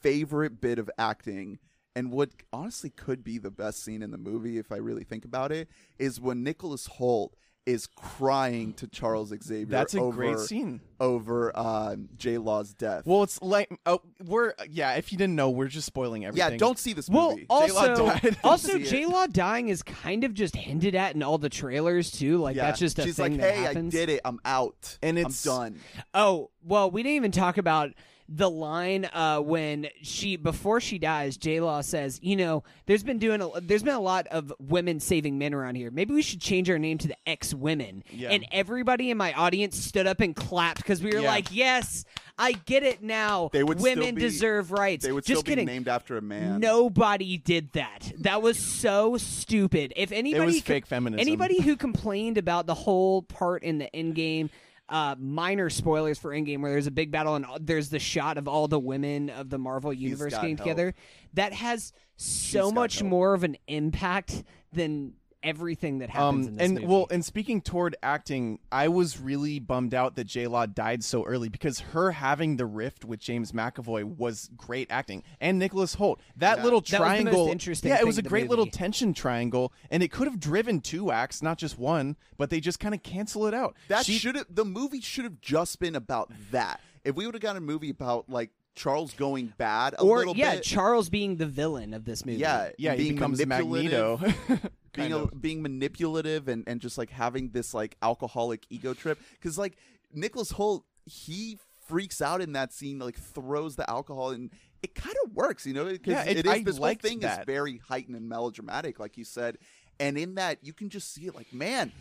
favorite 0.00 0.60
bit 0.60 0.78
of 0.78 0.90
acting 0.98 1.58
and 1.94 2.10
what 2.12 2.30
honestly 2.52 2.88
could 2.90 3.22
be 3.22 3.36
the 3.36 3.50
best 3.50 3.82
scene 3.84 4.02
in 4.02 4.12
the 4.12 4.18
movie 4.18 4.56
if 4.58 4.72
I 4.72 4.76
really 4.76 5.04
think 5.04 5.24
about 5.24 5.52
it 5.52 5.68
is 5.98 6.20
when 6.20 6.42
Nicholas 6.42 6.88
Hoult 6.98 7.30
is 7.72 7.86
crying 7.86 8.72
to 8.74 8.86
Charles 8.86 9.28
Xavier 9.42 9.66
That's 9.66 9.94
a 9.94 10.00
over, 10.00 10.16
great 10.16 10.38
scene. 10.38 10.80
over 11.00 11.52
uh, 11.54 11.96
J 12.16 12.38
Law's 12.38 12.74
death. 12.74 13.06
Well, 13.06 13.22
it's 13.22 13.40
like 13.42 13.70
oh, 13.86 14.00
we're 14.24 14.54
yeah. 14.68 14.94
If 14.94 15.12
you 15.12 15.18
didn't 15.18 15.36
know, 15.36 15.50
we're 15.50 15.68
just 15.68 15.86
spoiling 15.86 16.24
everything. 16.24 16.52
yeah, 16.52 16.56
don't 16.58 16.78
see 16.78 16.92
this 16.92 17.08
Well, 17.08 17.30
movie. 17.30 17.46
J-Law 17.48 17.88
also, 18.04 18.30
also 18.44 18.78
J 18.78 19.06
Law 19.06 19.26
dying 19.26 19.68
is 19.68 19.82
kind 19.82 20.24
of 20.24 20.34
just 20.34 20.54
hinted 20.56 20.94
at 20.94 21.14
in 21.14 21.22
all 21.22 21.38
the 21.38 21.48
trailers 21.48 22.10
too. 22.10 22.38
Like 22.38 22.56
yeah. 22.56 22.66
that's 22.66 22.78
just 22.80 22.98
a 22.98 23.02
She's 23.02 23.16
thing 23.16 23.32
like, 23.32 23.40
that 23.40 23.54
"Hey, 23.54 23.62
happens. 23.62 23.94
I 23.94 23.98
did 23.98 24.08
it. 24.10 24.20
I'm 24.24 24.40
out. 24.44 24.98
And 25.02 25.16
I'm 25.18 25.22
it's- 25.26 25.42
done." 25.42 25.78
Oh 26.14 26.50
well, 26.62 26.90
we 26.90 27.02
didn't 27.02 27.16
even 27.16 27.32
talk 27.32 27.58
about 27.58 27.90
the 28.32 28.48
line 28.48 29.08
uh, 29.12 29.40
when 29.40 29.88
she 30.02 30.36
before 30.36 30.80
she 30.80 30.98
dies, 30.98 31.36
J 31.36 31.60
Law 31.60 31.80
says, 31.80 32.20
"You 32.22 32.36
know, 32.36 32.62
there's 32.86 33.02
been 33.02 33.18
doing 33.18 33.42
a, 33.42 33.60
there's 33.60 33.82
been 33.82 33.94
a 33.96 34.00
lot 34.00 34.28
of 34.28 34.52
women 34.60 35.00
saving 35.00 35.36
men 35.36 35.52
around 35.52 35.74
here. 35.74 35.90
Maybe 35.90 36.14
we 36.14 36.22
should 36.22 36.40
change 36.40 36.70
our 36.70 36.78
name 36.78 36.96
to 36.98 37.08
the 37.08 37.16
X 37.28 37.52
Women." 37.52 38.04
Yeah. 38.10 38.30
And 38.30 38.46
everybody 38.52 39.10
in 39.10 39.16
my 39.18 39.32
audience 39.32 39.76
stood 39.76 40.06
up 40.06 40.20
and 40.20 40.36
clapped 40.36 40.76
because 40.78 41.02
we 41.02 41.10
were 41.10 41.20
Yeah. 41.22 41.28
like, 41.30 41.48
"Yes, 41.50 42.04
I 42.38 42.52
get 42.52 42.84
it 42.84 43.02
now. 43.02 43.50
They 43.52 43.64
would 43.64 43.80
women 43.80 44.14
be- 44.14 44.20
deserve 44.20 44.70
rights." 44.70 45.04
They 45.04 45.10
would 45.10 45.24
Just 45.24 45.40
still 45.40 45.50
kidding. 45.50 45.66
be 45.66 45.72
named 45.72 45.88
after 45.88 46.16
a 46.16 46.22
man. 46.22 46.60
Nobody 46.60 47.36
did 47.36 47.72
that. 47.72 48.12
That 48.20 48.42
was 48.42 48.58
so 48.60 49.16
stupid. 49.16 49.92
If 49.96 50.12
anybody 50.12 50.42
it 50.42 50.46
was 50.46 50.54
could- 50.56 50.64
fake 50.66 50.86
feminism. 50.86 51.20
Anybody 51.20 51.60
who 51.62 51.74
complained 51.76 52.38
about 52.38 52.66
the 52.66 52.74
whole 52.74 53.22
part 53.22 53.64
in 53.64 53.78
the 53.78 53.94
end 53.94 54.14
game, 54.14 54.50
uh, 54.90 55.14
minor 55.18 55.70
spoilers 55.70 56.18
for 56.18 56.32
Endgame, 56.32 56.60
where 56.60 56.72
there's 56.72 56.88
a 56.88 56.90
big 56.90 57.10
battle 57.10 57.36
and 57.36 57.46
there's 57.60 57.88
the 57.88 57.98
shot 57.98 58.36
of 58.36 58.48
all 58.48 58.68
the 58.68 58.78
women 58.78 59.30
of 59.30 59.48
the 59.48 59.58
Marvel 59.58 59.92
universe 59.92 60.34
getting 60.34 60.56
help. 60.56 60.66
together, 60.66 60.94
that 61.34 61.52
has 61.52 61.92
so 62.16 62.70
much 62.70 63.02
more 63.02 63.32
of 63.32 63.44
an 63.44 63.56
impact 63.68 64.42
than 64.72 65.14
everything 65.42 65.98
that 65.98 66.10
happens 66.10 66.46
in 66.46 66.52
Um, 66.52 66.56
this 66.56 66.64
and 66.64 66.74
movie. 66.74 66.86
well, 66.86 67.06
and 67.10 67.24
speaking 67.24 67.60
toward 67.62 67.96
acting, 68.02 68.58
I 68.70 68.88
was 68.88 69.18
really 69.18 69.58
bummed 69.58 69.94
out 69.94 70.14
that 70.16 70.24
J 70.24 70.46
Law 70.46 70.66
died 70.66 71.02
so 71.02 71.24
early 71.24 71.48
because 71.48 71.80
her 71.80 72.12
having 72.12 72.56
the 72.56 72.66
rift 72.66 73.04
with 73.04 73.20
James 73.20 73.52
McAvoy 73.52 74.04
was 74.04 74.50
great 74.56 74.88
acting, 74.90 75.22
and 75.40 75.58
Nicholas 75.58 75.96
Hoult. 75.96 76.18
That 76.36 76.58
Yeah. 76.58 76.64
little 76.64 76.80
That 76.80 76.84
was 76.84 76.90
the 76.90 76.98
most 76.98 77.22
triangle, 77.24 77.48
interesting 77.48 77.88
yeah, 77.90 78.00
it 78.00 78.06
was 78.06 78.18
a 78.18 78.20
of 78.20 78.24
the 78.24 78.28
great 78.30 78.48
little 78.50 78.66
tension 78.66 79.14
triangle, 79.14 79.72
and 79.90 80.02
it 80.02 80.10
could 80.12 80.26
have 80.26 80.38
driven 80.40 80.80
two 80.80 81.10
acts, 81.10 81.42
not 81.42 81.58
just 81.58 81.78
one. 81.78 82.16
But 82.36 82.50
they 82.50 82.60
just 82.60 82.80
kind 82.80 82.94
of 82.94 83.02
cancel 83.02 83.46
it 83.46 83.54
out. 83.54 83.76
That 83.88 84.06
should 84.06 84.34
have 84.34 84.46
the 84.48 84.64
movie 84.64 85.00
should 85.00 85.24
have 85.24 85.40
just 85.40 85.78
been 85.78 85.94
about 85.94 86.30
that. 86.50 86.80
If 87.04 87.14
we 87.16 87.24
would 87.24 87.34
have 87.34 87.42
got 87.42 87.56
a 87.56 87.60
movie 87.60 87.90
about 87.90 88.28
like 88.28 88.50
Charles 88.74 89.12
going 89.14 89.52
bad 89.58 89.94
a 89.94 90.02
or 90.02 90.18
little 90.18 90.36
yeah, 90.36 90.54
bit, 90.56 90.62
Charles 90.64 91.08
being 91.10 91.36
the 91.36 91.46
villain 91.46 91.92
of 91.94 92.04
this 92.04 92.24
movie. 92.24 92.38
yeah, 92.38 92.70
yeah, 92.78 92.92
he 92.94 93.04
being 93.04 93.14
becomes 93.14 93.44
manipulative, 93.44 94.20
Magneto. 94.20 94.34
being 94.92 95.10
kind 95.10 95.12
a, 95.12 95.16
of. 95.18 95.40
being 95.42 95.62
manipulative 95.62 96.48
and 96.48 96.64
and 96.66 96.80
just 96.80 96.96
like 96.98 97.10
having 97.10 97.50
this 97.50 97.74
like 97.74 97.96
alcoholic 98.02 98.64
ego 98.70 98.94
trip 98.94 99.18
because 99.32 99.58
like 99.58 99.76
Nicholas 100.12 100.52
Hoult 100.52 100.84
he 101.06 101.58
freaks 101.86 102.22
out 102.22 102.40
in 102.40 102.52
that 102.52 102.72
scene 102.72 102.98
like 102.98 103.16
throws 103.18 103.76
the 103.76 103.88
alcohol 103.90 104.30
and 104.30 104.50
it 104.82 104.94
kind 104.94 105.16
of 105.24 105.34
works 105.34 105.66
you 105.66 105.74
know 105.74 105.84
because 105.84 106.12
Yeah, 106.12 106.24
it- 106.24 106.38
it 106.38 106.46
is 106.46 106.52
I 106.52 106.62
this 106.62 106.78
whole 106.78 106.94
thing 106.94 107.22
is 107.22 107.38
very 107.46 107.78
heightened 107.88 108.16
and 108.16 108.28
melodramatic 108.28 108.98
like 109.00 109.16
you 109.18 109.24
said 109.24 109.58
and 109.98 110.16
in 110.16 110.36
that 110.36 110.58
you 110.62 110.72
can 110.72 110.88
just 110.88 111.12
see 111.12 111.26
it 111.26 111.34
like 111.34 111.52
man 111.52 111.92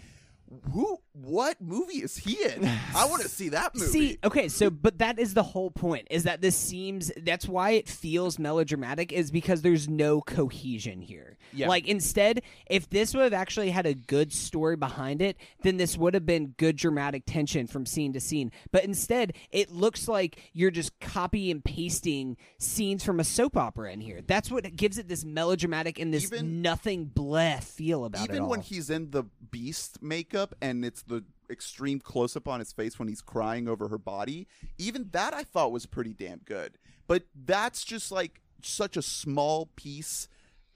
who 0.72 1.00
what 1.24 1.60
movie 1.62 2.02
is 2.02 2.18
he 2.18 2.44
in 2.44 2.66
I 2.96 3.06
want 3.06 3.22
to 3.22 3.30
see 3.30 3.50
that 3.50 3.76
movie 3.76 3.88
See, 3.88 4.18
okay, 4.24 4.48
so 4.48 4.70
but 4.70 5.00
that 5.00 5.20
is 5.20 5.34
the 5.34 5.44
whole 5.44 5.72
point 5.72 6.08
is 6.10 6.24
that 6.24 6.42
this 6.42 6.56
seems 6.56 7.12
that's 7.18 7.48
why 7.48 7.72
it 7.72 7.88
feels 7.90 8.40
melodramatic 8.40 9.12
is 9.12 9.32
because 9.32 9.62
there's 9.62 9.90
no 9.90 10.22
cohesion 10.22 11.02
here. 11.02 11.38
Yeah. 11.52 11.68
Like 11.68 11.88
instead, 11.88 12.42
if 12.70 12.90
this 12.90 13.14
would 13.14 13.24
have 13.24 13.34
actually 13.34 13.72
had 13.72 13.86
a 13.86 13.94
good 13.94 14.32
story 14.32 14.76
behind 14.76 15.22
it, 15.22 15.38
then 15.64 15.78
this 15.78 15.98
would 15.98 16.14
have 16.14 16.26
been 16.26 16.54
good 16.58 16.76
dramatic 16.76 17.24
tension 17.26 17.68
from 17.68 17.86
scene 17.86 18.14
to 18.14 18.20
scene. 18.20 18.52
But 18.72 18.84
instead, 18.84 19.34
it 19.52 19.72
looks 19.72 20.08
like 20.08 20.40
you're 20.54 20.72
just 20.72 21.00
copy 21.00 21.50
and 21.52 21.64
pasting 21.64 22.38
scenes 22.60 23.04
from 23.04 23.20
a 23.20 23.24
soap 23.24 23.58
opera 23.58 23.92
in 23.92 24.02
here. 24.02 24.22
That's 24.26 24.52
what 24.52 24.76
gives 24.76 24.98
it 24.98 25.08
this 25.08 25.26
melodramatic 25.26 26.00
and 26.00 26.14
this 26.14 26.26
Even- 26.26 26.62
nothing 26.62 27.08
bleh 27.08 27.64
feel 27.64 28.06
about 28.06 28.30
it. 28.30 28.32
even 28.32 28.48
when 28.48 28.62
he's 28.62 28.90
in 28.90 29.12
the 29.12 29.24
beast 29.52 30.02
makeup 30.02 30.56
and 30.62 30.86
it's 30.86 31.02
the 31.10 31.24
extreme 31.50 32.00
close 32.00 32.36
up 32.36 32.48
on 32.48 32.60
his 32.60 32.72
face 32.72 32.98
when 32.98 33.08
he's 33.08 33.22
crying 33.22 33.68
over 33.68 33.88
her 33.88 33.98
body 33.98 34.48
even 34.78 35.10
that 35.12 35.34
i 35.34 35.44
thought 35.44 35.72
was 35.72 35.86
pretty 35.86 36.14
damn 36.14 36.40
good. 36.40 36.78
But 37.08 37.24
that's 37.34 37.84
just 37.84 38.12
like 38.12 38.42
such 38.62 38.96
a 38.96 39.02
small 39.02 39.70
piece 39.76 40.28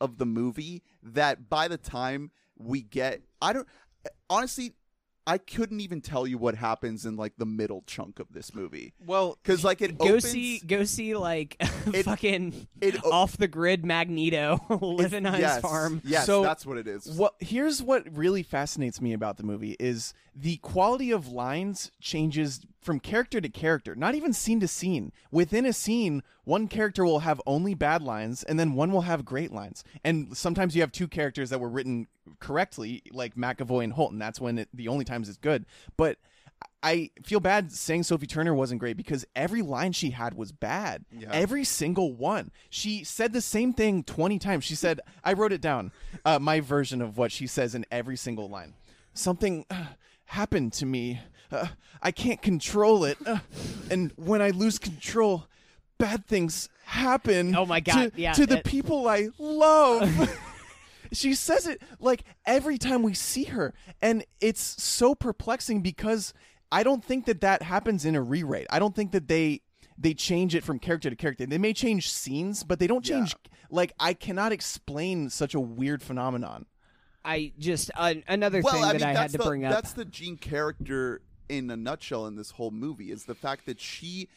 of 0.01 0.17
the 0.17 0.25
movie 0.25 0.81
that 1.03 1.47
by 1.47 1.67
the 1.67 1.77
time 1.77 2.31
we 2.57 2.81
get 2.81 3.21
i 3.41 3.53
don't 3.53 3.67
honestly 4.29 4.73
i 5.26 5.38
couldn't 5.38 5.80
even 5.82 6.01
tell 6.01 6.26
you 6.28 6.38
what 6.38 6.55
happens 6.55 7.05
in 7.05 7.15
like 7.15 7.34
the 7.38 7.45
middle 7.45 7.84
chunk 7.88 8.19
of 8.19 8.28
this 8.32 8.53
movie 8.53 8.93
well, 9.05 9.38
because 9.41 9.63
like 9.63 9.82
it 9.82 9.97
go 9.97 10.05
opens, 10.09 10.30
see 10.30 10.59
go 10.59 10.84
see 10.84 11.15
like 11.15 11.55
It- 11.93 12.03
fucking 12.03 12.67
it 12.82 13.03
o- 13.03 13.11
off 13.11 13.38
the 13.38 13.47
grid 13.47 13.86
Magneto 13.86 14.59
living 14.82 15.26
on 15.26 15.39
yes, 15.39 15.55
his 15.55 15.61
farm. 15.61 16.01
yes 16.03 16.26
So- 16.26 16.43
that's 16.43 16.65
what 16.65 16.78
it 16.78 16.88
is 16.88 17.07
What 17.07 17.36
here's 17.39 17.82
what 17.82 18.05
really 18.15 18.43
fascinates 18.43 19.01
me 19.01 19.13
about 19.13 19.38
the 19.38 19.43
movie 19.43 19.76
is 19.80 20.13
the 20.36 20.57
quality 20.57 21.11
of 21.11 21.27
lines 21.27 21.91
changes 22.01 22.61
from 22.81 22.99
character 22.99 23.39
to 23.39 23.49
character, 23.49 23.95
not 23.95 24.15
even 24.15 24.34
scene 24.34 24.59
to 24.59 24.67
scene. 24.67 25.11
Within 25.31 25.65
a 25.65 25.73
scene, 25.73 26.23
one 26.43 26.67
character 26.67 27.05
will 27.05 27.19
have 27.19 27.41
only 27.45 27.73
bad 27.73 28.01
lines 28.01 28.43
and 28.43 28.59
then 28.59 28.73
one 28.73 28.91
will 28.91 29.01
have 29.01 29.25
great 29.25 29.51
lines. 29.51 29.84
And 30.03 30.36
sometimes 30.36 30.75
you 30.75 30.81
have 30.81 30.91
two 30.91 31.07
characters 31.07 31.49
that 31.49 31.59
were 31.59 31.69
written 31.69 32.07
correctly, 32.39 33.03
like 33.11 33.36
McAvoy 33.36 33.84
and 33.84 33.93
Hoult, 33.93 34.11
and 34.11 34.21
that's 34.21 34.41
when 34.41 34.59
it, 34.59 34.69
the 34.73 34.88
only 34.88 35.05
times 35.05 35.29
it's 35.29 35.38
good. 35.38 35.65
But 35.97 36.17
I 36.81 37.11
feel 37.23 37.39
bad 37.39 37.71
saying 37.71 38.03
Sophie 38.03 38.27
Turner 38.27 38.53
wasn't 38.53 38.79
great 38.79 38.97
because 38.97 39.25
every 39.36 39.61
line 39.61 39.93
she 39.93 40.09
had 40.09 40.34
was 40.34 40.51
bad. 40.51 41.05
Yeah. 41.11 41.29
Every 41.31 41.63
single 41.63 42.13
one. 42.13 42.51
She 42.69 43.05
said 43.05 43.31
the 43.31 43.41
same 43.41 43.71
thing 43.71 44.03
20 44.03 44.38
times. 44.39 44.65
She 44.65 44.75
said, 44.75 44.99
I 45.23 45.34
wrote 45.34 45.53
it 45.53 45.61
down, 45.61 45.93
uh, 46.25 46.39
my 46.39 46.59
version 46.59 47.01
of 47.01 47.17
what 47.17 47.31
she 47.31 47.47
says 47.47 47.73
in 47.73 47.86
every 47.89 48.17
single 48.17 48.49
line. 48.49 48.73
Something 49.13 49.65
uh, 49.69 49.86
happened 50.26 50.74
to 50.74 50.86
me. 50.86 51.19
Uh, 51.51 51.67
I 52.01 52.11
can't 52.11 52.41
control 52.41 53.05
it. 53.05 53.17
Uh, 53.26 53.39
and 53.91 54.11
when 54.15 54.41
I 54.41 54.49
lose 54.49 54.80
control, 54.80 55.47
bad 55.97 56.26
things 56.26 56.69
happen. 56.86 57.55
Oh 57.55 57.65
my 57.65 57.80
God, 57.80 58.11
To, 58.13 58.21
yeah, 58.21 58.34
to 58.34 58.45
the 58.45 58.57
it- 58.59 58.65
people 58.65 59.07
I 59.07 59.30
love. 59.38 60.30
she 61.11 61.36
says 61.36 61.67
it 61.67 61.80
like 61.99 62.24
every 62.45 62.78
time 62.80 63.03
we 63.03 63.13
see 63.13 63.43
her 63.43 63.71
and 64.01 64.26
it's 64.41 64.82
so 64.82 65.13
perplexing 65.13 65.82
because 65.82 66.34
i 66.71 66.82
don't 66.82 67.03
think 67.05 67.26
that 67.28 67.39
that 67.41 67.61
happens 67.61 68.03
in 68.03 68.15
a 68.15 68.21
rewrite 68.21 68.65
i 68.71 68.80
don't 68.80 68.95
think 68.95 69.11
that 69.11 69.28
they 69.28 69.61
they 69.95 70.15
change 70.15 70.55
it 70.55 70.63
from 70.63 70.80
character 70.80 71.11
to 71.11 71.15
character 71.15 71.45
they 71.45 71.59
may 71.59 71.71
change 71.71 72.09
scenes 72.09 72.63
but 72.63 72.80
they 72.80 72.88
don't 72.88 73.07
Yeah. 73.07 73.17
change 73.17 73.36
like 73.69 73.93
i 73.99 74.13
cannot 74.15 74.51
explain 74.51 75.30
such 75.30 75.53
a 75.53 75.59
weird 75.59 76.01
phenomenon 76.01 76.65
I 77.26 77.53
just 77.57 77.91
uh, 77.95 78.15
another 78.28 78.61
well, 78.61 78.74
thing 78.74 78.84
I 78.84 78.93
that 78.93 79.01
mean, 79.01 79.15
I 79.15 79.19
had 79.21 79.32
to 79.32 79.38
the, 79.38 79.43
bring 79.43 79.65
up. 79.65 79.71
That's 79.71 79.93
the 79.93 80.05
Jean 80.05 80.38
character 80.38 81.21
in 81.49 81.69
a 81.69 81.76
nutshell 81.78 82.26
in 82.28 82.36
this 82.36 82.51
whole 82.51 82.71
movie 82.71 83.11
is 83.11 83.26
the 83.26 83.36
fact 83.36 83.65
that 83.65 83.80
she 83.80 84.30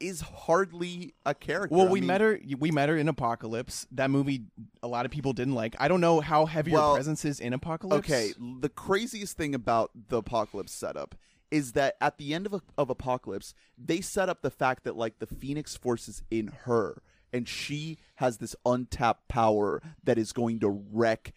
is 0.00 0.20
hardly 0.20 1.14
a 1.24 1.34
character. 1.34 1.74
well 1.74 1.88
I 1.88 1.90
we 1.90 2.00
mean, 2.00 2.08
met 2.08 2.20
her 2.20 2.38
we 2.58 2.70
met 2.70 2.88
her 2.88 2.96
in 2.96 3.08
apocalypse 3.08 3.86
that 3.92 4.10
movie 4.10 4.42
a 4.82 4.88
lot 4.88 5.06
of 5.06 5.12
people 5.12 5.32
didn't 5.32 5.54
like 5.54 5.76
i 5.78 5.86
don't 5.86 6.00
know 6.00 6.20
how 6.20 6.46
heavy 6.46 6.72
Well, 6.72 6.88
your 6.88 6.96
presence 6.96 7.24
is 7.24 7.38
in 7.38 7.52
apocalypse 7.52 8.10
Okay, 8.10 8.32
the 8.60 8.68
craziest 8.68 9.36
thing 9.36 9.54
about 9.54 9.92
the 10.08 10.18
apocalypse 10.18 10.72
setup 10.72 11.14
is 11.50 11.72
that 11.72 11.94
at 12.00 12.18
the 12.18 12.34
end 12.34 12.46
of, 12.46 12.60
of 12.76 12.90
apocalypse, 12.90 13.54
they 13.78 14.00
set 14.00 14.28
up 14.28 14.42
the 14.42 14.50
fact 14.50 14.82
that 14.82 14.96
like 14.96 15.20
the 15.20 15.26
Phoenix 15.26 15.76
Force 15.76 16.08
is 16.08 16.22
in 16.28 16.48
her, 16.64 17.00
and 17.32 17.48
she 17.48 17.98
has 18.16 18.38
this 18.38 18.56
untapped 18.66 19.28
power 19.28 19.80
that 20.02 20.18
is 20.18 20.32
going 20.32 20.58
to 20.58 20.68
wreck 20.68 21.32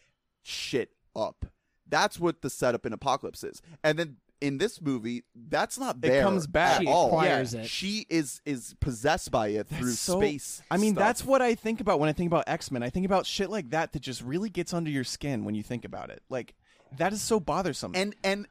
shit 0.48 0.92
up. 1.16 1.46
That's 1.90 2.20
what 2.20 2.42
the 2.42 2.50
setup 2.50 2.86
in 2.86 2.94
Apocalypse 2.94 3.44
is, 3.44 3.62
and 3.84 3.98
then 3.98 4.18
in 4.40 4.60
this 4.60 4.82
movie, 4.82 5.24
that's 5.36 5.80
not 5.80 5.96
It 5.96 6.02
there 6.02 6.22
comes 6.24 6.46
back. 6.46 6.76
at 6.76 6.82
She 6.82 6.88
all. 6.88 7.08
acquires 7.08 7.54
Yeah, 7.56 7.62
it. 7.62 7.70
She 7.70 8.06
is 8.10 8.42
is 8.46 8.76
possessed 8.80 9.32
by 9.32 9.48
it 9.50 9.68
through 9.68 9.92
so- 9.94 10.20
space. 10.20 10.62
I 10.70 10.78
mean, 10.78 10.94
stuff. 10.94 11.04
that's 11.08 11.26
what 11.26 11.42
I 11.42 11.56
think 11.56 11.80
about 11.82 12.00
when 12.00 12.08
I 12.10 12.14
think 12.14 12.28
about 12.30 12.44
X 12.46 12.70
Men. 12.70 12.84
I 12.84 12.90
think 12.90 13.06
about 13.06 13.26
shit 13.26 13.50
like 13.50 13.72
that 13.72 13.94
that 13.94 14.02
just 14.02 14.22
really 14.22 14.50
gets 14.50 14.74
under 14.74 14.92
your 14.92 15.04
skin 15.06 15.44
when 15.46 15.56
you 15.56 15.64
think 15.64 15.86
about 15.86 16.10
it. 16.12 16.22
Like 16.30 16.54
that 16.98 17.14
is 17.14 17.22
so 17.22 17.40
bothersome. 17.40 17.94
and 17.96 18.16
and 18.24 18.48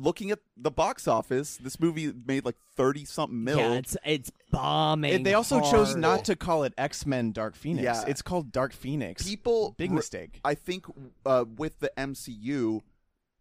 looking 0.00 0.30
at 0.30 0.38
the 0.56 0.70
box 0.70 1.06
office, 1.06 1.56
this 1.56 1.78
movie 1.78 2.12
made 2.26 2.44
like 2.44 2.56
thirty 2.76 3.04
something 3.04 3.42
mil. 3.44 3.58
yeah, 3.58 3.72
it's 3.74 3.96
it's 4.04 4.32
bombing. 4.50 5.12
It- 5.12 5.24
they 5.24 5.34
also 5.34 5.60
chose 5.60 5.94
not 5.94 6.24
to 6.26 6.36
call 6.36 6.64
it 6.64 6.72
X 6.78 7.04
Men 7.06 7.32
Dark 7.32 7.54
Phoenix. 7.54 7.84
Yeah. 7.84 8.04
It's 8.06 8.22
called 8.22 8.52
Dark 8.52 8.72
Phoenix. 8.72 9.22
people 9.26 9.74
Big 9.78 9.90
mistake. 9.92 10.40
I 10.44 10.54
think 10.54 10.86
uh, 11.26 11.44
with 11.56 11.80
the 11.80 11.90
MCU, 11.96 12.80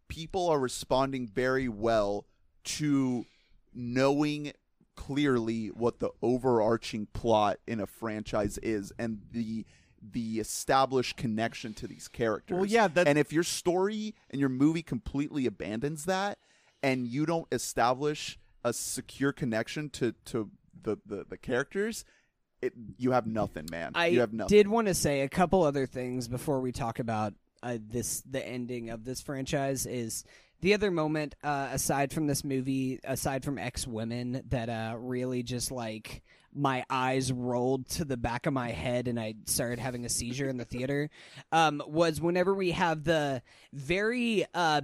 people 0.07 0.47
are 0.49 0.59
responding 0.59 1.27
very 1.27 1.67
well 1.69 2.25
to 2.65 3.25
knowing 3.73 4.51
clearly 4.95 5.67
what 5.67 5.99
the 5.99 6.09
overarching 6.21 7.07
plot 7.13 7.57
in 7.65 7.79
a 7.79 7.87
franchise 7.87 8.57
is 8.59 8.91
and 8.99 9.21
the 9.31 9.65
the 10.01 10.39
established 10.39 11.17
connection 11.17 11.73
to 11.73 11.85
these 11.85 12.07
characters. 12.07 12.55
Well, 12.55 12.65
yeah, 12.65 12.87
that- 12.87 13.05
and 13.07 13.17
if 13.17 13.33
your 13.33 13.43
story 13.43 14.15
and 14.29 14.39
your 14.39 14.47
movie 14.49 14.81
completely 14.81 15.45
abandons 15.45 16.05
that 16.05 16.37
and 16.83 17.07
you 17.07 17.25
don't 17.25 17.47
establish 17.51 18.39
a 18.63 18.73
secure 18.73 19.31
connection 19.31 19.89
to 19.91 20.13
to 20.25 20.49
the 20.83 20.97
the, 21.05 21.25
the 21.29 21.37
characters, 21.37 22.05
it 22.61 22.73
you 22.97 23.11
have 23.11 23.25
nothing, 23.27 23.67
man. 23.71 23.91
I 23.95 24.07
you 24.07 24.19
have 24.21 24.33
nothing. 24.33 24.55
did 24.55 24.67
want 24.67 24.87
to 24.87 24.93
say 24.93 25.21
a 25.21 25.29
couple 25.29 25.63
other 25.63 25.85
things 25.85 26.27
before 26.27 26.59
we 26.59 26.71
talk 26.71 26.99
about 26.99 27.33
uh, 27.63 27.77
this 27.79 28.21
the 28.29 28.45
ending 28.45 28.89
of 28.89 29.03
this 29.05 29.21
franchise 29.21 29.85
is 29.85 30.23
The 30.61 30.73
other 30.73 30.91
moment, 30.91 31.35
uh, 31.41 31.69
aside 31.71 32.11
from 32.11 32.27
this 32.27 32.43
movie, 32.43 32.99
aside 33.05 33.45
from 33.45 33.57
X 33.57 33.87
Women, 33.87 34.43
that 34.49 34.67
uh, 34.67 34.95
really 34.97 35.41
just 35.41 35.71
like 35.71 36.21
my 36.53 36.83
eyes 36.89 37.31
rolled 37.31 37.87
to 37.87 38.03
the 38.03 38.17
back 38.17 38.45
of 38.45 38.51
my 38.53 38.71
head 38.71 39.07
and 39.07 39.19
I 39.19 39.35
started 39.45 39.79
having 39.79 40.03
a 40.03 40.09
seizure 40.09 40.49
in 40.49 40.57
the 40.57 40.65
theater, 40.65 41.09
um, 41.53 41.81
was 41.87 42.19
whenever 42.19 42.53
we 42.53 42.71
have 42.71 43.05
the 43.05 43.41
very 43.71 44.45
uh, 44.53 44.81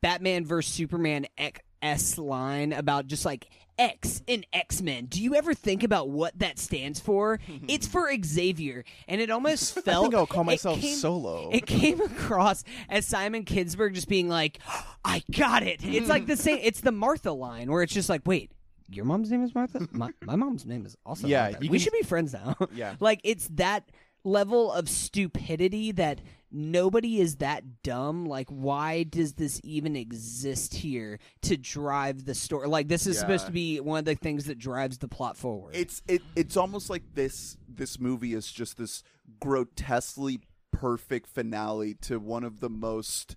Batman 0.00 0.44
versus 0.44 0.72
Superman 0.72 1.26
X 1.36 1.60
S 1.80 2.18
line 2.18 2.72
about 2.72 3.06
just 3.06 3.24
like 3.24 3.48
X 3.78 4.20
in 4.26 4.44
X 4.52 4.82
Men. 4.82 5.06
Do 5.06 5.22
you 5.22 5.36
ever 5.36 5.54
think 5.54 5.84
about 5.84 6.08
what 6.08 6.36
that 6.40 6.58
stands 6.58 6.98
for? 6.98 7.38
it's 7.68 7.86
for 7.86 8.10
Xavier, 8.24 8.84
and 9.06 9.20
it 9.20 9.30
almost 9.30 9.74
felt. 9.84 10.06
I 10.06 10.08
think 10.08 10.14
I'll 10.16 10.26
call 10.26 10.42
it 10.42 10.46
myself 10.46 10.80
came- 10.80 10.96
Solo. 10.96 11.50
It 11.52 11.66
came 11.66 12.00
across 12.00 12.64
as 12.88 13.06
Simon 13.06 13.44
Kinberg 13.44 13.94
just 13.94 14.08
being 14.08 14.28
like, 14.28 14.58
"I 15.04 15.22
got 15.30 15.62
it." 15.62 15.84
It's 15.84 16.08
like 16.08 16.26
the 16.26 16.36
same. 16.36 16.58
It's 16.62 16.80
the 16.80 16.90
Martha 16.92 17.30
line 17.32 17.70
where 17.70 17.82
it's 17.84 17.94
just 17.94 18.08
like, 18.08 18.22
"Wait, 18.26 18.50
your 18.90 19.04
mom's 19.04 19.30
name 19.30 19.44
is 19.44 19.54
Martha. 19.54 19.86
My, 19.92 20.10
my 20.24 20.34
mom's 20.34 20.66
name 20.66 20.84
is 20.84 20.96
also 21.06 21.28
Yeah, 21.28 21.50
Martha. 21.52 21.68
we 21.70 21.78
should 21.78 21.92
be 21.92 22.02
friends 22.02 22.32
now." 22.32 22.56
Yeah. 22.74 22.96
like 23.00 23.20
it's 23.22 23.46
that 23.52 23.88
level 24.24 24.72
of 24.72 24.88
stupidity 24.88 25.92
that 25.92 26.20
nobody 26.50 27.20
is 27.20 27.36
that 27.36 27.82
dumb 27.82 28.24
like 28.26 28.48
why 28.48 29.02
does 29.02 29.34
this 29.34 29.60
even 29.64 29.94
exist 29.96 30.74
here 30.74 31.18
to 31.42 31.56
drive 31.56 32.24
the 32.24 32.34
story 32.34 32.66
like 32.68 32.88
this 32.88 33.06
is 33.06 33.18
supposed 33.18 33.46
to 33.46 33.52
be 33.52 33.80
one 33.80 33.98
of 33.98 34.04
the 34.04 34.14
things 34.14 34.46
that 34.46 34.58
drives 34.58 34.98
the 34.98 35.08
plot 35.08 35.36
forward 35.36 35.74
It's 35.74 36.02
it. 36.08 36.22
It's 36.34 36.56
almost 36.56 36.90
like 36.90 37.14
this. 37.14 37.56
This 37.68 37.98
movie 38.00 38.34
is 38.34 38.50
just 38.50 38.76
this 38.76 39.02
grotesquely 39.40 40.40
perfect 40.72 41.28
finale 41.28 41.94
to 41.94 42.18
one 42.18 42.44
of 42.44 42.60
the 42.60 42.68
most 42.70 43.36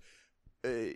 uh, 0.64 0.94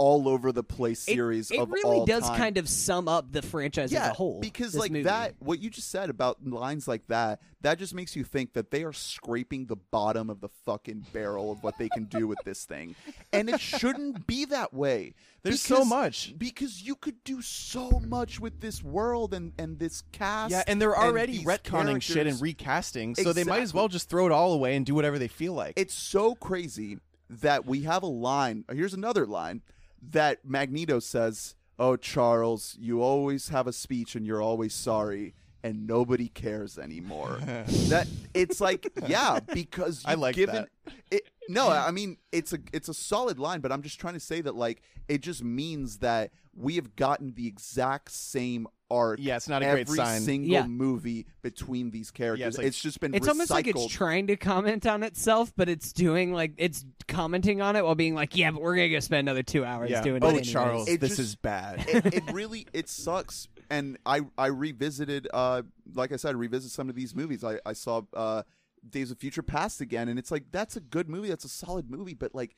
all 0.00 0.26
over 0.26 0.50
the 0.50 0.62
place 0.62 1.00
series 1.00 1.50
it, 1.50 1.58
of 1.58 1.70
really 1.70 1.98
all 1.98 2.06
does 2.06 2.26
time. 2.26 2.38
kind 2.38 2.56
of 2.56 2.66
sum 2.66 3.06
up 3.06 3.30
the 3.30 3.42
franchise 3.42 3.92
yeah, 3.92 4.04
as 4.04 4.10
a 4.12 4.14
whole 4.14 4.40
because 4.40 4.74
like 4.74 4.90
movie. 4.90 5.02
that, 5.02 5.34
what 5.40 5.60
you 5.60 5.68
just 5.68 5.90
said 5.90 6.08
about 6.08 6.42
lines 6.42 6.88
like 6.88 7.06
that, 7.08 7.42
that 7.60 7.78
just 7.78 7.92
makes 7.92 8.16
you 8.16 8.24
think 8.24 8.54
that 8.54 8.70
they 8.70 8.82
are 8.82 8.94
scraping 8.94 9.66
the 9.66 9.76
bottom 9.76 10.30
of 10.30 10.40
the 10.40 10.48
fucking 10.64 11.04
barrel 11.12 11.52
of 11.52 11.62
what 11.62 11.76
they 11.76 11.90
can 11.90 12.04
do 12.04 12.26
with 12.26 12.38
this 12.46 12.64
thing, 12.64 12.96
and 13.30 13.50
it 13.50 13.60
shouldn't 13.60 14.26
be 14.26 14.46
that 14.46 14.72
way. 14.72 15.12
There's 15.42 15.60
so 15.60 15.84
much. 15.84 16.34
because 16.38 16.82
you 16.82 16.94
could 16.94 17.22
do 17.22 17.42
so 17.42 18.00
much 18.06 18.40
with 18.40 18.62
this 18.62 18.82
world 18.82 19.34
and 19.34 19.52
and 19.58 19.78
this 19.78 20.02
cast. 20.12 20.50
Yeah, 20.50 20.62
and 20.66 20.80
they're 20.80 20.96
already 20.96 21.32
these 21.32 21.44
retconning 21.44 22.00
shit 22.00 22.16
and 22.16 22.38
characters. 22.38 22.42
recasting, 22.42 23.14
so 23.16 23.34
they 23.34 23.44
might 23.44 23.60
as 23.60 23.74
well 23.74 23.88
just 23.88 24.08
throw 24.08 24.24
it 24.24 24.32
all 24.32 24.54
away 24.54 24.76
and 24.76 24.86
do 24.86 24.94
whatever 24.94 25.18
they 25.18 25.28
feel 25.28 25.52
like. 25.52 25.74
It's 25.76 25.92
so 25.92 26.34
crazy 26.34 27.00
that 27.28 27.66
we 27.66 27.82
have 27.82 28.02
a 28.02 28.06
line. 28.06 28.64
Here's 28.72 28.94
another 28.94 29.26
line 29.26 29.60
that 30.02 30.44
Magneto 30.44 30.98
says, 30.98 31.56
"Oh, 31.78 31.96
Charles, 31.96 32.76
you 32.78 33.02
always 33.02 33.48
have 33.48 33.66
a 33.66 33.72
speech 33.72 34.14
and 34.14 34.26
you're 34.26 34.42
always 34.42 34.74
sorry." 34.74 35.34
And 35.62 35.86
nobody 35.86 36.28
cares 36.28 36.78
anymore. 36.78 37.38
that 37.44 38.06
it's 38.32 38.62
like, 38.62 38.90
yeah, 39.06 39.40
because 39.52 40.02
I 40.06 40.14
like 40.14 40.34
given. 40.34 40.54
that. 40.54 40.94
It, 41.10 41.24
no, 41.50 41.68
I 41.68 41.90
mean 41.90 42.16
it's 42.32 42.52
a 42.52 42.58
it's 42.72 42.88
a 42.88 42.94
solid 42.94 43.38
line, 43.38 43.60
but 43.60 43.70
I'm 43.70 43.82
just 43.82 44.00
trying 44.00 44.14
to 44.14 44.20
say 44.20 44.40
that 44.40 44.54
like 44.54 44.82
it 45.08 45.20
just 45.20 45.44
means 45.44 45.98
that 45.98 46.30
we 46.54 46.76
have 46.76 46.96
gotten 46.96 47.34
the 47.34 47.46
exact 47.46 48.10
same 48.10 48.68
arc. 48.90 49.18
Yeah, 49.22 49.36
it's 49.36 49.48
not 49.48 49.62
a 49.62 49.66
every 49.66 49.84
great 49.84 49.96
sign. 49.96 50.20
single 50.22 50.50
Yeah. 50.50 50.66
movie 50.66 51.26
between 51.42 51.90
these 51.90 52.10
characters. 52.10 52.46
it's 52.48 52.58
like- 52.58 52.66
it's 52.66 52.80
just 52.80 53.00
been 53.00 53.14
it's 53.14 53.28
almost 53.28 53.50
like 53.50 53.66
it's 53.66 53.86
trying 53.86 54.26
to 54.28 54.36
comment 54.36 54.86
on 54.86 55.02
itself, 55.02 55.52
but 55.56 55.68
it's 55.68 55.92
doing 55.92 56.32
like 56.32 56.52
it's 56.56 56.84
commenting 57.08 57.60
on 57.60 57.76
it 57.76 57.84
while 57.84 57.94
being 57.94 58.14
like, 58.14 58.36
"Yeah, 58.36 58.50
but 58.50 58.60
we're 58.62 58.76
gonna 58.76 58.88
go 58.90 59.00
spend 59.00 59.20
another 59.28 59.42
two 59.42 59.64
hours 59.64 59.90
yeah. 59.90 60.02
doing 60.02 60.22
oh, 60.22 60.26
it." 60.26 60.30
anyways." 60.30 60.50
Charles, 60.52 60.88
It 60.88 61.00
this 61.00 61.10
just- 61.10 61.20
is 61.20 61.36
bad. 61.36 61.84
it, 61.88 62.14
it 62.14 62.32
really 62.32 62.66
it 62.72 62.88
sucks 62.88 63.48
and 63.70 63.96
i 64.04 64.20
i 64.36 64.46
revisited 64.46 65.28
uh 65.32 65.62
like 65.94 66.10
i 66.12 66.16
said 66.16 66.34
revisit 66.34 66.72
some 66.72 66.88
of 66.88 66.96
these 66.96 67.14
movies 67.14 67.44
i 67.44 67.56
i 67.64 67.72
saw 67.72 68.02
uh 68.14 68.42
days 68.88 69.12
of 69.12 69.18
future 69.18 69.42
past 69.42 69.80
again 69.80 70.08
and 70.08 70.18
it's 70.18 70.32
like 70.32 70.42
that's 70.50 70.74
a 70.74 70.80
good 70.80 71.08
movie 71.08 71.28
that's 71.28 71.44
a 71.44 71.48
solid 71.48 71.88
movie 71.88 72.14
but 72.14 72.34
like 72.34 72.56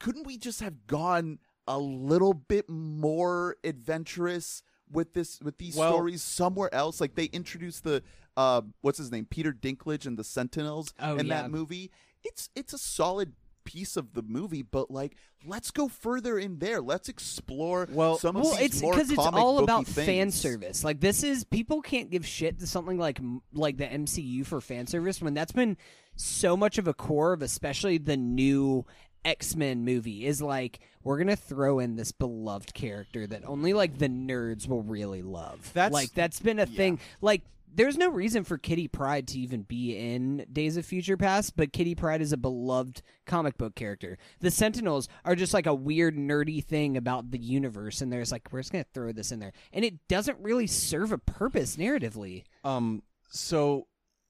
couldn't 0.00 0.26
we 0.26 0.36
just 0.36 0.60
have 0.60 0.86
gone 0.86 1.38
a 1.66 1.78
little 1.78 2.34
bit 2.34 2.68
more 2.68 3.56
adventurous 3.64 4.62
with 4.90 5.12
this 5.14 5.40
with 5.40 5.58
these 5.58 5.76
Well- 5.76 5.92
stories 5.92 6.22
somewhere 6.22 6.72
else 6.74 7.00
like 7.00 7.14
they 7.14 7.24
introduced 7.26 7.84
the 7.84 8.02
uh 8.36 8.62
what's 8.82 8.98
his 8.98 9.10
name 9.10 9.26
peter 9.26 9.52
dinklage 9.52 10.06
and 10.06 10.16
the 10.16 10.24
sentinels 10.24 10.92
Oh, 11.00 11.16
in 11.16 11.26
yeah. 11.26 11.42
that 11.42 11.50
movie 11.50 11.90
it's 12.24 12.50
it's 12.54 12.72
a 12.72 12.78
solid 12.78 13.32
piece 13.64 13.96
of 13.98 14.14
the 14.14 14.22
movie 14.22 14.62
but 14.62 14.90
like 14.90 15.14
let's 15.46 15.70
go 15.70 15.88
further 15.88 16.38
in 16.38 16.58
there 16.58 16.80
let's 16.80 17.08
explore 17.10 17.86
Well- 17.90 18.16
some 18.18 18.36
of 18.36 18.42
the 18.44 18.48
stories. 18.48 18.58
well, 18.60 18.64
it's 18.66 18.82
more 18.82 18.92
because 18.94 19.10
it's 19.10 19.18
all 19.18 19.58
about 19.58 19.86
things. 19.86 20.06
fan 20.06 20.30
service. 20.30 20.82
Like 20.84 21.00
this 21.00 21.22
is 21.22 21.44
people 21.44 21.82
can't 21.82 22.08
give 22.10 22.26
shit 22.26 22.58
to 22.60 22.66
something 22.66 22.96
like 22.98 23.20
like 23.52 23.76
the 23.76 23.84
MCU 23.86 24.46
for 24.46 24.60
fan 24.62 24.86
service 24.86 25.20
when 25.20 25.34
that's 25.34 25.52
been 25.52 25.76
so 26.16 26.56
much 26.56 26.78
of 26.78 26.88
a 26.88 26.94
core 26.94 27.34
of 27.34 27.42
especially 27.42 27.98
the 27.98 28.16
new 28.16 28.86
X-Men 29.28 29.84
movie 29.84 30.26
is 30.26 30.40
like 30.40 30.80
we're 31.04 31.18
going 31.18 31.28
to 31.28 31.36
throw 31.36 31.78
in 31.78 31.96
this 31.96 32.12
beloved 32.12 32.72
character 32.74 33.26
that 33.26 33.46
only 33.46 33.72
like 33.72 33.98
the 33.98 34.08
nerds 34.08 34.66
will 34.68 34.82
really 34.82 35.22
love. 35.22 35.70
That's- 35.74 35.92
like 35.92 36.12
that's 36.14 36.40
been 36.40 36.58
a 36.58 36.66
thing 36.66 36.98
like 37.20 37.42
there's 37.74 37.98
no 37.98 38.08
reason 38.08 38.44
for 38.44 38.56
Kitty 38.56 38.88
Pryde 38.88 39.28
to 39.28 39.38
even 39.38 39.62
be 39.62 39.94
in 39.94 40.46
Days 40.50 40.78
of 40.78 40.86
Future 40.86 41.18
Past, 41.18 41.54
but 41.54 41.72
Kitty 41.72 41.94
Pryde 41.94 42.22
is 42.22 42.32
a 42.32 42.38
beloved 42.38 43.02
comic 43.26 43.58
book 43.58 43.74
character. 43.74 44.16
The 44.40 44.50
Sentinels 44.50 45.06
are 45.24 45.36
just 45.36 45.52
like 45.52 45.66
a 45.66 45.74
weird 45.74 46.16
nerdy 46.16 46.64
thing 46.64 46.96
about 46.96 47.30
the 47.30 47.38
universe, 47.38 48.00
and 48.00 48.10
there's 48.10 48.32
like 48.32 48.48
we're 48.50 48.60
just 48.60 48.72
gonna 48.72 48.86
throw 48.94 49.12
this 49.12 49.32
in 49.32 49.38
there, 49.38 49.52
and 49.72 49.84
it 49.84 50.08
doesn't 50.08 50.38
really 50.40 50.66
serve 50.66 51.12
a 51.12 51.18
purpose 51.18 51.76
narratively. 51.76 52.44
Um. 52.64 53.02
So, 53.30 53.86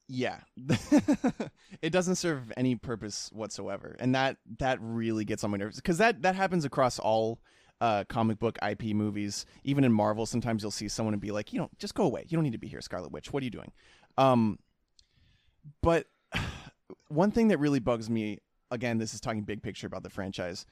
yeah, 0.09 0.41
it 1.83 1.91
doesn't 1.91 2.17
serve 2.17 2.51
any 2.57 2.75
purpose 2.75 3.31
whatsoever, 3.33 3.95
and 4.01 4.15
that 4.15 4.39
that 4.59 4.79
really 4.81 5.25
gets 5.25 5.45
on 5.45 5.51
my 5.51 5.59
nerves 5.59 5.77
because 5.77 5.99
that 5.99 6.23
that 6.23 6.35
happens 6.35 6.65
across 6.65 6.99
all 6.99 7.41
uh, 7.83 8.05
comic 8.09 8.39
book 8.39 8.59
IP 8.67 8.95
movies. 8.95 9.45
Even 9.65 9.85
in 9.85 9.93
Marvel, 9.93 10.25
sometimes 10.25 10.63
you'll 10.63 10.71
see 10.71 10.89
someone 10.89 11.13
and 11.13 11.21
be 11.21 11.31
like, 11.31 11.53
"You 11.53 11.59
don't 11.59 11.79
just 11.79 11.95
go 11.95 12.05
away. 12.05 12.25
You 12.27 12.37
don't 12.37 12.45
need 12.45 12.53
to 12.53 12.59
be 12.59 12.69
here, 12.69 12.81
Scarlet 12.81 13.13
Witch. 13.13 13.33
What 13.33 13.43
are 13.43 13.45
you 13.45 13.51
doing?" 13.51 13.73
Um. 14.17 14.59
But 15.83 16.07
one 17.09 17.31
thing 17.31 17.49
that 17.49 17.59
really 17.59 17.81
bugs 17.81 18.09
me, 18.09 18.39
again, 18.71 18.97
this 18.97 19.13
is 19.13 19.21
talking 19.21 19.43
big 19.43 19.63
picture 19.63 19.87
about 19.87 20.03
the 20.03 20.11
franchise. 20.11 20.65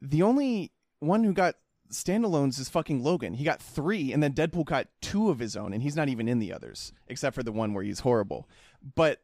The 0.00 0.22
only 0.22 0.70
one 1.00 1.24
who 1.24 1.32
got 1.32 1.56
standalones 1.90 2.58
is 2.58 2.68
fucking 2.68 3.02
Logan. 3.02 3.34
He 3.34 3.44
got 3.44 3.60
three, 3.60 4.12
and 4.12 4.22
then 4.22 4.32
Deadpool 4.32 4.66
got 4.66 4.88
two 5.00 5.30
of 5.30 5.38
his 5.38 5.56
own, 5.56 5.72
and 5.72 5.82
he's 5.82 5.96
not 5.96 6.08
even 6.08 6.28
in 6.28 6.38
the 6.38 6.52
others, 6.52 6.92
except 7.08 7.34
for 7.34 7.42
the 7.42 7.52
one 7.52 7.74
where 7.74 7.84
he's 7.84 8.00
horrible. 8.00 8.48
But 8.94 9.20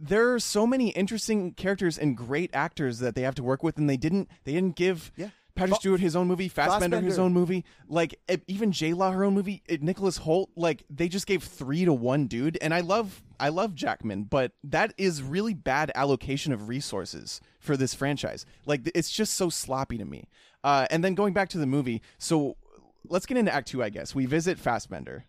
there 0.00 0.32
are 0.32 0.38
so 0.40 0.66
many 0.66 0.90
interesting 0.90 1.52
characters 1.52 1.98
and 1.98 2.16
great 2.16 2.50
actors 2.52 2.98
that 3.00 3.14
they 3.14 3.22
have 3.22 3.34
to 3.36 3.42
work 3.42 3.62
with, 3.62 3.78
and 3.78 3.88
they 3.88 3.96
didn't. 3.96 4.28
They 4.44 4.52
didn't 4.52 4.76
give. 4.76 5.12
Yeah. 5.16 5.30
Patrick 5.54 5.80
Stewart 5.80 6.00
his 6.00 6.14
own 6.14 6.28
movie, 6.28 6.48
Fassbender 6.48 7.00
his 7.00 7.18
own 7.18 7.32
movie, 7.32 7.64
like 7.88 8.14
even 8.46 8.70
J 8.70 8.94
Law 8.94 9.10
her 9.10 9.24
own 9.24 9.34
movie, 9.34 9.62
Nicholas 9.80 10.18
Hoult, 10.18 10.50
like 10.54 10.84
they 10.88 11.08
just 11.08 11.26
gave 11.26 11.42
three 11.42 11.84
to 11.84 11.92
one 11.92 12.28
dude, 12.28 12.56
and 12.62 12.72
I 12.72 12.80
love 12.80 13.22
I 13.40 13.48
love 13.48 13.74
Jackman, 13.74 14.24
but 14.24 14.52
that 14.62 14.94
is 14.96 15.20
really 15.20 15.54
bad 15.54 15.90
allocation 15.94 16.52
of 16.52 16.68
resources 16.68 17.40
for 17.58 17.76
this 17.76 17.92
franchise. 17.92 18.46
Like 18.66 18.88
it's 18.94 19.10
just 19.10 19.34
so 19.34 19.50
sloppy 19.50 19.98
to 19.98 20.04
me. 20.04 20.28
Uh, 20.62 20.86
and 20.90 21.02
then 21.02 21.14
going 21.14 21.32
back 21.32 21.48
to 21.50 21.58
the 21.58 21.66
movie, 21.66 22.02
so 22.18 22.56
let's 23.08 23.26
get 23.26 23.36
into 23.36 23.52
Act 23.52 23.68
Two, 23.68 23.82
I 23.82 23.90
guess. 23.90 24.14
We 24.14 24.26
visit 24.26 24.58
Fassbender. 24.58 25.24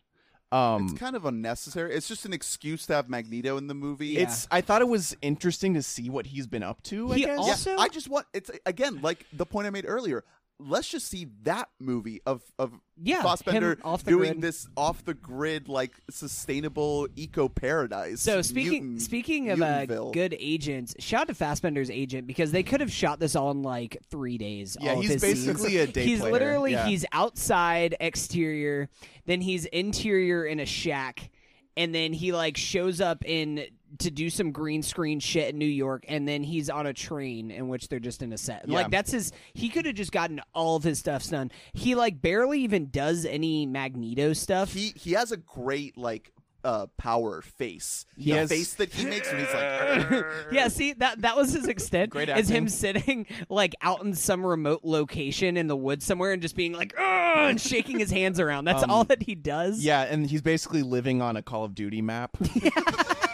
Um, 0.52 0.86
It's 0.86 0.94
kind 1.00 1.16
of 1.16 1.26
unnecessary. 1.26 1.94
It's 1.94 2.08
just 2.08 2.26
an 2.26 2.34
excuse 2.34 2.86
to 2.88 2.94
have 2.96 3.08
Magneto 3.10 3.58
in 3.58 3.68
the 3.68 3.76
movie. 3.76 4.18
it's 4.18 4.48
I 4.50 4.62
thought 4.62 4.82
it 4.82 4.88
was 4.88 5.16
interesting 5.22 5.76
to 5.76 5.84
see 5.84 6.10
what 6.10 6.26
he's 6.26 6.48
been 6.48 6.64
up 6.64 6.82
to. 6.84 7.12
I 7.12 7.16
He 7.16 7.22
guess. 7.26 7.38
yeah, 7.38 7.44
also- 7.44 7.78
I 7.78 7.88
just 7.88 8.10
want 8.10 8.26
it's 8.34 8.50
again 8.66 9.02
like 9.02 9.26
the 9.32 9.46
point 9.46 9.68
I 9.68 9.70
made 9.70 9.86
earlier. 9.88 10.24
Let's 10.62 10.90
just 10.90 11.08
see 11.08 11.28
that 11.44 11.70
movie 11.80 12.22
of 12.26 12.42
of 12.60 12.74
Yeah, 13.02 13.22
the 13.24 13.78
doing 14.06 14.32
grid. 14.34 14.42
this 14.42 14.68
off 14.76 15.06
the 15.06 15.14
grid 15.14 15.70
like 15.70 15.94
sustainable 16.10 17.08
eco 17.16 17.48
paradise. 17.48 18.22
So 18.22 18.42
speaking 18.42 19.00
speaking 19.00 19.50
of 19.52 19.62
uh, 19.62 19.66
Mutantville. 19.86 20.12
good 20.14 20.36
agents, 20.38 20.96
shout 21.00 21.22
out 21.22 21.28
to 21.30 21.34
Fassbender's 21.34 21.90
agent 21.90 22.28
because 22.28 22.52
they 22.52 22.64
could 22.64 22.82
have 22.82 22.92
shot 22.92 23.20
this 23.22 23.36
all 23.38 23.52
in 23.52 23.64
like 23.64 23.98
three 24.12 24.38
days. 24.38 24.76
Yeah, 24.82 24.96
he's 24.96 25.12
his 25.12 25.22
scenes. 25.22 25.46
basically 25.46 25.78
a 25.78 25.88
day 25.88 26.04
He's 26.06 26.20
player. 26.20 26.34
literally 26.34 26.72
Yeah. 26.74 26.88
he's 26.88 27.06
outside 27.14 27.96
exterior, 28.02 28.90
then 29.26 29.40
he's 29.42 29.64
interior 29.66 30.46
in 30.46 30.60
a 30.60 30.66
shack, 30.66 31.30
and 31.78 31.96
then 31.96 32.12
he 32.12 32.34
like 32.34 32.58
shows 32.58 33.00
up 33.00 33.24
in 33.24 33.66
to 33.98 34.12
do 34.12 34.30
some 34.30 34.52
green 34.52 34.84
screen 34.84 35.20
shit 35.20 35.50
in 35.54 35.58
New 35.58 35.66
York, 35.66 36.06
and 36.08 36.28
then 36.28 36.44
he's 36.44 36.70
on 36.70 36.86
a 36.88 36.94
train 36.94 37.52
in 37.52 37.68
which 37.68 37.90
they're 37.90 38.00
just 38.00 38.22
in 38.22 38.32
a 38.32 38.38
set. 38.38 38.66
Yeah. 38.68 38.76
Like 38.76 38.92
that's 38.92 39.12
his. 39.12 39.32
He 39.54 39.70
could 39.70 39.86
have 39.86 39.96
just 39.96 40.12
gotten 40.12 40.40
all 40.54 40.76
of 40.76 40.84
his 40.84 41.00
stuff 41.00 41.28
done. 41.28 41.52
He 41.74 41.96
like 41.96 42.22
barely 42.22 42.62
even 42.62 42.90
does 42.90 43.26
any 43.26 43.66
Magneto 43.66 44.34
stuff. 44.34 44.74
he 44.74 44.94
he 44.96 45.14
has 45.14 45.32
a 45.32 45.38
great 45.38 45.98
like 45.98 46.32
uh, 46.64 46.88
power 46.98 47.42
face. 47.42 48.06
He 48.18 48.32
the 48.32 48.38
has- 48.40 48.50
face 48.50 48.74
that 48.76 48.94
he 48.94 49.06
makes 49.06 49.32
when 49.32 49.40
he's 49.40 49.54
like, 49.54 50.26
Yeah, 50.52 50.68
see 50.68 50.92
that 50.94 51.22
that 51.22 51.38
was 51.38 51.54
his 51.54 51.68
extent. 51.68 52.10
Great 52.12 52.28
is 52.30 52.50
him 52.50 52.68
sitting 52.68 53.26
like 53.48 53.76
out 53.82 54.04
in 54.04 54.14
some 54.14 54.46
remote 54.46 54.82
location 54.84 55.56
in 55.56 55.68
the 55.68 55.78
woods 55.78 56.06
somewhere 56.06 56.34
and 56.34 56.42
just 56.42 56.58
being 56.58 56.74
like, 56.74 56.94
and 57.00 57.62
shaking 57.62 57.98
his 58.00 58.12
hands 58.12 58.42
around. 58.42 58.66
That's 58.66 58.84
Um, 58.84 58.92
all 58.92 59.04
that 59.06 59.24
he 59.24 59.36
does. 59.36 59.80
Yeah, 59.84 60.02
and 60.02 60.30
he's 60.30 60.42
basically 60.42 60.84
living 60.84 61.22
on 61.22 61.38
a 61.38 61.42
Call 61.42 61.64
of 61.64 61.76
Duty 61.76 62.02
map. 62.02 62.36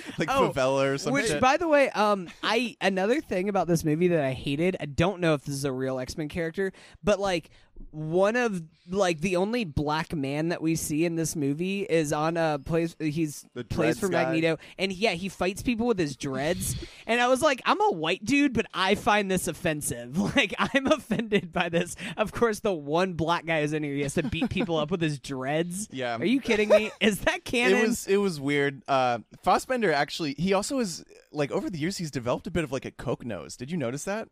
like 0.18 0.28
Oh, 0.30 0.50
favela 0.54 0.94
or 0.94 0.98
something. 0.98 1.14
Which, 1.14 1.28
shit. 1.28 1.40
by 1.40 1.56
the 1.56 1.68
way, 1.68 1.90
um, 1.90 2.28
I 2.42 2.76
another 2.80 3.20
thing 3.20 3.48
about 3.48 3.66
this 3.66 3.84
movie 3.84 4.08
that 4.08 4.24
I 4.24 4.32
hated. 4.32 4.76
I 4.80 4.86
don't 4.86 5.20
know 5.20 5.34
if 5.34 5.42
this 5.44 5.54
is 5.54 5.64
a 5.64 5.72
real 5.72 5.98
X 5.98 6.16
Men 6.16 6.28
character, 6.28 6.72
but 7.02 7.20
like 7.20 7.50
one 7.90 8.36
of 8.36 8.62
like 8.88 9.20
the 9.20 9.36
only 9.36 9.64
black 9.64 10.12
man 10.14 10.48
that 10.48 10.60
we 10.60 10.74
see 10.74 11.04
in 11.04 11.14
this 11.16 11.36
movie 11.36 11.82
is 11.82 12.12
on 12.12 12.36
a 12.36 12.58
place 12.64 12.96
He's 12.98 13.44
The 13.54 13.64
plays 13.64 13.98
for 13.98 14.08
guy? 14.08 14.24
Magneto, 14.24 14.58
and 14.78 14.92
yeah, 14.92 15.12
he 15.12 15.28
fights 15.28 15.62
people 15.62 15.86
with 15.86 15.98
his 15.98 16.16
dreads. 16.16 16.76
and 17.06 17.20
I 17.20 17.28
was 17.28 17.42
like, 17.42 17.62
I'm 17.64 17.80
a 17.80 17.90
white 17.90 18.24
dude, 18.24 18.52
but 18.52 18.66
I 18.74 18.94
find 18.94 19.30
this 19.30 19.48
offensive. 19.48 20.18
Like 20.36 20.54
I'm 20.58 20.86
offended 20.86 21.52
by 21.52 21.68
this. 21.68 21.94
Of 22.16 22.32
course, 22.32 22.60
the 22.60 22.72
one 22.72 23.12
black 23.14 23.44
guy 23.44 23.58
is 23.60 23.72
in 23.72 23.82
here. 23.82 23.94
He 23.94 24.02
has 24.02 24.14
to 24.14 24.22
beat 24.22 24.48
people 24.50 24.76
up 24.78 24.90
with 24.90 25.00
his 25.00 25.18
dreads. 25.18 25.88
Yeah. 25.92 26.16
Are 26.16 26.24
you 26.24 26.40
kidding 26.40 26.68
me? 26.70 26.90
Is 27.00 27.20
that 27.20 27.44
canon? 27.44 27.78
It 27.78 27.88
was 27.88 28.06
it 28.06 28.16
was 28.16 28.40
weird. 28.40 28.82
Uh, 28.88 29.18
Fassbender 29.42 29.92
actually 29.92 30.34
he 30.38 30.52
also 30.54 30.78
is 30.78 31.04
like 31.32 31.50
over 31.50 31.68
the 31.68 31.78
years 31.78 31.98
he's 31.98 32.10
developed 32.10 32.46
a 32.46 32.50
bit 32.50 32.64
of 32.64 32.72
like 32.72 32.84
a 32.84 32.90
coke 32.90 33.24
nose. 33.24 33.56
Did 33.56 33.70
you 33.70 33.76
notice 33.76 34.04
that? 34.04 34.28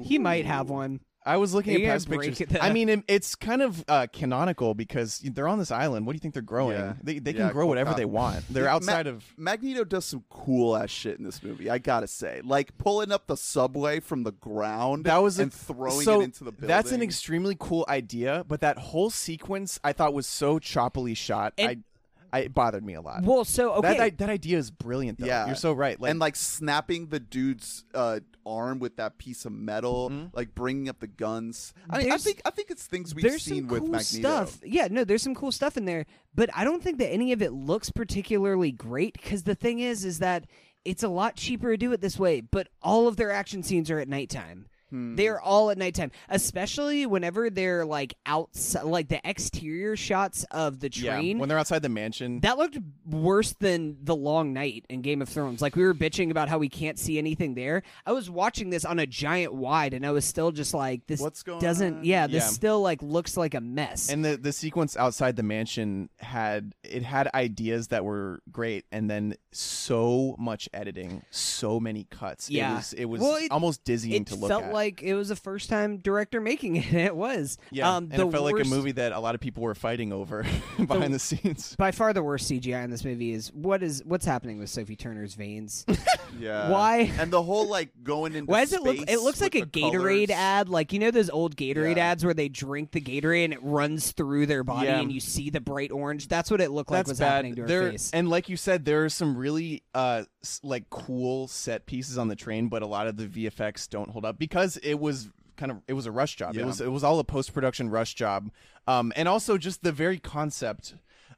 he 0.00 0.18
might 0.18 0.46
have 0.46 0.70
one. 0.70 1.00
I 1.24 1.36
was 1.36 1.54
looking 1.54 1.76
Are 1.76 1.86
at 1.86 1.92
past 1.92 2.10
pictures. 2.10 2.40
it, 2.40 2.48
though? 2.48 2.58
I 2.60 2.72
mean, 2.72 2.88
it, 2.88 3.04
it's 3.06 3.34
kind 3.36 3.62
of 3.62 3.84
uh, 3.86 4.06
canonical 4.12 4.74
because 4.74 5.18
they're 5.20 5.46
on 5.46 5.58
this 5.60 5.70
island. 5.70 6.04
What 6.04 6.12
do 6.12 6.16
you 6.16 6.20
think 6.20 6.34
they're 6.34 6.42
growing? 6.42 6.76
Yeah. 6.76 6.94
They 7.02 7.18
they 7.20 7.30
Yeah, 7.32 7.44
can 7.44 7.52
grow 7.52 7.66
whatever 7.66 7.94
they 7.94 8.04
want. 8.04 8.44
They're 8.50 8.64
Ma- 8.64 8.70
outside 8.70 9.06
of. 9.06 9.24
Magneto 9.36 9.84
does 9.84 10.04
some 10.04 10.24
cool 10.30 10.76
ass 10.76 10.90
shit 10.90 11.18
in 11.18 11.24
this 11.24 11.42
movie. 11.42 11.70
I 11.70 11.78
gotta 11.78 12.06
say, 12.08 12.40
like 12.42 12.76
pulling 12.78 13.12
up 13.12 13.26
the 13.28 13.36
subway 13.36 14.00
from 14.00 14.24
the 14.24 14.32
ground 14.32 15.04
That 15.04 15.18
was 15.22 15.38
a- 15.38 15.42
and 15.42 15.52
throwing 15.52 16.00
so 16.02 16.20
it 16.20 16.24
into 16.24 16.44
the 16.44 16.50
building. 16.52 16.68
That's 16.68 16.90
an 16.92 17.02
extremely 17.02 17.56
cool 17.58 17.84
idea, 17.88 18.44
but 18.48 18.60
that 18.60 18.78
whole 18.78 19.10
sequence 19.10 19.78
I 19.84 19.92
thought 19.92 20.14
was 20.14 20.26
so 20.26 20.58
choppily 20.58 21.16
shot. 21.16 21.54
And- 21.56 21.84
I, 22.32 22.36
I 22.38 22.40
it 22.40 22.54
bothered 22.54 22.82
me 22.82 22.94
a 22.94 23.00
lot. 23.02 23.22
Well, 23.24 23.44
so 23.44 23.74
okay. 23.74 23.88
That 23.96 24.00
i- 24.00 24.10
that 24.10 24.28
idea 24.30 24.56
is 24.58 24.70
brilliant. 24.70 25.18
Though. 25.20 25.26
Yeah. 25.26 25.46
you're 25.46 25.54
so 25.54 25.72
right. 25.74 26.00
Like, 26.00 26.10
and 26.10 26.18
like 26.18 26.34
snapping 26.34 27.08
the 27.08 27.20
dude's 27.20 27.84
uh, 27.94 28.20
arm 28.46 28.78
with 28.78 28.96
that 28.96 29.18
piece 29.18 29.44
of 29.44 29.52
metal, 29.52 30.10
mm-hmm. 30.10 30.26
like 30.32 30.54
bringing 30.54 30.88
up 30.88 31.00
the 31.00 31.06
guns. 31.06 31.72
I 31.88 31.98
mean, 31.98 32.12
I 32.12 32.18
think 32.18 32.42
I 32.44 32.50
think 32.50 32.70
it's 32.70 32.86
things 32.86 33.14
we've 33.14 33.24
there's 33.24 33.42
seen 33.42 33.64
some 33.64 33.68
with 33.68 33.80
cool 33.80 33.88
Magneto. 33.88 34.46
stuff. 34.46 34.60
Yeah, 34.64 34.88
no, 34.90 35.04
there's 35.04 35.22
some 35.22 35.34
cool 35.34 35.52
stuff 35.52 35.76
in 35.76 35.84
there, 35.84 36.06
but 36.34 36.50
I 36.54 36.64
don't 36.64 36.82
think 36.82 36.98
that 36.98 37.12
any 37.12 37.32
of 37.32 37.42
it 37.42 37.52
looks 37.52 37.90
particularly 37.90 38.72
great 38.72 39.14
because 39.14 39.44
the 39.44 39.54
thing 39.54 39.80
is, 39.80 40.04
is 40.04 40.18
that 40.20 40.46
it's 40.84 41.02
a 41.02 41.08
lot 41.08 41.36
cheaper 41.36 41.70
to 41.70 41.76
do 41.76 41.92
it 41.92 42.00
this 42.00 42.18
way. 42.18 42.40
But 42.40 42.68
all 42.82 43.08
of 43.08 43.16
their 43.16 43.30
action 43.30 43.62
scenes 43.62 43.90
are 43.90 43.98
at 43.98 44.08
nighttime. 44.08 44.66
Hmm. 44.92 45.16
They're 45.16 45.40
all 45.40 45.70
at 45.70 45.78
nighttime, 45.78 46.10
especially 46.28 47.06
whenever 47.06 47.48
they're 47.48 47.86
like 47.86 48.14
outside, 48.26 48.82
like 48.84 49.08
the 49.08 49.20
exterior 49.28 49.96
shots 49.96 50.44
of 50.50 50.80
the 50.80 50.90
yeah, 50.92 51.14
train. 51.16 51.38
when 51.38 51.48
they're 51.48 51.58
outside 51.58 51.80
the 51.80 51.88
mansion. 51.88 52.40
that 52.40 52.58
looked 52.58 52.76
worse 53.06 53.54
than 53.54 53.96
the 54.04 54.14
long 54.14 54.52
night 54.52 54.84
in 54.90 55.00
Game 55.00 55.22
of 55.22 55.30
Thrones. 55.30 55.62
Like 55.62 55.76
we 55.76 55.82
were 55.82 55.94
bitching 55.94 56.30
about 56.30 56.50
how 56.50 56.58
we 56.58 56.68
can't 56.68 56.98
see 56.98 57.16
anything 57.16 57.54
there. 57.54 57.82
I 58.04 58.12
was 58.12 58.28
watching 58.28 58.68
this 58.68 58.84
on 58.84 58.98
a 58.98 59.06
giant 59.06 59.54
wide, 59.54 59.94
and 59.94 60.04
I 60.04 60.10
was 60.10 60.26
still 60.26 60.52
just 60.52 60.74
like, 60.74 61.06
"This 61.06 61.20
What's 61.20 61.42
going 61.42 61.60
doesn't." 61.60 61.98
on? 62.00 62.04
Yeah, 62.04 62.26
this 62.26 62.44
Yeah. 62.44 62.48
still 62.50 62.82
like 62.82 63.02
looks 63.02 63.34
like 63.38 63.54
a 63.54 63.60
mess. 63.62 64.10
and 64.10 64.22
the 64.22 64.36
the 64.36 64.52
sequence 64.52 64.94
outside 64.96 65.36
the 65.36 65.42
mansion 65.42 66.10
had 66.18 66.74
it 66.84 67.02
had 67.02 67.30
ideas 67.34 67.88
that 67.88 68.04
were 68.04 68.42
great, 68.52 68.84
and 68.92 69.08
then 69.08 69.36
so 69.52 70.36
much 70.38 70.68
editing, 70.74 71.22
so 71.30 71.80
many 71.80 72.04
cuts. 72.10 72.50
Yeah. 72.50 72.72
it 72.72 72.74
was 72.76 72.92
it 72.92 73.04
was 73.06 73.20
Well, 73.22 73.36
it- 73.36 73.50
almost 73.50 73.84
dizzying 73.84 74.26
to 74.26 74.34
look 74.34 74.48
felt 74.50 74.64
at. 74.64 74.72
like 74.74 74.81
it 75.02 75.14
was 75.14 75.30
a 75.30 75.36
first 75.36 75.68
time 75.68 75.98
director 75.98 76.40
making 76.40 76.76
it. 76.76 76.92
It 76.92 77.14
was. 77.16 77.58
yeah, 77.70 77.94
um, 77.96 78.08
and 78.10 78.20
the 78.20 78.26
it 78.26 78.32
felt 78.32 78.44
like 78.44 78.64
a 78.64 78.68
movie 78.68 78.92
that 78.92 79.12
a 79.12 79.20
lot 79.20 79.34
of 79.34 79.40
people 79.40 79.62
were 79.62 79.74
fighting 79.74 80.12
over 80.12 80.44
behind 80.86 81.12
the 81.14 81.18
scenes. 81.18 81.76
By 81.76 81.90
far, 81.92 82.12
the 82.12 82.22
worst 82.22 82.50
CGI 82.50 82.84
in 82.84 82.90
this 82.90 83.04
movie 83.04 83.32
is 83.32 83.52
what 83.52 83.82
is 83.82 84.02
what's 84.04 84.24
happening 84.26 84.58
with 84.58 84.68
Sophie 84.70 84.96
Turner's 84.96 85.34
veins. 85.34 85.84
Yeah. 86.40 86.70
Why? 86.70 87.12
And 87.18 87.30
the 87.30 87.42
whole 87.42 87.68
like 87.68 87.90
going 88.02 88.34
into 88.34 88.50
Why 88.50 88.60
does 88.60 88.72
it 88.72 88.82
look? 88.82 88.96
It 89.08 89.20
looks 89.20 89.42
like 89.42 89.54
a 89.54 89.60
Gatorade 89.60 90.28
colors. 90.28 90.30
ad. 90.30 90.68
Like 90.70 90.92
you 90.94 90.98
know 90.98 91.10
those 91.10 91.28
old 91.28 91.56
Gatorade 91.56 91.96
Yeah. 91.98 92.06
ads 92.06 92.24
where 92.24 92.32
they 92.32 92.48
drink 92.48 92.92
the 92.92 93.02
Gatorade 93.02 93.44
and 93.44 93.52
it 93.52 93.62
runs 93.62 94.12
through 94.12 94.46
their 94.46 94.64
body 94.64 94.86
Yeah. 94.86 94.98
and 95.00 95.12
you 95.12 95.20
see 95.20 95.50
the 95.50 95.60
bright 95.60 95.92
orange. 95.92 96.28
That's 96.28 96.50
what 96.50 96.62
it 96.62 96.70
looked 96.70 96.90
like 96.90 97.00
That's 97.00 97.10
was 97.10 97.18
bad. 97.20 97.28
happening 97.32 97.54
to 97.56 97.62
her 97.62 97.68
there, 97.68 97.90
face. 97.90 98.10
And 98.14 98.30
like 98.30 98.48
you 98.48 98.56
said, 98.56 98.86
there 98.86 99.04
are 99.04 99.08
some 99.10 99.36
really 99.36 99.82
uh 99.94 100.24
like 100.62 100.88
cool 100.88 101.48
set 101.48 101.84
pieces 101.84 102.16
on 102.16 102.28
the 102.28 102.34
train, 102.36 102.68
but 102.68 102.80
a 102.82 102.86
lot 102.86 103.06
of 103.06 103.18
the 103.18 103.26
VFX 103.26 103.86
don't 103.90 104.08
hold 104.10 104.24
up 104.24 104.38
because 104.38 104.71
it 104.78 104.98
was 104.98 105.28
kind 105.56 105.70
of 105.70 105.78
it 105.88 105.92
was 105.94 106.06
a 106.06 106.12
rush 106.12 106.36
job. 106.36 106.54
It 106.56 106.66
was 106.66 106.80
it 106.80 106.90
was 106.90 107.04
all 107.04 107.18
a 107.18 107.24
post 107.24 107.52
production 107.54 107.90
rush 107.90 108.14
job, 108.14 108.50
um, 108.86 109.12
and 109.16 109.28
also 109.28 109.58
just 109.58 109.82
the 109.82 109.92
very 109.92 110.18
concept 110.18 110.94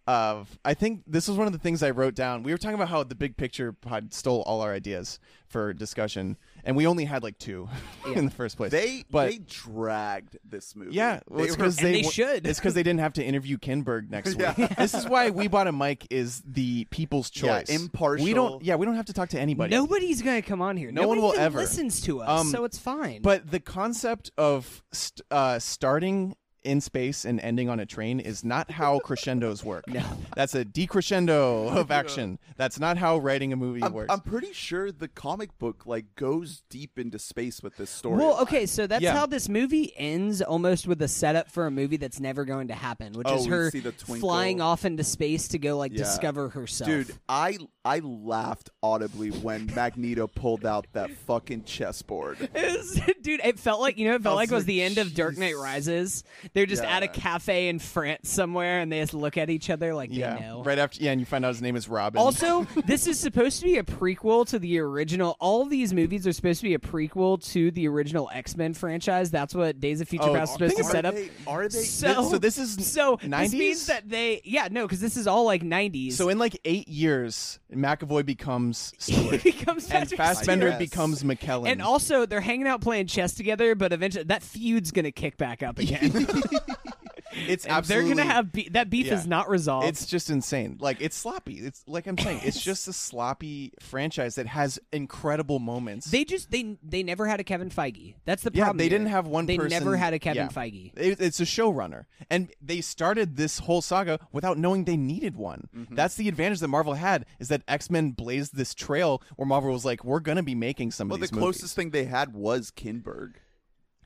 of 0.07 0.59
I 0.65 0.75
think 0.75 1.03
this 1.07 1.29
was 1.29 1.39
one 1.39 1.47
of 1.47 1.53
the 1.53 1.59
things 1.59 1.83
I 1.83 1.91
wrote 1.91 2.15
down. 2.15 2.43
We 2.43 2.53
were 2.53 2.59
talking 2.59 2.75
about 2.75 2.89
how 2.89 3.03
the 3.05 3.15
big 3.15 3.37
picture 3.37 3.73
pod 3.73 4.13
stole 4.13 4.43
all 4.43 4.61
our 4.61 4.73
ideas 4.73 5.19
for 5.47 5.73
discussion, 5.73 6.37
and 6.65 6.77
we 6.77 6.87
only 6.87 7.05
had 7.05 7.23
like 7.23 7.39
two 7.39 7.69
in 8.15 8.25
the 8.25 8.31
first 8.31 8.57
place. 8.57 8.71
They 8.73 9.05
but 9.11 9.31
they 9.31 9.39
dragged 9.39 10.39
this 10.45 10.75
movie. 10.75 10.95
yeah, 10.95 11.21
well, 11.29 11.39
They 11.41 11.45
it's 11.47 11.57
because 11.57 11.79
And 11.83 11.95
they 11.95 12.03
wa- 12.03 12.11
should. 12.11 12.47
It's 12.47 12.59
because 12.59 12.75
they 12.75 12.83
didn't 12.83 13.01
have 13.01 13.13
to 13.15 13.25
interview 13.25 13.59
Kinberg 13.59 14.11
next 14.11 14.37
Yeah. 14.39 14.55
week. 14.57 14.77
This 14.77 14.95
is 14.95 15.07
why 15.09 15.31
we 15.31 15.49
bought 15.49 15.67
a 15.67 15.73
mic. 15.73 16.07
Is 16.11 16.43
the 16.47 16.87
people's 16.91 17.31
Yeah, 17.35 17.61
choice 17.61 17.69
impartial. 17.71 18.25
We 18.25 18.35
don't. 18.35 18.63
Yeah, 18.63 18.77
we 18.77 18.87
don't 18.87 18.97
have 18.97 19.07
to 19.07 19.13
talk 19.13 19.31
to 19.31 19.41
anybody. 19.41 19.75
Nobody's 19.75 20.23
gonna 20.23 20.43
come 20.43 20.63
on 20.63 20.77
here. 20.77 20.91
No 20.93 21.07
one 21.09 21.21
will 21.21 21.31
even 21.31 21.41
ever. 21.41 21.59
listens 21.59 22.01
to 22.03 22.21
us, 22.23 22.41
Um, 22.41 22.49
so 22.49 22.65
it's 22.65 22.79
fine. 22.79 23.23
But 23.23 23.51
the 23.51 23.61
concept 23.61 24.31
of 24.37 24.83
st- 24.93 25.27
uh, 25.31 25.59
starting 25.59 26.37
in 26.65 26.81
space 26.81 27.25
and 27.25 27.39
ending 27.41 27.69
on 27.69 27.79
a 27.79 27.87
train 27.87 28.19
is 28.21 28.43
not 28.45 28.71
how 28.71 28.99
crescendos 29.05 29.63
work. 29.65 29.85
No. 29.89 30.03
that's 30.35 30.55
a 30.55 30.65
decrescendo 30.65 31.71
of 31.77 31.91
action. 31.91 32.39
That's 32.57 32.81
not 32.81 32.97
how 32.99 33.19
writing 33.19 33.53
a 33.53 33.57
movie 33.57 33.83
I'm, 33.83 33.93
works. 33.93 34.13
I'm 34.13 34.21
pretty 34.21 34.53
sure 34.53 34.91
the 34.91 35.09
comic 35.09 35.57
book 35.59 35.87
like 35.87 36.15
goes 36.17 36.63
deep 36.71 36.99
into 36.99 37.19
space 37.19 37.63
with 37.63 37.77
this 37.77 37.91
story. 37.91 38.17
well, 38.19 38.41
okay, 38.41 38.67
so 38.67 38.87
that's 38.87 39.03
Yeah. 39.03 39.13
how 39.13 39.27
this 39.27 39.49
movie 39.49 39.93
ends, 39.97 40.41
almost 40.43 40.87
with 40.87 41.01
a 41.03 41.09
setup 41.09 41.51
for 41.51 41.67
a 41.67 41.71
movie 41.71 41.97
that's 41.99 42.21
never 42.21 42.45
going 42.45 42.69
to 42.69 42.75
happen, 42.75 43.13
which 43.13 43.27
Oh, 43.29 43.37
is 43.37 43.45
we 43.45 43.51
her 43.51 43.71
see 43.71 43.81
the 43.81 43.93
twinkle. 43.93 44.29
flying 44.29 44.61
off 44.61 44.85
into 44.85 45.05
space 45.05 45.49
to 45.49 45.59
go 45.59 45.77
like 45.77 45.93
Yeah. 45.93 45.99
discover 45.99 46.49
herself. 46.49 46.89
Dude, 46.89 47.13
I 47.29 47.59
I 47.85 47.99
laughed 47.99 48.71
audibly 48.83 49.29
when 49.31 49.67
Magneto 49.75 50.27
pulled 50.27 50.65
out 50.65 50.87
that 50.95 51.11
fucking 51.11 51.65
chessboard. 51.65 52.39
It 52.55 52.79
was- 52.79 53.01
dude, 53.23 53.41
it 53.45 53.59
felt 53.59 53.81
like 53.81 53.99
you 53.99 54.09
know, 54.09 54.15
it 54.15 54.23
felt 54.23 54.35
I 54.35 54.37
like 54.37 54.51
was 54.51 54.53
it 54.53 54.55
was 54.55 54.63
like, 54.63 54.67
the 54.69 54.83
end 54.83 54.99
of 54.99 55.15
Dark 55.15 55.37
Knight 55.37 55.49
Jesus. 55.49 55.63
Rises. 55.63 56.25
They're 56.55 56.67
just 56.67 56.83
at 56.85 57.03
a 57.03 57.07
Yeah. 57.07 57.13
cafe 57.13 57.69
in 57.69 57.79
France 57.81 58.31
somewhere, 58.31 58.79
and 58.81 58.91
they 58.93 59.01
just 59.01 59.13
look 59.15 59.37
at 59.37 59.51
each 59.51 59.71
other 59.71 59.93
like 59.95 60.11
yeah, 60.13 60.35
they 60.37 60.41
know. 60.41 60.63
right 60.63 60.79
after. 60.79 61.03
Yeah, 61.03 61.11
and 61.13 61.21
you 61.21 61.27
find 61.27 61.45
out 61.45 61.49
his 61.49 61.61
name 61.63 61.75
is 61.77 61.89
Robin. 61.89 62.21
Also, 62.21 62.63
this 62.87 63.07
is 63.07 63.19
supposed 63.19 63.59
to 63.59 63.65
be 63.65 63.77
a 63.79 63.83
prequel 63.83 64.47
to 64.49 64.59
the 64.59 64.79
original. 64.79 65.37
All 65.41 65.65
these 65.65 65.93
movies 65.93 66.27
are 66.27 66.33
supposed 66.33 66.61
to 66.61 66.69
be 66.69 66.75
a 66.75 66.79
prequel 66.79 67.45
to 67.53 67.71
the 67.73 67.89
original 67.89 68.31
X 68.33 68.57
Men 68.57 68.73
franchise. 68.73 69.31
That's 69.31 69.55
what 69.55 69.81
Days 69.81 70.01
of 70.01 70.09
Future 70.09 70.29
Oh, 70.29 70.35
Past 70.35 70.53
is 70.53 70.71
supposed 70.73 70.77
to 70.77 70.85
set 70.85 71.05
up. 71.05 71.15
They, 71.15 71.31
are 71.47 71.69
they? 71.69 71.81
So, 71.83 72.31
so 72.31 72.39
this 72.39 72.57
is 72.59 72.87
so 72.87 73.17
90s? 73.19 73.31
this 73.43 73.53
means 73.53 73.87
that 73.87 74.09
they 74.09 74.41
yeah 74.45 74.69
no 74.71 74.87
because 74.87 75.01
this 75.01 75.17
is 75.17 75.27
all 75.27 75.45
like 75.45 75.63
nineties. 75.65 76.17
So 76.17 76.29
in 76.29 76.39
like 76.39 76.59
eight 76.65 76.87
years, 76.89 77.59
McAvoy 77.75 78.25
becomes 78.25 78.93
Stewart, 78.99 79.41
he 79.43 79.51
becomes 79.51 79.85
and 79.85 79.93
Patrick 79.93 80.19
Fassbender 80.19 80.69
Yes. 80.69 80.79
becomes 80.79 81.23
McKellen. 81.25 81.69
And 81.69 81.83
also, 81.83 82.27
they're 82.27 82.41
hanging 82.41 82.67
out 82.69 82.81
playing 82.81 83.09
chess 83.09 83.35
together, 83.35 83.75
but 83.75 83.93
eventually 83.93 84.25
that 84.25 84.43
feud's 84.45 84.93
gonna 84.93 85.11
kick 85.11 85.37
back 85.37 85.63
up 85.63 85.79
again. 85.81 86.13
it's 87.49 87.65
And 87.65 87.75
absolutely 87.75 88.15
they're 88.15 88.17
gonna 88.25 88.33
have 88.33 88.53
be- 88.53 88.69
that 88.71 88.91
beef 88.91 89.07
Yeah. 89.07 89.15
is 89.15 89.27
not 89.27 89.49
resolved. 89.49 89.89
It's 89.89 90.07
just 90.07 90.31
insane. 90.31 90.79
Like 90.81 90.99
it's 91.01 91.17
sloppy. 91.17 91.55
It's 91.59 91.83
like 91.87 92.07
I'm 92.07 92.17
saying. 92.19 92.41
It's 92.45 92.63
just 92.63 92.87
a 92.89 92.93
sloppy 92.93 93.73
franchise 93.81 94.37
that 94.37 94.47
has 94.47 94.79
incredible 94.93 95.59
moments. 95.59 96.07
they 96.11 96.25
just 96.25 96.51
they 96.51 96.77
they 96.83 97.03
never 97.03 97.27
had 97.27 97.41
a 97.41 97.45
Kevin 97.45 97.71
Feige. 97.71 98.15
That's 98.25 98.43
the 98.43 98.51
yeah, 98.55 98.65
problem. 98.65 98.79
they 98.79 98.85
here. 98.85 98.91
didn't 98.99 99.09
have 99.11 99.27
one. 99.27 99.47
They 99.47 99.57
person, 99.57 99.71
never 99.71 99.97
had 99.97 100.15
a 100.15 100.19
Kevin 100.19 100.45
yeah. 100.45 100.49
Feige. 100.63 100.93
It- 100.97 101.21
it's 101.21 101.41
a 101.41 101.45
showrunner, 101.45 102.05
and 102.31 102.51
they 102.61 102.81
started 102.81 103.37
this 103.37 103.61
whole 103.61 103.83
saga 103.83 104.21
without 104.33 104.59
knowing 104.59 104.85
they 104.85 104.97
needed 104.97 105.37
one. 105.37 105.69
Mm-hmm. 105.77 105.95
That's 105.95 106.15
the 106.15 106.29
advantage 106.29 106.61
that 106.61 106.69
Marvel 106.69 106.95
had 106.95 107.27
is 107.39 107.49
that 107.49 107.63
X 107.69 107.91
Men 107.91 108.13
blazed 108.13 108.55
this 108.57 108.75
trail 108.75 109.23
where 109.37 109.47
Marvel 109.47 109.73
was 109.73 109.85
like, 109.85 110.05
"We're 110.05 110.21
gonna 110.21 110.43
be 110.43 110.55
making 110.55 110.93
some 110.93 111.09
well, 111.09 111.15
of 111.17 111.21
the 111.21 111.27
these 111.27 111.31
closest 111.39 111.63
movies." 111.63 111.73
thing 111.75 111.91
they 111.91 112.05
had 112.05 112.33
was 112.35 112.71
Kinberg. 112.71 113.35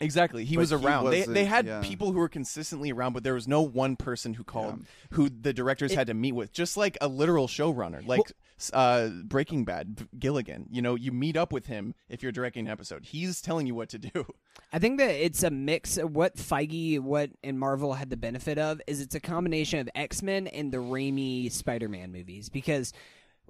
Exactly. 0.01 0.45
He 0.45 0.55
But 0.57 0.61
was 0.61 0.71
he 0.71 0.77
around. 0.77 1.11
they 1.11 1.23
they 1.23 1.45
had 1.45 1.67
yeah. 1.67 1.81
people 1.83 2.13
who 2.13 2.19
were 2.19 2.29
consistently 2.29 2.93
around, 2.93 3.13
but 3.13 3.25
there 3.25 3.35
was 3.35 3.49
no 3.49 3.63
one 3.63 3.97
person 3.97 4.35
who 4.35 4.45
called 4.45 4.85
who 5.11 5.29
the 5.29 5.53
directors 5.53 5.93
had 5.95 6.07
to 6.07 6.15
meet 6.15 6.33
with. 6.33 6.53
Just 6.53 6.77
like 6.77 6.97
a 7.01 7.09
literal 7.09 7.49
showrunner, 7.49 8.07
like 8.07 8.33
uh, 8.73 9.09
Breaking 9.25 9.65
Bad, 9.65 10.09
Gilligan. 10.19 10.67
You 10.71 10.83
know, 10.83 10.95
you 10.95 11.13
meet 11.13 11.37
up 11.37 11.53
with 11.53 11.67
him 11.67 11.95
if 12.09 12.23
you're 12.23 12.33
directing 12.33 12.67
an 12.67 12.73
episode. 12.73 13.05
He's 13.05 13.41
telling 13.41 13.67
you 13.67 13.75
what 13.75 13.89
to 13.91 13.99
do. 13.99 14.27
I 14.73 14.79
think 14.79 14.99
that 14.99 15.11
it's 15.11 15.43
a 15.43 15.51
mix 15.51 15.97
of 15.97 16.15
what 16.15 16.37
Feige, 16.37 17.01
what 17.01 17.31
and 17.43 17.59
Marvel 17.59 17.95
had 17.95 18.11
the 18.11 18.17
benefit 18.17 18.59
of 18.59 18.81
is 18.87 19.01
it's 19.01 19.15
a 19.15 19.21
combination 19.21 19.81
of 19.81 19.89
X 19.95 20.23
Men 20.23 20.47
and 20.47 20.73
the 20.73 20.79
Raimi 20.79 21.51
Spider 21.51 21.89
Man 21.89 22.13
movies 22.13 22.49
because 22.49 22.93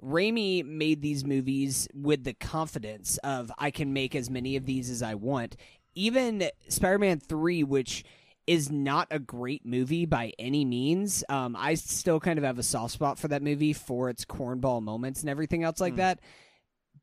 Raimi 0.03 0.63
made 0.63 1.01
these 1.01 1.25
movies 1.25 1.87
with 1.93 2.23
the 2.23 2.33
confidence 2.33 3.17
of 3.17 3.51
I 3.57 3.71
can 3.71 3.91
make 3.91 4.15
as 4.15 4.29
many 4.29 4.55
of 4.55 4.65
these 4.65 4.89
as 4.89 5.01
I 5.01 5.15
want. 5.15 5.55
Even 5.95 6.49
Spider 6.67 6.99
Man 6.99 7.19
three, 7.19 7.63
which 7.63 8.03
is 8.47 8.71
not 8.71 9.07
a 9.11 9.19
great 9.19 9.63
movie 9.65 10.05
by 10.07 10.33
any 10.39 10.65
means. 10.65 11.23
Um, 11.29 11.55
I 11.55 11.75
still 11.75 12.19
kind 12.19 12.39
of 12.39 12.45
have 12.45 12.57
a 12.57 12.63
soft 12.63 12.93
spot 12.93 13.19
for 13.19 13.27
that 13.27 13.43
movie 13.43 13.73
for 13.73 14.09
its 14.09 14.25
cornball 14.25 14.81
moments 14.81 15.21
and 15.21 15.29
everything 15.29 15.63
else 15.63 15.79
like 15.79 15.97
that. 15.97 16.19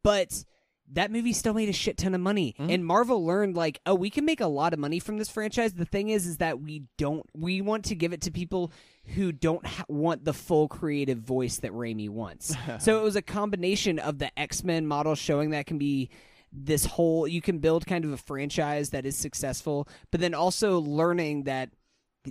But 0.03 0.45
that 0.93 1.11
movie 1.11 1.33
still 1.33 1.55
made 1.55 1.69
a 1.69 1.73
shit 1.73 1.97
ton 1.97 2.15
of 2.15 2.21
money 2.21 2.55
and 2.71 2.85
marvel 2.85 3.25
learned 3.27 3.57
like 3.57 3.81
oh 3.87 3.95
we 3.95 4.09
can 4.09 4.25
make 4.25 4.41
a 4.41 4.47
lot 4.47 4.73
of 4.73 4.79
money 4.79 5.01
from 5.01 5.19
this 5.19 5.29
franchise 5.29 5.73
the 5.75 5.85
thing 5.85 6.11
is 6.11 6.27
is 6.27 6.37
that 6.37 6.61
we 6.61 6.85
don't 6.97 7.27
we 7.35 7.61
want 7.61 7.87
to 7.87 7.97
give 7.97 8.13
it 8.13 8.21
to 8.21 8.31
people 8.31 8.71
who 9.17 9.33
don't 9.33 9.67
ha- 9.67 9.85
want 9.89 10.25
the 10.25 10.33
full 10.33 10.69
creative 10.69 11.19
voice 11.19 11.59
that 11.59 11.73
Raimi 11.73 12.09
wants 12.09 12.55
so 12.79 13.01
it 13.01 13.03
was 13.03 13.17
a 13.17 13.23
combination 13.23 13.99
of 13.99 14.19
the 14.19 14.37
x-men 14.39 14.87
model 14.87 15.17
showing 15.17 15.51
that 15.51 15.67
can 15.67 15.79
be 15.79 16.09
this 16.59 16.87
whole 16.87 17.29
you 17.29 17.43
can 17.43 17.59
build 17.59 17.87
kind 17.87 18.05
of 18.05 18.13
a 18.13 18.17
franchise 18.17 18.91
that 18.91 19.05
is 19.05 19.15
successful 19.17 19.87
but 20.11 20.21
then 20.21 20.33
also 20.33 20.79
learning 20.81 21.43
that 21.45 21.69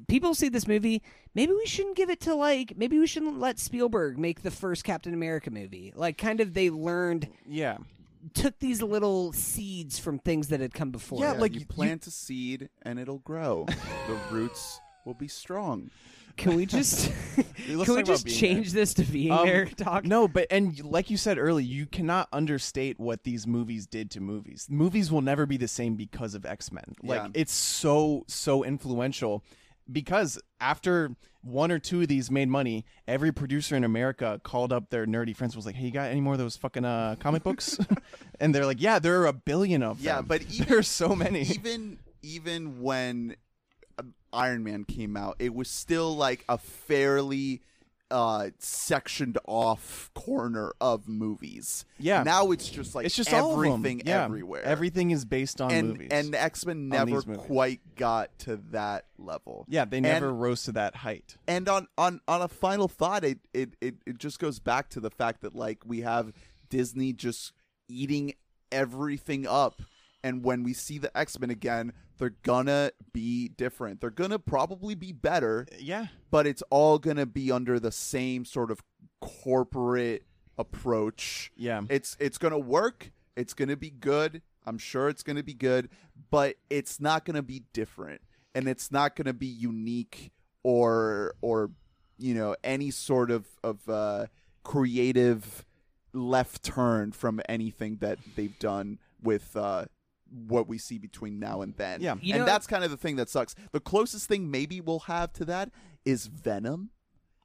people 0.07 0.33
see 0.33 0.49
this 0.49 0.67
movie 0.67 1.01
maybe 1.35 1.53
we 1.53 1.65
shouldn't 1.67 1.95
give 1.95 2.09
it 2.09 2.19
to 2.19 2.33
like 2.33 2.73
maybe 2.75 2.97
we 2.97 3.05
shouldn't 3.05 3.39
let 3.39 3.59
spielberg 3.59 4.17
make 4.17 4.41
the 4.41 4.49
first 4.51 4.83
captain 4.83 5.13
america 5.13 5.51
movie 5.51 5.93
like 5.95 6.17
kind 6.17 6.41
of 6.41 6.53
they 6.55 6.69
learned 6.71 7.27
Yeah. 7.47 7.77
took 8.33 8.57
these 8.59 8.81
little 8.81 9.31
seeds 9.31 9.99
from 9.99 10.17
things 10.17 10.47
that 10.47 10.59
had 10.59 10.73
come 10.73 10.89
before. 10.89 11.19
Yeah, 11.21 11.33
it. 11.33 11.39
like 11.39 11.53
you 11.53 11.59
you- 11.59 11.65
plant 11.67 12.07
a 12.07 12.11
seed 12.11 12.69
and 12.81 12.97
it'll 12.99 13.19
grow. 13.19 13.65
the 13.67 14.17
roots 14.31 14.79
will 15.05 15.13
be 15.13 15.27
strong. 15.27 15.91
Can 16.37 16.55
we 16.55 16.65
just 16.65 17.11
Let's 17.37 17.49
can 17.67 17.77
talk 17.77 17.87
we 17.87 17.93
about 17.93 18.05
just 18.05 18.25
being 18.25 18.37
change 18.37 18.71
this 18.73 18.93
to 18.95 19.03
being 19.03 19.31
Um, 19.31 19.45
there 19.45 19.65
talk? 19.65 20.05
No, 20.05 20.27
but 20.27 20.47
and 20.51 20.83
like 20.83 21.09
you 21.09 21.17
said 21.17 21.37
earlier, 21.37 21.65
you 21.65 21.85
cannot 21.85 22.27
understate 22.33 22.99
what 22.99 23.23
these 23.23 23.45
movies 23.47 23.87
did 23.87 24.11
to 24.11 24.19
movies. 24.21 24.67
Movies 24.69 25.11
will 25.11 25.21
never 25.21 25.45
be 25.45 25.57
the 25.57 25.67
same 25.67 25.95
because 25.95 26.35
of 26.35 26.45
X 26.45 26.71
Men. 26.71 26.95
Like 27.03 27.21
Yeah. 27.21 27.27
it's 27.33 27.53
so 27.53 28.23
so 28.27 28.63
influential. 28.63 29.43
Because 29.91 30.39
after 30.59 31.15
one 31.41 31.71
or 31.71 31.77
two 31.77 32.01
of 32.01 32.07
these 32.07 32.31
made 32.31 32.49
money, 32.49 32.85
every 33.07 33.31
producer 33.31 33.75
in 33.75 33.83
America 33.83 34.41
called 34.43 34.73
up 34.73 34.89
their 34.89 35.05
nerdy 35.05 35.35
friends. 35.35 35.53
and 35.53 35.57
Was 35.57 35.65
like, 35.67 35.75
"Hey, 35.75 35.85
you 35.85 35.91
got 35.91 36.09
any 36.09 36.21
more 36.21 36.33
of 36.33 36.39
those 36.39 36.57
fucking 36.57 36.83
uh, 36.83 37.17
comic 37.19 37.43
books?" 37.43 37.77
and 38.39 38.53
they're 38.55 38.65
like, 38.65 38.81
"Yeah, 38.81 38.97
there 38.97 39.21
are 39.21 39.27
a 39.27 39.33
billion 39.33 39.83
of 39.83 40.01
Yeah, 40.01 40.15
them. 40.17 40.25
but 40.25 40.41
even- 40.51 40.67
there's 40.67 40.87
so 40.87 41.15
many." 41.15 41.41
even 41.43 41.99
even 42.23 42.81
when 42.81 43.35
Iron 44.33 44.63
Man 44.63 44.83
came 44.83 45.15
out, 45.15 45.35
it 45.39 45.53
was 45.53 45.69
still 45.69 46.15
like 46.15 46.43
a 46.49 46.57
fairly 46.57 47.61
uh 48.11 48.51
sectioned 48.59 49.37
off 49.47 50.11
corner 50.13 50.71
of 50.79 51.07
movies. 51.07 51.85
Yeah. 51.97 52.21
Now 52.21 52.51
it's 52.51 52.69
just 52.69 52.93
like 52.93 53.07
it's 53.07 53.15
just 53.15 53.33
all 53.33 53.53
of 53.53 53.63
them. 53.63 53.71
everything 53.73 54.01
Yeah. 54.05 54.25
everywhere. 54.25 54.61
Everything 54.63 55.09
is 55.09 55.25
based 55.25 55.59
on 55.59 55.71
and 55.71 55.87
movies. 55.89 56.09
and 56.11 56.35
X 56.35 56.65
Men 56.67 56.87
never 56.89 57.23
quite 57.23 57.81
got 57.95 58.37
to 58.39 58.57
that 58.69 59.05
level. 59.17 59.65
yeah, 59.67 59.85
they 59.85 59.97
And- 59.97 60.03
never 60.03 60.31
rose 60.31 60.63
to 60.63 60.73
that 60.73 60.97
height. 60.97 61.37
and 61.47 61.67
on 61.67 61.87
on 61.97 62.21
on 62.27 62.43
a 62.43 62.47
final 62.47 62.87
thought 62.87 63.23
it, 63.23 63.39
it 63.55 63.75
it 63.81 63.95
it 64.05 64.17
just 64.19 64.37
goes 64.37 64.59
back 64.59 64.89
to 64.91 64.99
the 64.99 65.09
fact 65.09 65.41
that 65.41 65.55
like 65.55 65.79
we 65.83 66.01
have 66.01 66.31
disney 66.69 67.11
just 67.11 67.53
eating 67.87 68.33
everything 68.71 69.47
up 69.47 69.81
and 70.23 70.43
when 70.43 70.61
we 70.63 70.73
see 70.73 70.97
the 70.99 71.15
x-men 71.17 71.49
again 71.49 71.91
they're 72.17 72.35
gonna 72.43 72.91
be 73.13 73.49
different. 73.49 74.01
They're 74.01 74.09
gonna 74.09 74.39
probably 74.39 74.95
be 74.95 75.11
better 75.11 75.67
Yeah. 75.79 76.07
but 76.31 76.47
it's 76.47 76.63
all 76.69 76.97
gonna 76.99 77.25
be 77.25 77.51
under 77.51 77.79
the 77.79 77.91
same 77.91 78.45
sort 78.45 78.71
of 78.71 78.81
corporate 79.21 80.25
approach. 80.57 81.51
Yeah. 81.55 81.81
it's 81.89 82.15
it's 82.19 82.37
gonna 82.37 82.59
work. 82.59 83.11
It's 83.35 83.53
gonna 83.53 83.75
be 83.77 83.89
good. 83.89 84.41
I'm 84.65 84.77
sure 84.77 85.09
it's 85.09 85.23
gonna 85.23 85.43
be 85.43 85.53
good 85.53 85.89
but 86.31 86.55
it's 86.69 86.99
not 86.99 87.25
gonna 87.25 87.43
be 87.43 87.63
different. 87.73 88.21
And 88.53 88.67
it's 88.67 88.91
not 88.91 89.15
gonna 89.15 89.33
be 89.33 89.47
unique 89.47 90.31
or 90.63 91.35
or 91.41 91.71
you 92.17 92.33
know 92.33 92.55
any 92.63 92.89
sort 92.91 93.29
of 93.29 93.45
of 93.63 93.87
uh 93.89 94.27
creative 94.63 95.65
left 96.13 96.63
turn 96.63 97.11
from 97.11 97.41
anything 97.49 97.97
that 97.97 98.17
they've 98.35 98.57
done 98.59 98.97
with 99.21 99.55
uh 99.57 99.85
what 100.29 100.67
we 100.67 100.77
see 100.77 100.97
between 100.97 101.39
now 101.39 101.61
and 101.61 101.75
then 101.77 102.01
Yeah. 102.01 102.15
You 102.21 102.33
and 102.33 102.39
know- 102.41 102.45
that's 102.45 102.67
kind 102.67 102.83
of 102.83 102.91
the 102.91 102.97
thing 102.97 103.15
that 103.17 103.29
sucks 103.29 103.55
the 103.71 103.79
closest 103.79 104.27
thing 104.27 104.49
maybe 104.51 104.81
we'll 104.81 104.99
have 105.01 105.31
to 105.33 105.45
that 105.45 105.71
is 106.03 106.25
venom 106.27 106.89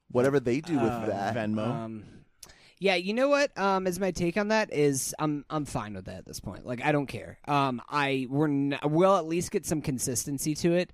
whatever 0.09 0.39
they 0.39 0.61
do 0.61 0.73
with 0.73 0.91
Uh, 0.91 1.05
that 1.05 1.35
Venmo. 1.35 1.67
Um, 1.67 2.03
yeah, 2.79 2.95
you 2.95 3.13
know 3.13 3.29
what? 3.29 3.55
Um, 3.57 3.85
as 3.85 3.99
my 3.99 4.09
take 4.11 4.37
on 4.37 4.47
that 4.47 4.73
is, 4.73 5.13
I'm 5.19 5.45
I'm 5.51 5.65
fine 5.65 5.93
with 5.93 6.05
that 6.05 6.17
at 6.17 6.25
this 6.25 6.39
point. 6.39 6.65
Like, 6.65 6.83
I 6.83 6.91
don't 6.91 7.05
care. 7.05 7.37
Um, 7.47 7.79
I 7.87 8.25
we're 8.29 8.47
n- 8.47 8.79
we'll 8.83 9.15
at 9.15 9.25
least 9.27 9.51
get 9.51 9.65
some 9.67 9.81
consistency 9.83 10.55
to 10.55 10.73
it. 10.73 10.91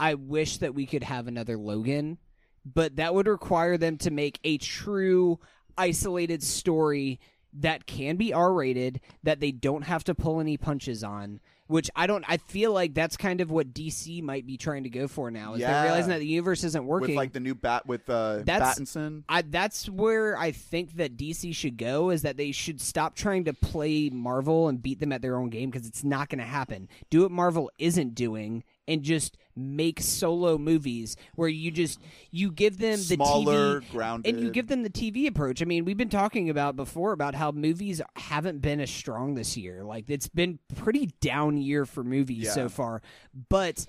I 0.00 0.14
wish 0.14 0.58
that 0.58 0.74
we 0.74 0.86
could 0.86 1.02
have 1.02 1.26
another 1.28 1.58
Logan, 1.58 2.16
but 2.64 2.96
that 2.96 3.14
would 3.14 3.26
require 3.28 3.76
them 3.76 3.98
to 3.98 4.10
make 4.10 4.40
a 4.44 4.56
true 4.58 5.38
isolated 5.76 6.42
story 6.42 7.20
that 7.60 7.86
can 7.86 8.16
be 8.16 8.32
R-rated, 8.32 9.00
that 9.22 9.40
they 9.40 9.50
don't 9.52 9.82
have 9.82 10.04
to 10.04 10.14
pull 10.14 10.40
any 10.40 10.56
punches 10.56 11.02
on. 11.04 11.40
Which 11.68 11.90
I 11.96 12.06
don't. 12.06 12.24
I 12.28 12.36
feel 12.36 12.72
like 12.72 12.94
that's 12.94 13.16
kind 13.16 13.40
of 13.40 13.50
what 13.50 13.74
DC 13.74 14.22
might 14.22 14.46
be 14.46 14.56
trying 14.56 14.84
to 14.84 14.88
go 14.88 15.08
for 15.08 15.32
now. 15.32 15.54
Is 15.54 15.60
Yeah. 15.62 15.72
they're 15.72 15.82
realizing 15.90 16.10
that 16.10 16.20
the 16.20 16.26
universe 16.26 16.62
isn't 16.62 16.86
working. 16.86 17.08
with 17.08 17.16
like 17.16 17.32
the 17.32 17.40
new 17.40 17.56
bat 17.56 17.86
with 17.88 18.08
uh 18.08 18.42
That's- 18.44 18.78
Battinson. 18.78 19.24
I, 19.28 19.42
that's 19.42 19.88
where 19.88 20.38
I 20.38 20.52
think 20.52 20.94
that 20.98 21.16
DC 21.16 21.52
should 21.56 21.76
go 21.76 22.10
is 22.10 22.22
that 22.22 22.36
they 22.36 22.52
should 22.52 22.80
stop 22.80 23.16
trying 23.16 23.46
to 23.46 23.52
play 23.52 24.10
Marvel 24.10 24.68
and 24.68 24.80
beat 24.80 25.00
them 25.00 25.10
at 25.10 25.22
their 25.22 25.36
own 25.36 25.50
game 25.50 25.68
because 25.70 25.88
it's 25.88 26.04
not 26.04 26.28
going 26.28 26.38
to 26.38 26.44
happen. 26.44 26.88
Do 27.10 27.22
what 27.22 27.32
Marvel 27.32 27.68
isn't 27.80 28.14
doing 28.14 28.62
and 28.88 29.02
just 29.02 29.36
make 29.56 30.00
solo 30.00 30.58
movies 30.58 31.16
where 31.34 31.48
you 31.48 31.70
just 31.70 31.98
you 32.30 32.50
give 32.50 32.78
them 32.78 32.92
the 32.98 33.14
Smaller, 33.16 33.80
TV 33.80 33.90
grounded. 33.90 34.34
and 34.34 34.44
you 34.44 34.50
give 34.50 34.66
them 34.68 34.82
the 34.82 34.90
TV 34.90 35.26
approach. 35.26 35.62
I 35.62 35.64
mean, 35.64 35.84
we've 35.84 35.96
been 35.96 36.08
talking 36.08 36.50
about 36.50 36.76
before 36.76 37.12
about 37.12 37.34
how 37.34 37.50
movies 37.52 38.00
haven't 38.16 38.60
been 38.60 38.80
as 38.80 38.90
strong 38.90 39.34
this 39.34 39.56
year. 39.56 39.82
Like 39.82 40.08
it's 40.08 40.28
been 40.28 40.58
pretty 40.74 41.06
down 41.20 41.56
year 41.56 41.86
for 41.86 42.04
movies 42.04 42.44
Yeah. 42.44 42.52
so 42.52 42.68
far. 42.68 43.02
But 43.48 43.86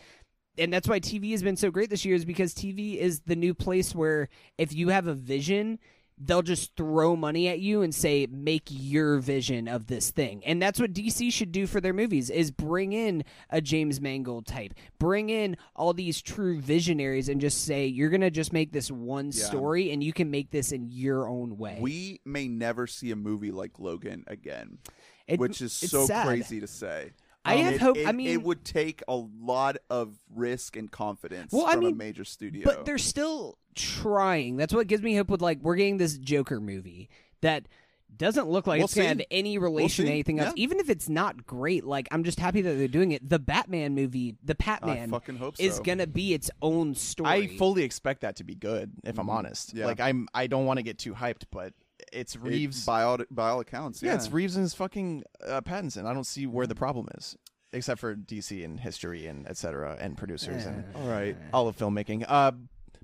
and 0.58 0.74
that's 0.74 0.88
why 0.88 1.00
TV 1.00 1.32
has 1.32 1.44
been 1.44 1.58
so 1.58 1.70
great 1.70 1.90
this 1.92 2.04
year 2.04 2.16
is 2.16 2.26
because 2.26 2.54
TV 2.56 2.98
is 2.98 3.20
the 3.22 3.36
new 3.36 3.54
place 3.54 3.94
where 3.94 4.28
if 4.58 4.74
you 4.74 4.90
have 4.90 5.06
a 5.08 5.14
vision, 5.14 5.78
they'll 6.20 6.42
just 6.42 6.76
throw 6.76 7.16
money 7.16 7.48
at 7.48 7.60
you 7.60 7.82
and 7.84 7.94
say 7.94 8.26
make 8.32 8.64
your 8.70 9.20
vision 9.20 9.68
of 9.68 9.88
this 9.88 10.10
thing. 10.10 10.44
And 10.46 10.62
that's 10.62 10.80
what 10.80 10.94
DC 10.94 11.32
should 11.32 11.52
do 11.52 11.68
for 11.68 11.80
their 11.80 11.94
movies 11.94 12.30
is 12.30 12.50
bring 12.50 12.94
in 12.94 13.24
a 13.50 13.62
James 13.62 14.02
Mangold 14.02 14.48
type. 14.48 14.74
Bring 14.98 15.30
in 15.30 15.58
all 15.76 15.94
these 15.94 16.22
true 16.22 16.60
visionaries 16.60 17.30
and 17.30 17.40
just 17.40 17.66
say 17.66 17.86
you're 17.86 18.10
going 18.10 18.22
to 18.22 18.32
just 18.32 18.52
make 18.52 18.72
this 18.72 18.90
one 18.90 19.28
Yeah. 19.34 19.44
story 19.46 19.92
and 19.92 20.04
you 20.04 20.12
can 20.14 20.32
make 20.32 20.50
this 20.50 20.72
in 20.72 20.88
your 20.90 21.28
own 21.28 21.58
way. 21.58 21.78
We 21.80 22.20
may 22.26 22.48
never 22.48 22.88
see 22.88 23.12
a 23.12 23.16
movie 23.16 23.52
like 23.52 23.78
Logan 23.80 24.24
again, 24.28 24.80
It- 25.28 25.40
which 25.40 25.62
is 25.62 25.74
so 25.74 26.08
sad. 26.08 26.26
crazy 26.26 26.60
to 26.60 26.68
say. 26.68 27.12
I 27.46 27.60
Um, 27.60 27.64
have 27.64 27.74
it- 27.76 27.82
hope- 27.82 27.98
it- 27.98 28.08
I 28.08 28.12
mean- 28.12 28.28
it 28.28 28.42
would 28.44 28.66
take 28.66 29.02
a 29.08 29.16
lot 29.16 29.78
of 29.90 30.18
risk 30.36 30.76
and 30.76 30.92
confidence 30.92 31.54
Well, 31.54 31.66
I 31.66 31.74
from 31.76 31.86
a 31.86 31.92
major 31.94 32.26
studio. 32.26 32.64
But 32.66 32.86
they're 32.86 32.98
still 32.98 33.58
trying. 33.78 34.58
That's 34.58 34.74
what 34.74 34.88
gives 34.88 35.02
me 35.04 35.16
hope 35.16 35.30
with 35.30 35.42
like 35.42 35.60
we're 35.62 35.76
getting 35.76 35.98
this 35.98 36.18
Joker 36.18 36.60
movie 36.60 37.10
that 37.42 37.68
doesn't 38.16 38.50
look 38.50 38.66
like 38.66 38.80
We'll 38.80 38.86
it's 38.86 38.96
gonna 38.96 39.10
have 39.10 39.22
any 39.30 39.58
relation 39.58 40.06
to 40.06 40.12
anything 40.12 40.40
else. 40.40 40.54
Yeah. 40.56 40.64
Even 40.64 40.80
if 40.80 40.90
it's 40.90 41.08
not 41.08 41.46
great, 41.46 41.84
like 41.84 42.08
I'm 42.12 42.24
just 42.24 42.40
happy 42.40 42.62
that 42.62 42.74
they're 42.74 42.88
doing 42.88 43.12
it. 43.12 43.28
The 43.30 43.38
Batman 43.38 43.94
movie, 43.94 44.36
the 44.44 44.56
I 44.60 44.64
Batman, 44.66 45.12
fucking 45.12 45.38
hope 45.38 45.56
is 45.60 45.80
gonna 45.82 46.08
be 46.08 46.34
its 46.34 46.50
own 46.62 46.96
story. 46.96 47.30
I 47.30 47.58
fully 47.58 47.84
expect 47.84 48.22
that 48.22 48.36
to 48.38 48.44
be 48.44 48.56
good. 48.56 48.94
If 49.04 49.20
I'm 49.20 49.28
Mhm. 49.28 49.34
honest, 49.34 49.74
Yeah. 49.74 49.86
like 49.86 50.00
I'm, 50.00 50.28
I 50.34 50.48
don't 50.48 50.66
want 50.66 50.78
to 50.78 50.84
get 50.84 50.98
too 50.98 51.14
hyped, 51.14 51.44
but 51.52 51.74
it's 52.12 52.36
It- 52.36 52.42
Reeves. 52.42 52.86
by 52.86 53.04
all 53.04 53.20
by 53.30 53.50
all 53.50 53.60
accounts. 53.60 54.02
yeah, 54.02 54.12
Yeah, 54.12 54.16
it's 54.16 54.32
Reeves 54.32 54.56
and 54.56 54.64
his 54.64 54.74
fucking 54.74 55.24
uh, 55.46 55.62
Pattinson. 55.62 56.06
I 56.06 56.14
don't 56.14 56.26
see 56.26 56.48
where 56.48 56.66
the 56.66 56.76
problem 56.76 57.08
is, 57.18 57.36
except 57.74 58.00
for 58.00 58.16
DC 58.16 58.64
and 58.64 58.80
history 58.80 59.28
and 59.28 59.48
etc. 59.48 59.96
and 60.00 60.18
producers 60.18 60.66
and 60.66 60.86
all 60.96 61.08
right. 61.08 61.36
all 61.54 61.68
of 61.68 61.78
filmmaking. 61.78 62.26
Uh, 62.28 62.54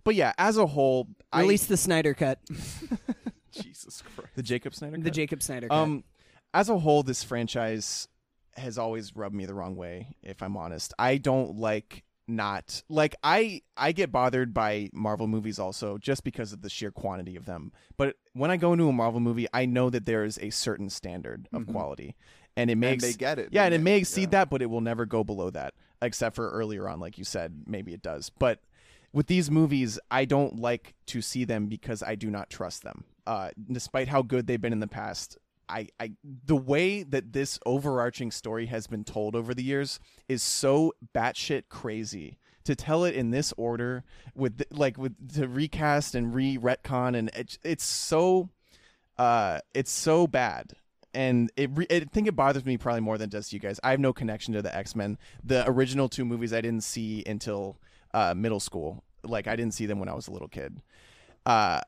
but 0.03 0.15
yeah, 0.15 0.33
as 0.37 0.57
a 0.57 0.65
whole, 0.65 1.07
Release 1.35 1.65
the 1.65 1.77
Snyder 1.77 2.13
cut, 2.13 2.39
Jesus 3.51 4.01
Christ. 4.01 4.31
The 4.35 4.43
Jacob 4.43 4.73
Snyder, 4.75 4.97
the 4.97 5.03
cut? 5.05 5.13
Jacob 5.13 5.43
Snyder 5.43 5.67
cut. 5.67 5.75
Um, 5.75 6.03
as 6.53 6.69
a 6.69 6.77
whole, 6.77 7.03
this 7.03 7.23
franchise 7.23 8.07
has 8.55 8.77
always 8.77 9.15
rubbed 9.15 9.35
me 9.35 9.45
the 9.45 9.53
wrong 9.53 9.75
way. 9.75 10.15
If 10.21 10.43
I'm 10.43 10.55
honest, 10.57 10.93
I 10.99 11.17
don't 11.17 11.57
like 11.57 12.03
not 12.25 12.83
like 12.87 13.15
I 13.21 13.61
I 13.75 13.91
get 13.91 14.11
bothered 14.11 14.53
by 14.53 14.89
Marvel 14.93 15.27
movies 15.27 15.59
also 15.59 15.97
just 15.97 16.23
because 16.23 16.53
of 16.53 16.61
the 16.61 16.69
sheer 16.69 16.91
quantity 16.91 17.35
of 17.35 17.45
them. 17.45 17.71
But 17.97 18.15
when 18.33 18.49
I 18.51 18.57
go 18.57 18.73
into 18.73 18.87
a 18.87 18.93
Marvel 18.93 19.19
movie, 19.19 19.47
I 19.53 19.65
know 19.65 19.89
that 19.89 20.05
there 20.05 20.23
is 20.23 20.39
a 20.41 20.49
certain 20.49 20.89
standard 20.89 21.49
of 21.51 21.67
quality, 21.67 22.15
and 22.55 22.69
it 22.69 22.73
and 22.73 22.81
makes 22.81 23.03
they 23.03 23.13
get 23.13 23.39
it. 23.39 23.49
yeah, 23.51 23.63
and 23.65 23.73
They 23.73 23.77
it 23.77 23.81
may 23.81 23.97
exceed 23.97 24.21
yeah. 24.33 24.39
that, 24.39 24.49
but 24.49 24.61
it 24.61 24.67
will 24.67 24.81
never 24.81 25.05
go 25.05 25.23
below 25.23 25.49
that, 25.49 25.73
except 26.01 26.35
for 26.35 26.49
earlier 26.49 26.87
on, 26.87 26.99
like 26.99 27.17
you 27.17 27.23
said, 27.23 27.63
maybe 27.67 27.93
it 27.93 28.01
does. 28.01 28.29
But 28.29 28.59
with 29.13 29.27
these 29.27 29.49
movies, 29.49 29.99
I 30.11 30.25
don't 30.25 30.59
like 30.59 30.95
to 31.07 31.21
see 31.21 31.45
them 31.45 31.67
because 31.67 32.03
I 32.03 32.15
do 32.15 32.29
not 32.29 32.49
trust 32.49 32.83
them. 32.83 33.05
Uh, 33.25 33.51
despite 33.71 34.07
how 34.07 34.21
good 34.21 34.47
they've 34.47 34.59
been 34.59 34.73
in 34.73 34.79
the 34.79 34.87
past, 34.87 35.37
I, 35.69 35.87
I 35.99 36.13
the 36.45 36.57
way 36.57 37.03
that 37.03 37.31
this 37.31 37.57
overarching 37.65 38.31
story 38.31 38.65
has 38.65 38.87
been 38.87 39.03
told 39.03 39.35
over 39.35 39.53
the 39.53 39.63
years 39.63 39.99
is 40.27 40.43
so 40.43 40.93
batshit 41.15 41.63
crazy. 41.69 42.37
To 42.65 42.75
tell 42.77 43.03
it 43.03 43.13
in 43.13 43.31
this 43.31 43.53
order, 43.57 44.05
with 44.35 44.63
like 44.71 44.97
with 44.97 45.35
to 45.35 45.49
recast 45.49 46.15
and 46.15 46.33
re 46.33 46.57
retcon, 46.57 47.17
and 47.17 47.29
it, 47.35 47.57
it's 47.61 47.83
so 47.83 48.49
uh 49.17 49.59
it's 49.73 49.91
so 49.91 50.27
bad 50.27 50.71
and 51.13 51.51
it, 51.55 51.69
I 51.91 51.99
think 52.11 52.27
it 52.27 52.35
bothers 52.35 52.65
me 52.65 52.77
probably 52.77 53.01
more 53.01 53.17
than 53.17 53.29
it 53.29 53.31
does 53.31 53.53
you 53.53 53.59
guys. 53.59 53.79
I 53.83 53.91
have 53.91 53.99
no 53.99 54.13
connection 54.13 54.53
to 54.53 54.61
the 54.61 54.75
X 54.75 54.95
Men. 54.95 55.17
The 55.43 55.69
original 55.69 56.09
two 56.09 56.25
movies 56.25 56.53
I 56.53 56.61
didn't 56.61 56.83
see 56.83 57.23
until 57.25 57.77
uh, 58.13 58.33
middle 58.35 58.59
school. 58.59 59.03
Like 59.23 59.47
I 59.47 59.55
didn't 59.55 59.73
see 59.73 59.85
them 59.85 59.99
when 59.99 60.09
I 60.09 60.13
was 60.13 60.27
a 60.27 60.31
little 60.31 60.47
kid. 60.47 60.81
Uh, 61.45 61.81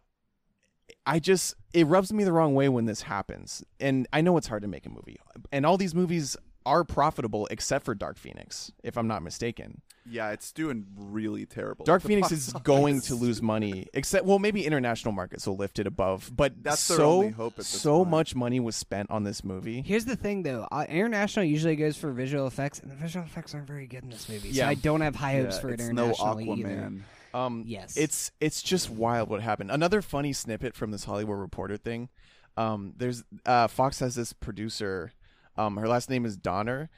I 1.05 1.19
just 1.19 1.55
it 1.73 1.87
rubs 1.87 2.11
me 2.11 2.23
the 2.23 2.31
wrong 2.31 2.55
way 2.55 2.69
when 2.69 2.85
this 2.85 3.03
happens, 3.03 3.63
and 3.79 4.07
I 4.13 4.21
know 4.21 4.37
it's 4.37 4.47
hard 4.47 4.61
to 4.63 4.67
make 4.67 4.85
a 4.85 4.89
movie, 4.89 5.17
and 5.51 5.65
all 5.65 5.77
these 5.77 5.93
movies 5.93 6.37
are 6.65 6.83
profitable 6.83 7.47
except 7.51 7.85
for 7.85 7.93
Dark 7.93 8.17
Phoenix, 8.17 8.71
if 8.83 8.97
I'm 8.97 9.07
not 9.07 9.21
mistaken. 9.21 9.81
Yeah, 10.07 10.31
it's 10.31 10.51
doing 10.51 10.85
really 10.95 11.45
terrible. 11.45 11.83
Dark 11.85 12.03
Phoenix 12.03 12.31
is 12.31 12.53
going 12.63 13.01
to 13.01 13.15
lose 13.15 13.41
money, 13.41 13.87
except 13.93 14.25
well, 14.25 14.37
maybe 14.39 14.63
international 14.65 15.13
markets 15.13 15.47
will 15.47 15.57
lift 15.57 15.79
it 15.79 15.87
above. 15.87 16.31
But 16.35 16.61
That's 16.63 16.87
their 16.87 16.97
so 16.97 17.11
only 17.11 17.29
hope 17.29 17.53
at 17.53 17.57
this 17.57 17.67
so 17.67 17.97
point. 17.99 18.09
much 18.09 18.35
money 18.35 18.59
was 18.59 18.75
spent 18.75 19.09
on 19.09 19.23
this 19.23 19.43
movie. 19.43 19.81
Here's 19.81 20.05
the 20.05 20.15
thing, 20.15 20.43
though. 20.43 20.67
Uh, 20.71 20.85
international 20.87 21.45
usually 21.45 21.75
goes 21.75 21.97
for 21.97 22.11
visual 22.11 22.45
effects, 22.45 22.79
and 22.79 22.91
the 22.91 22.95
visual 22.95 23.25
effects 23.25 23.55
aren't 23.55 23.67
very 23.67 23.87
good 23.87 24.03
in 24.03 24.09
this 24.11 24.29
movie. 24.29 24.53
So 24.53 24.65
I 24.65 24.75
don't 24.75 25.01
have 25.01 25.15
high 25.15 25.41
hopes 25.41 25.55
Yeah, 25.55 25.61
for 25.61 25.69
it 25.69 25.79
it's 25.79 25.89
no 25.89 26.09
either. 26.09 26.15
Aquaman. 26.41 27.01
Um, 27.33 27.63
Yes. 27.65 27.97
it's 27.97 28.31
it's 28.39 28.61
just 28.61 28.89
wild 28.89 29.29
what 29.29 29.41
happened. 29.41 29.69
Another 29.71 30.01
funny 30.01 30.31
snippet 30.33 30.75
from 30.75 30.91
this 30.91 31.03
Hollywood 31.05 31.37
Reporter 31.39 31.77
thing. 31.77 32.09
Um, 32.57 32.93
there's 32.95 33.23
uh, 33.45 33.67
Fox 33.67 33.99
has 33.99 34.15
this 34.15 34.31
producer. 34.33 35.11
Um, 35.57 35.77
her 35.77 35.87
last 35.87 36.09
name 36.09 36.25
is 36.25 36.37
Donner, 36.37 36.89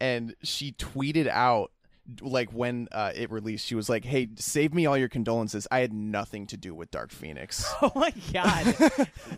and 0.00 0.34
she 0.42 0.72
tweeted 0.72 1.28
out 1.28 1.70
like 2.20 2.52
when 2.52 2.88
uh, 2.92 3.12
it 3.14 3.30
released, 3.30 3.66
she 3.66 3.74
was 3.74 3.88
like, 3.88 4.04
"Hey, 4.04 4.28
save 4.36 4.74
me 4.74 4.86
all 4.86 4.96
your 4.96 5.08
condolences. 5.08 5.66
I 5.70 5.80
had 5.80 5.92
nothing 5.92 6.46
to 6.48 6.56
do 6.56 6.74
with 6.74 6.90
Dark 6.90 7.10
Phoenix." 7.10 7.64
Oh 7.82 7.92
my 7.94 8.12
god! 8.32 8.66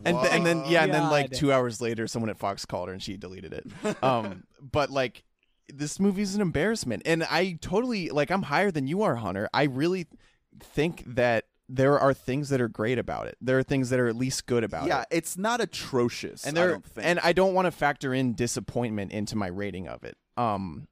and, 0.05 0.19
th- 0.19 0.33
and 0.33 0.47
then 0.47 0.65
yeah, 0.67 0.85
and 0.85 0.95
then 0.95 1.11
like 1.11 1.31
God. 1.31 1.39
two 1.39 1.53
hours 1.53 1.81
later, 1.81 2.07
someone 2.07 2.31
at 2.31 2.39
Fox 2.39 2.65
called 2.65 2.89
her 2.89 2.93
and 2.93 3.03
she 3.03 3.17
deleted 3.17 3.53
it. 3.53 4.03
Um, 4.03 4.45
but 4.61 4.91
like 4.91 5.25
this 5.73 5.99
movie's 5.99 6.35
an 6.35 6.41
embarrassment, 6.41 7.03
and 7.05 7.25
I 7.25 7.59
totally 7.61 8.11
like 8.11 8.31
I'm 8.31 8.43
higher 8.43 8.71
than 8.71 8.87
you 8.87 9.03
are, 9.03 9.17
Hunter. 9.17 9.49
I 9.53 9.65
really 9.65 10.07
think 10.61 11.03
that 11.07 11.45
there 11.69 11.99
are 11.99 12.15
things 12.15 12.49
that 12.51 12.61
are 12.61 12.69
great 12.69 12.99
about 12.99 13.27
it. 13.27 13.37
There 13.41 13.59
are 13.59 13.63
things 13.63 13.91
that 13.91 13.99
are 13.99 14.07
at 14.07 14.17
least 14.17 14.47
good 14.47 14.63
about 14.63 14.85
it. 14.85 14.89
Yeah, 14.89 15.01
it. 15.03 15.09
it's 15.11 15.37
not 15.37 15.61
atrocious. 15.61 16.45
And 16.45 16.57
I 16.57 16.61
there, 16.61 16.71
don't 16.73 16.85
think. 16.85 17.07
and 17.07 17.21
I 17.21 17.33
don't 17.33 17.55
want 17.55 17.67
to 17.67 17.73
factor 17.73 18.15
in 18.15 18.35
disappointment 18.35 19.13
into 19.13 19.37
my 19.37 19.49
rating 19.49 19.89
of 19.89 20.05
it. 20.05 20.17
Um, 20.37 20.87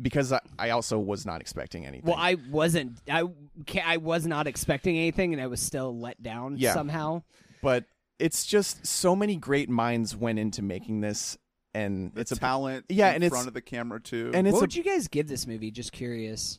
because 0.00 0.32
I, 0.32 0.40
I 0.58 0.70
also 0.70 0.98
was 0.98 1.24
not 1.24 1.40
expecting 1.40 1.86
anything. 1.86 2.06
well, 2.10 2.18
I 2.18 2.36
wasn't. 2.50 2.98
I 3.10 3.24
I 3.84 3.96
was 3.98 4.26
not 4.26 4.46
expecting 4.46 4.96
anything, 4.96 5.32
and 5.32 5.40
I 5.42 5.46
was 5.46 5.60
still 5.60 5.96
let 5.98 6.22
down 6.22 6.56
Yeah. 6.58 6.74
somehow. 6.74 7.22
but 7.62 7.84
it's 8.18 8.44
just 8.46 8.86
so 8.86 9.16
many 9.16 9.36
great 9.36 9.68
minds 9.68 10.14
went 10.16 10.38
into 10.38 10.62
making 10.62 11.00
this, 11.00 11.36
and 11.74 12.12
the 12.14 12.20
it's 12.22 12.32
a 12.32 12.36
talent. 12.36 12.84
yeah, 12.88 13.08
in 13.10 13.16
and 13.16 13.24
it's- 13.24 13.36
front 13.36 13.48
of 13.48 13.54
the 13.54 13.60
camera 13.62 14.00
too. 14.00 14.30
and 14.34 14.46
it's 14.46 14.52
what 14.54 14.60
a 14.60 14.62
would 14.62 14.76
you 14.76 14.82
guys 14.84 15.08
give 15.08 15.28
this 15.28 15.46
movie? 15.46 15.70
Just 15.70 15.92
curious, 15.92 16.58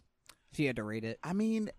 if 0.52 0.60
you 0.60 0.68
had 0.68 0.76
to 0.78 0.84
rate 0.84 1.04
it. 1.04 1.20
I 1.24 1.34
mean, 1.34 1.70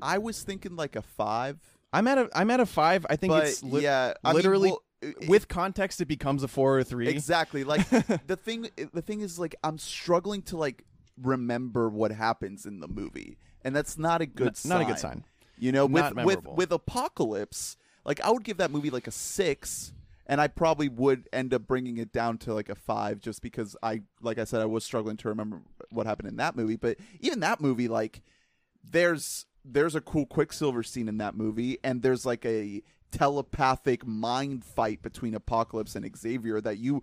I 0.00 0.18
was 0.18 0.42
thinking 0.42 0.74
like 0.76 0.96
a 0.96 1.02
five, 1.02 1.58
I'm 1.92 2.06
at 2.08 2.18
a 2.18 2.28
I'm 2.34 2.50
at 2.50 2.60
a 2.60 2.66
five. 2.66 3.04
I 3.10 3.16
think 3.16 3.32
but 3.32 3.46
it's 3.46 3.62
li- 3.62 3.82
yeah, 3.82 4.14
I 4.24 4.28
mean, 4.30 4.36
literally 4.36 4.70
well, 4.70 4.82
it- 5.02 5.28
with 5.28 5.48
context 5.48 6.00
it 6.00 6.06
becomes 6.06 6.42
a 6.42 6.48
four 6.48 6.78
or 6.78 6.84
three. 6.84 7.08
exactly 7.08 7.64
like 7.64 7.88
the 8.26 8.36
thing. 8.36 8.68
The 8.92 9.02
thing 9.02 9.20
is 9.20 9.38
like 9.38 9.54
I'm 9.64 9.78
struggling 9.78 10.42
to 10.42 10.56
like 10.56 10.84
remember 11.20 11.88
what 11.88 12.12
happens 12.12 12.66
in 12.66 12.80
the 12.80 12.88
movie, 12.88 13.38
and 13.62 13.74
that's 13.74 13.98
not 13.98 14.20
a 14.20 14.26
good. 14.26 14.48
N- 14.48 14.54
sign. 14.54 14.70
not 14.70 14.80
a 14.82 14.84
good 14.84 14.98
sign. 14.98 15.24
You 15.58 15.72
know, 15.72 15.86
with 15.86 16.14
with 16.16 16.44
with 16.44 16.72
Apocalypse, 16.72 17.76
like 18.04 18.20
I 18.20 18.30
would 18.30 18.44
give 18.44 18.56
that 18.58 18.70
movie 18.70 18.90
like 18.90 19.06
a 19.06 19.12
six, 19.12 19.92
and 20.26 20.40
I 20.40 20.48
probably 20.48 20.88
would 20.88 21.28
end 21.32 21.54
up 21.54 21.66
bringing 21.66 21.98
it 21.98 22.12
down 22.12 22.38
to 22.38 22.54
like 22.54 22.68
a 22.68 22.74
five, 22.74 23.20
just 23.20 23.42
because 23.42 23.76
I, 23.82 24.02
like 24.20 24.38
I 24.38 24.44
said, 24.44 24.60
I 24.60 24.66
was 24.66 24.84
struggling 24.84 25.16
to 25.18 25.28
remember 25.28 25.60
what 25.90 26.06
happened 26.06 26.28
in 26.28 26.36
that 26.36 26.56
movie. 26.56 26.76
But 26.76 26.98
even 27.20 27.40
that 27.40 27.60
movie, 27.60 27.88
like, 27.88 28.22
there's 28.82 29.46
there's 29.64 29.94
a 29.94 30.00
cool 30.00 30.26
Quicksilver 30.26 30.82
scene 30.82 31.08
in 31.08 31.18
that 31.18 31.36
movie, 31.36 31.78
and 31.84 32.02
there's 32.02 32.26
like 32.26 32.44
a 32.44 32.82
telepathic 33.10 34.06
mind 34.06 34.64
fight 34.64 35.02
between 35.02 35.34
Apocalypse 35.34 35.94
and 35.94 36.16
Xavier 36.16 36.60
that 36.60 36.78
you. 36.78 37.02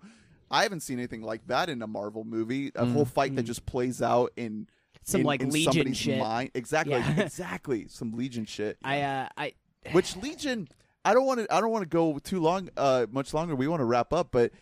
I 0.50 0.62
haven't 0.64 0.80
seen 0.80 0.98
anything 0.98 1.22
like 1.22 1.46
that 1.46 1.68
in 1.68 1.80
a 1.82 1.86
Marvel 1.86 2.24
movie. 2.24 2.72
A 2.74 2.84
whole 2.86 3.04
fight 3.04 3.36
that 3.36 3.44
just 3.44 3.66
plays 3.66 4.02
out 4.02 4.32
in 4.36 4.66
Some, 5.04 5.20
in- 5.20 5.26
like, 5.26 5.42
in 5.42 5.50
Legion 5.50 5.72
somebody's 5.72 5.96
shit. 5.96 6.18
Mind. 6.18 6.50
Exactly, 6.54 6.94
Yeah. 6.94 7.20
exactly. 7.22 7.86
Some 7.88 8.12
Legion 8.12 8.44
shit. 8.44 8.78
I 8.84 9.02
uh, 9.02 9.28
I 9.36 9.52
Which 9.92 10.16
Legion? 10.16 10.68
I 11.04 11.14
don't 11.14 11.24
want 11.24 11.40
to. 11.40 11.54
I 11.54 11.60
don't 11.60 11.70
want 11.70 11.82
to 11.82 11.88
go 11.88 12.18
too 12.18 12.40
long, 12.40 12.68
uh, 12.76 13.06
much 13.10 13.32
longer. 13.32 13.54
We 13.54 13.68
want 13.68 13.80
to 13.80 13.84
wrap 13.86 14.12
up, 14.12 14.28
but 14.32 14.52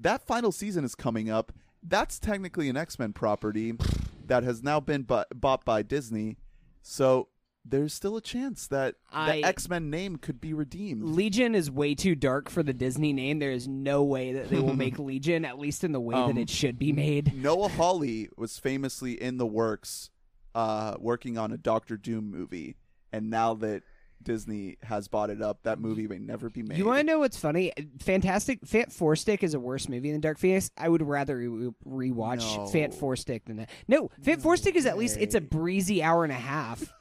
that 0.00 0.26
final 0.26 0.52
season 0.52 0.84
is 0.84 0.94
coming 0.94 1.30
up. 1.30 1.52
That's 1.82 2.18
technically 2.18 2.68
an 2.68 2.76
X 2.76 2.98
Men 2.98 3.12
property 3.14 3.74
that 4.26 4.42
has 4.42 4.62
now 4.62 4.80
been 4.80 5.02
bu- 5.04 5.22
bought 5.34 5.64
by 5.64 5.82
Disney. 5.82 6.36
So 6.82 7.28
there's 7.68 7.92
still 7.94 8.16
a 8.16 8.20
chance 8.20 8.66
that 8.68 8.94
I- 9.12 9.40
the 9.40 9.44
X 9.44 9.68
Men 9.68 9.90
name 9.90 10.16
could 10.16 10.40
be 10.40 10.52
redeemed. 10.54 11.02
Legion 11.02 11.54
is 11.54 11.70
way 11.70 11.94
too 11.94 12.14
dark 12.14 12.48
for 12.48 12.62
the 12.62 12.72
Disney 12.72 13.12
name. 13.12 13.38
There 13.38 13.50
is 13.50 13.66
no 13.66 14.02
way 14.04 14.32
that 14.32 14.48
they 14.50 14.60
will 14.60 14.76
make 14.76 14.98
Legion, 15.00 15.44
at 15.44 15.58
least 15.58 15.84
in 15.84 15.92
the 15.92 16.00
way 16.00 16.14
Um, 16.14 16.34
that 16.34 16.40
it 16.40 16.50
should 16.50 16.78
be 16.78 16.92
made. 16.92 17.34
Noah 17.34 17.68
Hawley 17.68 18.28
was 18.36 18.58
famously 18.58 19.20
in 19.20 19.36
the 19.38 19.46
works, 19.46 20.10
uh, 20.54 20.96
working 20.98 21.36
on 21.38 21.52
a 21.52 21.56
Doctor 21.58 21.96
Doom 21.96 22.30
movie, 22.30 22.76
and 23.12 23.30
now 23.30 23.54
that 23.54 23.82
Disney 24.22 24.76
has 24.82 25.06
bought 25.08 25.30
it 25.30 25.40
up, 25.42 25.62
that 25.64 25.78
movie 25.78 26.08
may 26.08 26.18
never 26.18 26.48
be 26.50 26.62
made. 26.62 26.78
You 26.78 26.86
want 26.86 26.98
to 27.00 27.04
know 27.06 27.18
what's 27.20 27.36
funny? 27.36 27.70
Fantastic 28.00 28.60
Fant 28.64 28.90
Four 28.90 29.14
Stick 29.14 29.44
is 29.44 29.54
a 29.54 29.60
worse 29.60 29.88
movie 29.88 30.10
than 30.10 30.20
Dark 30.20 30.38
Phoenix. 30.38 30.70
I 30.76 30.88
would 30.88 31.02
rather 31.02 31.36
re- 31.36 31.70
rewatch 31.86 32.56
No. 32.56 32.64
Fant 32.64 32.94
Four 32.94 33.14
Stick 33.16 33.44
than 33.44 33.58
that. 33.58 33.70
No, 33.86 34.10
Fant 34.22 34.40
Four 34.40 34.56
Stick 34.56 34.74
is 34.74 34.86
at 34.86 34.96
least 34.98 35.18
it's 35.20 35.34
a 35.36 35.40
breezy 35.40 36.02
hour 36.02 36.24
and 36.24 36.32
a 36.32 36.36
half. 36.36 36.92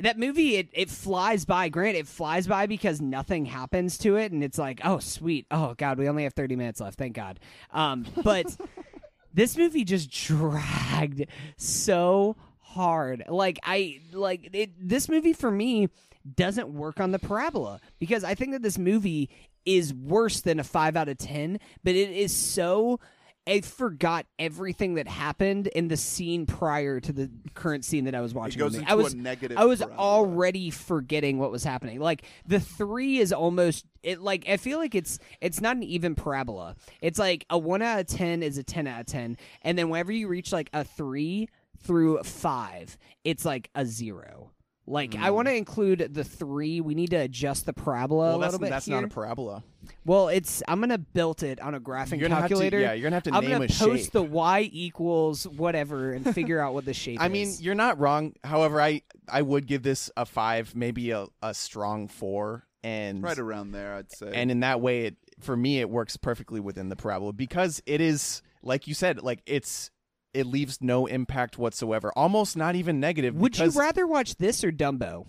That 0.00 0.18
movie 0.18 0.56
it, 0.56 0.68
it 0.72 0.90
flies 0.90 1.44
by. 1.44 1.68
Grant, 1.68 1.96
it 1.96 2.06
flies 2.06 2.46
by 2.46 2.66
because 2.66 3.00
nothing 3.00 3.46
happens 3.46 3.98
to 3.98 4.16
it, 4.16 4.32
and 4.32 4.42
it's 4.42 4.58
like, 4.58 4.80
oh 4.84 4.98
sweet, 4.98 5.46
oh 5.50 5.74
god, 5.76 5.98
we 5.98 6.08
only 6.08 6.24
have 6.24 6.34
thirty 6.34 6.56
minutes 6.56 6.80
left. 6.80 6.98
Thank 6.98 7.14
God. 7.14 7.40
Um, 7.72 8.06
but 8.22 8.56
this 9.34 9.56
movie 9.56 9.84
just 9.84 10.10
dragged 10.10 11.26
so 11.56 12.36
hard. 12.60 13.24
Like 13.28 13.58
I 13.62 14.00
like 14.12 14.50
it, 14.52 14.70
this 14.78 15.08
movie 15.08 15.32
for 15.32 15.50
me 15.50 15.88
doesn't 16.36 16.68
work 16.68 17.00
on 17.00 17.10
the 17.10 17.18
parabola 17.18 17.80
because 17.98 18.24
I 18.24 18.34
think 18.34 18.52
that 18.52 18.62
this 18.62 18.78
movie 18.78 19.30
is 19.64 19.92
worse 19.94 20.40
than 20.40 20.60
a 20.60 20.64
5 20.64 20.96
out 20.96 21.08
of 21.08 21.18
10, 21.18 21.58
but 21.82 21.94
it 21.94 22.10
is 22.10 22.34
so 22.34 23.00
I 23.46 23.60
forgot 23.60 24.26
everything 24.38 24.94
that 24.94 25.06
happened 25.06 25.66
in 25.68 25.88
the 25.88 25.96
scene 25.96 26.46
prior 26.46 26.98
to 27.00 27.12
the 27.12 27.30
current 27.52 27.84
scene 27.84 28.04
that 28.04 28.14
I 28.14 28.20
was 28.20 28.32
watching. 28.32 28.58
goes 28.58 28.74
into 28.74 28.90
I 28.90 28.94
was 28.94 29.12
a 29.12 29.16
negative 29.18 29.58
I 29.58 29.66
was 29.66 29.82
already 29.82 30.70
forgetting 30.70 31.38
what 31.38 31.50
was 31.50 31.62
happening. 31.62 32.00
Like 32.00 32.24
the 32.46 32.60
3 32.60 33.18
is 33.18 33.32
almost 33.32 33.84
it 34.02 34.20
like 34.20 34.48
I 34.48 34.56
feel 34.56 34.78
like 34.78 34.94
it's 34.94 35.18
it's 35.40 35.60
not 35.60 35.76
an 35.76 35.82
even 35.82 36.14
parabola. 36.14 36.76
It's 37.02 37.18
like 37.18 37.44
a 37.50 37.58
1 37.58 37.82
out 37.82 38.00
of 38.00 38.06
10 38.06 38.42
is 38.42 38.56
a 38.56 38.62
10 38.62 38.86
out 38.86 39.00
of 39.00 39.06
10 39.06 39.36
and 39.62 39.78
then 39.78 39.90
whenever 39.90 40.12
you 40.12 40.26
reach 40.28 40.52
like 40.52 40.70
a 40.72 40.84
3 40.84 41.48
through 41.84 42.22
5, 42.22 42.96
it's 43.24 43.44
like 43.44 43.68
a 43.74 43.84
0. 43.84 44.50
Like 44.86 45.14
I 45.14 45.30
mm. 45.30 45.34
want 45.34 45.48
to 45.48 45.54
include 45.54 46.10
the 46.12 46.24
3. 46.24 46.80
We 46.82 46.94
need 46.94 47.10
to 47.10 47.16
adjust 47.16 47.64
the 47.64 47.72
parabola 47.72 48.28
well, 48.28 48.36
a 48.36 48.40
that's 48.40 48.52
little 48.52 48.64
bit 48.64 48.70
that's 48.70 48.86
here. 48.86 48.96
not 48.96 49.04
a 49.04 49.08
parabola. 49.08 49.62
Well, 50.04 50.28
it's 50.28 50.62
I'm 50.68 50.80
gonna 50.80 50.98
build 50.98 51.42
it 51.42 51.60
on 51.60 51.74
a 51.74 51.80
graphing 51.80 52.20
You're 52.20 52.28
gonna 52.28 52.40
calculator. 52.40 52.78
yeah, 52.80 52.92
you're 52.92 53.04
gonna 53.04 53.16
have 53.16 53.22
to 53.24 53.34
I'm 53.34 53.42
name 53.42 53.52
gonna 53.52 53.64
a 53.64 53.68
post 53.68 54.04
shape. 54.04 54.12
the 54.12 54.22
y 54.22 54.68
equals 54.72 55.46
whatever 55.46 56.12
and 56.12 56.34
figure 56.34 56.60
out 56.60 56.74
what 56.74 56.84
the 56.84 56.94
shape 56.94 57.18
I 57.20 57.26
is. 57.26 57.32
mean, 57.32 57.54
you're 57.60 57.74
not 57.74 57.98
wrong. 57.98 58.34
However, 58.44 58.80
I 58.80 59.02
I 59.28 59.40
would 59.42 59.66
give 59.66 59.82
this 59.82 60.10
a 60.16 60.26
five, 60.26 60.74
maybe 60.74 61.10
a, 61.10 61.26
a 61.42 61.54
strong 61.54 62.08
four, 62.08 62.64
and 62.82 63.22
right 63.22 63.38
around 63.38 63.72
there, 63.72 63.94
I'd 63.94 64.12
say. 64.12 64.32
and 64.34 64.50
in 64.50 64.60
that 64.60 64.80
way, 64.80 65.06
it 65.06 65.16
for 65.40 65.56
me 65.56 65.80
it 65.80 65.88
works 65.88 66.16
perfectly 66.16 66.60
within 66.60 66.90
the 66.90 66.96
parabola 66.96 67.32
because 67.32 67.82
it 67.86 68.00
is 68.00 68.42
like 68.62 68.86
you 68.86 68.94
said, 68.94 69.22
like 69.22 69.40
it's 69.46 69.90
it 70.34 70.46
leaves 70.46 70.82
no 70.82 71.06
impact 71.06 71.56
whatsoever, 71.56 72.12
almost 72.14 72.56
not 72.56 72.74
even 72.74 73.00
negative. 73.00 73.34
Would 73.36 73.52
because, 73.52 73.74
you 73.74 73.80
rather 73.80 74.06
watch 74.06 74.36
this 74.36 74.62
or 74.64 74.70
Dumbo? 74.70 75.26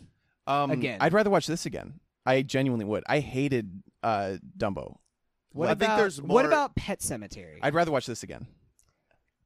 um, 0.47 0.72
again? 0.72 0.97
I'd 1.01 1.14
rather 1.14 1.30
watch 1.30 1.47
this 1.47 1.66
again. 1.66 1.99
I 2.26 2.41
genuinely 2.41 2.86
would. 2.86 3.03
I 3.08 3.20
hated 3.20 3.84
uh, 4.03 4.38
Dumbo. 4.58 4.97
What 5.51 5.70
I 5.70 5.72
about 5.72 5.88
think 5.88 5.97
there's 5.99 6.22
what 6.22 6.45
about 6.45 6.76
Pet 6.76 6.99
Sematary? 6.99 7.60
I'd 7.62 7.74
rather 7.74 7.91
watch 7.91 8.06
this 8.06 8.24
again. 8.24 8.47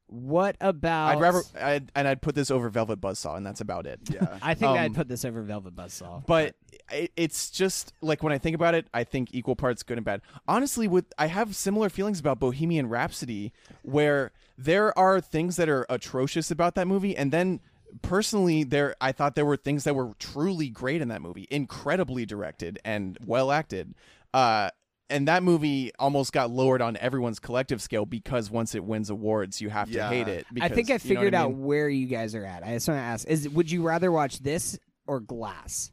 what 0.08 0.56
about? 0.60 1.16
I'd 1.16 1.22
rather, 1.22 1.42
I'd, 1.60 1.92
and 1.94 2.08
I'd 2.08 2.22
put 2.22 2.34
this 2.34 2.50
over 2.50 2.68
Velvet 2.70 3.00
Buzzsaw, 3.00 3.38
and 3.38 3.46
that's 3.46 3.62
about 3.62 3.86
it. 3.86 4.00
Yeah. 4.12 4.40
I 4.42 4.56
think 4.56 4.72
um, 4.72 4.78
I'd 4.78 4.96
put 4.96 5.08
this 5.08 5.24
over 5.24 5.44
Velvet 5.44 5.76
Buzzsaw. 5.76 6.26
but 6.26 6.56
it, 6.92 7.12
it's 7.16 7.52
just 7.52 7.94
like 8.02 8.24
when 8.24 8.34
I 8.34 8.40
think 8.40 8.56
about 8.56 8.74
it, 8.74 8.88
I 8.92 9.04
think 9.04 9.30
equal 9.34 9.56
parts 9.56 9.84
good 9.84 9.98
and 9.98 10.06
bad. 10.06 10.22
Honestly, 10.48 10.88
with 10.88 11.06
I 11.20 11.28
have 11.28 11.56
similar 11.56 11.90
feelings 11.90 12.20
about 12.20 12.40
Bohemian 12.40 12.90
Rhapsody, 12.90 13.54
where 13.84 14.32
there 14.60 14.98
are 15.00 15.22
things 15.22 15.56
that 15.56 15.70
are 15.70 15.86
atrocious 15.90 16.52
about 16.52 16.76
that 16.76 16.88
movie, 16.88 17.16
and 17.16 17.32
then 17.32 17.62
personally, 18.02 18.64
there 18.64 18.96
I 19.02 19.12
thought 19.12 19.36
there 19.36 19.46
were 19.46 19.58
things 19.58 19.84
that 19.86 19.96
were 19.96 20.12
truly 20.20 20.70
great 20.70 21.02
in 21.02 21.08
that 21.08 21.22
movie, 21.22 21.48
incredibly 21.50 22.26
directed 22.26 22.78
and 22.84 23.18
well 23.26 23.52
acted. 23.52 23.96
Uh, 24.34 24.70
and 25.10 25.28
that 25.28 25.42
movie 25.42 25.92
almost 25.98 26.32
got 26.34 26.52
lowered 26.52 26.84
on 26.84 26.96
everyone's 26.98 27.40
collective 27.40 27.82
scale 27.82 28.06
because 28.06 28.52
once 28.52 28.76
it 28.76 28.84
wins 28.84 29.10
awards, 29.10 29.60
you 29.60 29.70
have 29.72 29.90
Yeah. 29.90 30.04
to 30.04 30.10
hate 30.16 30.28
it. 30.28 30.46
I 30.62 30.70
think 30.70 30.90
I 30.92 30.94
you 30.94 30.94
know 30.94 30.94
what 30.94 31.02
figured 31.02 31.34
out 31.34 31.54
where 31.56 31.90
you 31.90 32.06
guys 32.06 32.36
are 32.36 32.46
at. 32.46 32.64
I 32.64 32.74
just 32.74 32.88
want 32.88 33.00
to 33.00 33.04
ask: 33.04 33.28
Is 33.28 33.50
would 33.50 33.72
you 33.72 33.82
rather 33.82 34.12
watch 34.12 34.40
this 34.40 34.78
or 35.08 35.20
Glass? 35.20 35.92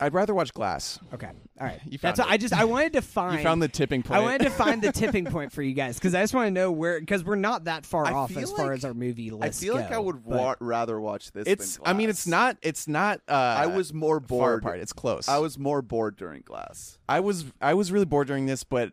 I'd 0.00 0.14
rather 0.14 0.34
watch 0.34 0.52
Glass. 0.54 0.98
Okay, 1.12 1.26
all 1.60 1.66
right. 1.66 1.80
You 1.88 1.98
That's 1.98 2.18
found 2.20 2.30
I 2.30 2.34
it. 2.34 2.38
just 2.38 2.54
I 2.54 2.64
wanted 2.64 2.92
to 2.94 3.02
find. 3.02 3.38
You 3.38 3.42
found 3.44 3.60
the 3.62 3.68
tipping 3.68 4.02
point. 4.02 4.20
I 4.20 4.22
wanted 4.22 4.42
to 4.42 4.50
find 4.50 4.80
the 4.82 4.92
tipping 4.92 5.24
point 5.24 5.52
for 5.52 5.62
you 5.62 5.74
guys 5.74 5.96
because 5.96 6.14
I 6.14 6.20
just 6.22 6.34
want 6.34 6.46
to 6.46 6.50
know 6.50 6.70
where 6.70 7.00
because 7.00 7.24
we're 7.24 7.34
not 7.36 7.64
that 7.64 7.84
far 7.84 8.06
I 8.06 8.12
off 8.12 8.30
feel 8.30 8.38
as 8.42 8.52
far 8.52 8.66
like- 8.68 8.76
as 8.78 8.84
our 8.84 8.94
movie 8.94 9.30
I 9.30 9.34
list. 9.34 9.60
feel 9.60 9.74
like 9.74 9.90
I 9.90 9.98
would 9.98 10.24
wa- 10.24 10.54
rather 10.60 11.00
watch 11.00 11.32
this. 11.32 11.44
it's. 11.46 11.76
than 11.78 11.86
I 11.86 11.92
mean, 11.94 12.10
it's 12.10 12.26
not. 12.26 12.56
It's 12.62 12.86
not. 12.86 13.20
Uh, 13.28 13.32
I 13.32 13.66
was 13.66 13.92
more 13.92 14.20
far 14.20 14.26
bored. 14.28 14.62
apart. 14.62 14.78
It's 14.80 14.92
close. 14.92 15.28
I 15.28 15.38
was 15.38 15.58
more 15.58 15.82
bored 15.82 16.16
during 16.16 16.42
Glass. 16.42 16.98
I 17.08 17.20
was 17.20 17.46
I 17.60 17.74
was 17.74 17.90
really 17.90 18.04
bored 18.06 18.26
during 18.28 18.46
this, 18.46 18.64
but 18.64 18.92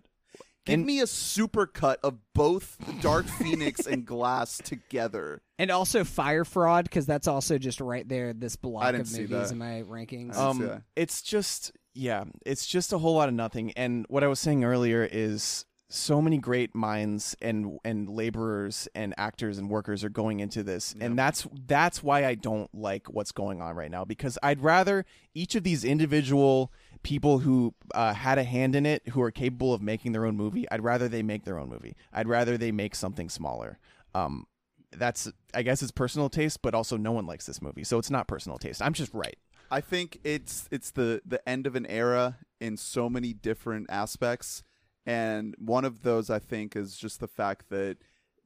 Give 0.66 0.74
and- 0.76 0.86
me 0.86 1.00
a 1.00 1.08
super 1.08 1.66
cut 1.68 2.00
of 2.04 2.18
both 2.34 2.78
Dark 3.02 3.26
Phoenix 3.28 3.86
and 3.86 4.06
Glass 4.06 4.58
together. 4.58 5.42
and 5.60 5.70
also 5.72 6.04
Fyre 6.04 6.44
Fraud 6.46 6.86
because 6.86 7.06
that's 7.06 7.28
also 7.28 7.58
just 7.58 7.80
right 7.82 8.08
there. 8.08 8.34
This 8.34 8.56
block 8.56 8.84
I 8.84 8.92
didn't 8.92 9.02
of 9.02 9.08
see 9.08 9.22
movies 9.22 9.50
that. 9.50 9.52
in 9.52 9.58
my 9.58 9.84
rankings. 9.88 10.36
Um, 10.36 10.84
it's 10.96 11.22
just 11.22 11.72
yeah, 11.94 12.26
it's 12.46 12.66
just 12.66 12.92
a 12.94 12.98
whole 12.98 13.16
lot 13.16 13.30
of 13.30 13.36
nothing. 13.36 13.72
And 13.78 14.06
what 14.10 14.24
I 14.24 14.28
was 14.28 14.40
saying 14.40 14.64
earlier 14.66 15.08
is 15.10 15.66
so 15.88 16.20
many 16.20 16.40
great 16.40 16.74
minds 16.76 17.36
and 17.42 17.78
and 17.86 18.10
laborers 18.10 18.88
and 18.96 19.14
actors 19.18 19.60
and 19.60 19.70
workers 19.70 20.04
are 20.04 20.10
going 20.10 20.40
into 20.40 20.64
this, 20.64 20.96
and 21.00 21.18
that's 21.18 21.48
that's 21.68 22.02
why 22.04 22.26
I 22.26 22.34
don't 22.36 22.74
like 22.74 23.08
what's 23.08 23.32
going 23.32 23.62
on 23.62 23.76
right 23.76 23.92
now 23.92 24.04
because 24.04 24.38
I'd 24.42 24.62
rather 24.62 25.06
each 25.36 25.54
of 25.56 25.64
these 25.64 25.86
individual 25.86 26.74
people 27.06 27.38
who 27.38 27.72
uh, 27.94 28.16
had 28.16 28.40
a 28.40 28.44
hand 28.44 28.76
in 28.76 28.84
it 28.84 29.08
who 29.10 29.22
are 29.22 29.30
capable 29.30 29.76
of 29.76 29.82
making 29.82 30.12
their 30.12 30.26
own 30.26 30.36
movie 30.36 30.68
i'd 30.72 30.84
rather 30.84 31.08
they 31.08 31.22
make 31.22 31.46
their 31.46 31.60
own 31.60 31.70
movie. 31.70 31.96
I'd 32.12 32.28
rather 32.28 32.58
they 32.58 32.72
make 32.72 32.96
something 32.96 33.30
smaller. 33.30 33.78
Um, 34.16 34.48
that's 34.92 35.30
i 35.54 35.62
guess 35.62 35.82
it's 35.84 35.92
personal 35.92 36.30
taste 36.30 36.62
but 36.62 36.74
also 36.74 36.96
no 36.96 37.12
one 37.12 37.26
likes 37.26 37.46
this 37.46 37.62
movie 37.62 37.84
so 37.84 37.98
it's 38.00 38.10
not 38.10 38.28
personal 38.28 38.58
taste. 38.58 38.82
I'm 38.82 38.94
just 38.94 39.14
right. 39.14 39.38
I 39.70 39.82
think 39.82 40.20
it's 40.24 40.68
it's 40.72 40.92
the 40.92 41.22
the 41.26 41.48
end 41.48 41.68
of 41.68 41.76
an 41.76 41.86
era 41.86 42.38
in 42.60 42.78
so 42.78 43.10
many 43.10 43.34
different 43.34 43.88
aspects, 43.90 44.64
and 45.06 45.56
one 45.58 45.86
of 45.86 46.02
those 46.02 46.30
I 46.30 46.40
think 46.40 46.76
is 46.76 46.98
just 46.98 47.20
the 47.20 47.28
fact 47.28 47.70
that 47.70 47.98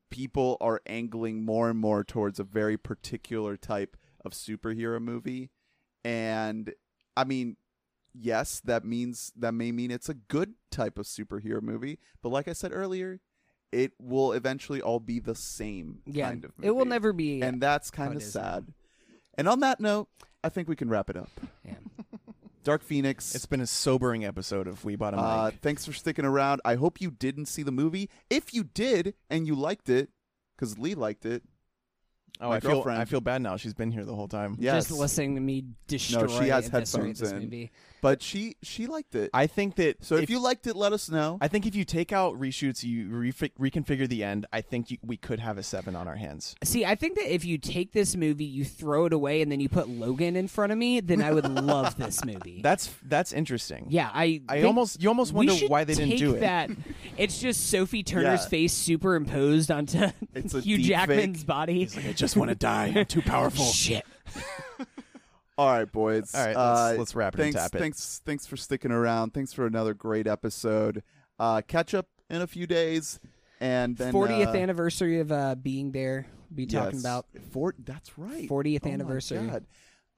people 0.10 0.58
are 0.60 0.82
angling 0.86 1.46
more 1.46 1.70
and 1.70 1.80
more 1.80 2.04
towards 2.04 2.40
a 2.40 2.44
very 2.44 2.78
particular 2.78 3.58
type 3.58 3.96
of 4.26 4.32
superhero 4.32 5.02
movie, 5.02 5.52
and 6.04 6.74
I 7.16 7.26
mean, 7.26 7.58
yes, 8.14 8.62
that 8.66 8.86
means 8.86 9.32
that 9.38 9.54
may 9.54 9.72
mean 9.72 9.92
it's 9.92 10.10
a 10.10 10.14
good 10.14 10.54
type 10.72 10.98
of 11.00 11.06
superhero 11.06 11.62
movie, 11.62 12.00
but 12.22 12.30
like 12.30 12.48
I 12.48 12.54
said 12.54 12.72
earlier, 12.74 13.20
it 13.72 13.92
will 14.00 14.32
eventually 14.34 14.82
all 14.82 15.00
be 15.00 15.20
the 15.20 15.36
same 15.36 16.00
yeah, 16.06 16.30
kind 16.30 16.44
of 16.46 16.52
movie. 16.58 16.68
it 16.68 16.72
will 16.72 16.86
never 16.86 17.14
be. 17.14 17.42
and 17.42 17.62
that's 17.62 17.92
kind 17.92 18.14
it 18.14 18.18
of 18.18 18.22
is. 18.24 18.32
sad. 18.32 18.74
And 19.38 19.48
on 19.48 19.60
that 19.62 19.80
note, 19.80 20.10
I 20.44 20.50
think 20.50 20.68
we 20.68 20.76
can 20.76 20.90
wrap 20.90 21.10
it 21.10 21.18
up. 21.18 21.30
yeah. 21.66 21.76
Dark 22.66 22.84
Phoenix. 22.84 23.34
it's 23.36 23.46
been 23.46 23.62
a 23.62 23.68
sobering 23.68 24.26
episode 24.26 24.68
of 24.68 24.84
we 24.84 24.96
bought 24.98 25.14
a 25.14 25.18
mic 25.18 25.26
uh, 25.26 25.52
thanks 25.62 25.86
for 25.86 25.94
sticking 25.94 26.26
around. 26.26 26.60
I 26.66 26.76
hope 26.76 27.00
you 27.00 27.10
didn't 27.10 27.46
see 27.46 27.64
the 27.64 27.72
movie. 27.72 28.10
If 28.30 28.54
you 28.54 28.64
did 28.66 29.14
and 29.30 29.48
you 29.48 29.56
liked 29.56 29.88
it, 29.90 30.10
because 30.56 30.78
Lee 30.78 30.94
liked 30.94 31.26
it, 31.26 31.42
oh 32.42 32.50
my 32.50 32.56
i 32.56 32.60
feel 32.60 32.72
girlfriend- 32.72 33.02
i 33.02 33.06
feel 33.06 33.22
bad 33.22 33.42
now 33.42 33.58
she's 33.58 33.74
been 33.74 33.92
here 33.92 34.06
the 34.06 34.14
whole 34.16 34.28
time 34.28 34.56
yes, 34.60 34.88
Just 34.88 35.00
listening 35.00 35.36
to 35.36 35.42
me 35.42 35.66
destroy 35.88 36.22
No, 36.22 36.28
she 36.28 36.48
has 36.50 36.66
and 36.66 36.76
eviscerate 36.76 37.06
headphones 37.08 37.20
this 37.20 37.32
in. 37.32 37.40
movie. 37.40 37.72
But 38.02 38.22
she 38.22 38.56
she 38.62 38.88
liked 38.88 39.16
it. 39.16 39.30
i 39.34 39.48
think 39.48 39.76
that 39.76 40.04
so 40.04 40.16
if, 40.16 40.30
you 40.30 40.40
liked 40.42 40.68
it, 40.68 40.76
let 40.76 40.94
us 40.94 41.10
know. 41.10 41.38
I 41.42 41.48
think 41.48 41.66
if 41.66 41.76
you 41.76 41.86
take 41.86 42.12
out 42.12 42.40
reshoots, 42.40 42.84
you 42.84 43.08
refi- 43.10 43.52
reconfigure 43.60 44.08
the 44.08 44.24
end. 44.24 44.46
I 44.54 44.62
think 44.62 44.92
you, 44.92 44.98
we 45.04 45.18
could 45.18 45.40
have 45.40 45.58
a 45.58 45.64
seven 45.64 45.96
on 45.96 46.08
our 46.08 46.16
hands. 46.16 46.56
See, 46.64 46.86
I 46.86 46.96
think 46.96 47.16
that 47.18 47.34
if 47.34 47.44
you 47.46 47.58
take 47.58 47.92
this 47.94 48.16
movie, 48.16 48.46
you 48.46 48.64
throw 48.66 49.06
it 49.06 49.14
away, 49.14 49.42
and 49.42 49.52
then 49.52 49.60
you 49.60 49.70
put 49.70 49.90
Logan 49.90 50.36
in 50.36 50.48
front 50.48 50.72
of 50.72 50.78
me, 50.78 51.00
then 51.00 51.22
I 51.22 51.32
would 51.32 51.48
love 51.64 51.98
this 51.98 52.24
movie. 52.26 52.62
That's 52.62 52.94
that's 53.04 53.34
interesting. 53.34 53.88
yeah, 53.90 54.10
I. 54.14 54.42
I 54.50 54.64
almost 54.64 55.02
you 55.02 55.10
almost 55.10 55.34
wonder 55.34 55.54
why 55.68 55.84
they 55.84 55.94
didn't 55.96 56.18
do 56.18 56.36
it. 56.36 56.40
That 56.42 56.70
it's 57.18 57.40
just 57.40 57.70
Sophie 57.70 58.04
Turner's 58.04 58.44
Yeah. 58.44 58.50
face 58.50 58.74
superimposed 58.74 59.72
onto 59.72 60.08
It's 60.34 60.54
Hugh 60.64 60.78
Jackman's 60.80 61.40
fake. 61.40 61.48
body. 61.48 61.74
He's 61.80 61.96
like, 61.96 62.08
I 62.08 62.14
just 62.14 62.36
want 62.38 62.50
to 62.50 62.56
die. 62.56 62.94
I'm 62.96 63.06
too 63.06 63.22
powerful. 63.22 63.66
Shit. 63.66 64.06
All 65.60 65.68
right, 65.68 65.92
boys. 65.92 66.34
All 66.34 66.46
right, 66.46 66.56
Uh, 66.56 66.84
let's, 66.88 67.00
let's 67.00 67.16
wrap 67.16 67.34
it 67.34 67.38
thanks, 67.38 67.56
and 67.58 67.64
tap 67.64 67.76
it. 67.76 67.80
thanks, 67.80 68.22
thanks 68.26 68.48
for 68.48 68.56
sticking 68.56 68.92
around. 68.92 69.34
Thanks 69.34 69.52
for 69.52 69.66
another 69.66 69.94
great 69.94 70.26
episode. 70.26 71.04
Uh, 71.38 71.62
catch 71.68 71.94
up 71.94 72.08
in 72.30 72.42
a 72.42 72.48
few 72.48 72.66
days, 72.66 73.20
and 73.60 73.98
then 73.98 74.14
40th 74.14 74.48
uh, 74.48 74.58
anniversary 74.58 75.20
of 75.20 75.32
uh, 75.34 75.56
being 75.56 75.92
there. 75.92 76.28
We'll 76.50 76.56
Be 76.56 76.66
talking 76.66 76.94
yes. 76.94 77.02
about 77.02 77.26
Four, 77.52 77.76
that's 77.78 78.18
right. 78.18 78.48
40th 78.50 78.80
Oh 78.84 78.88
my 78.88 78.94
anniversary. 78.94 79.48
God. 79.48 79.66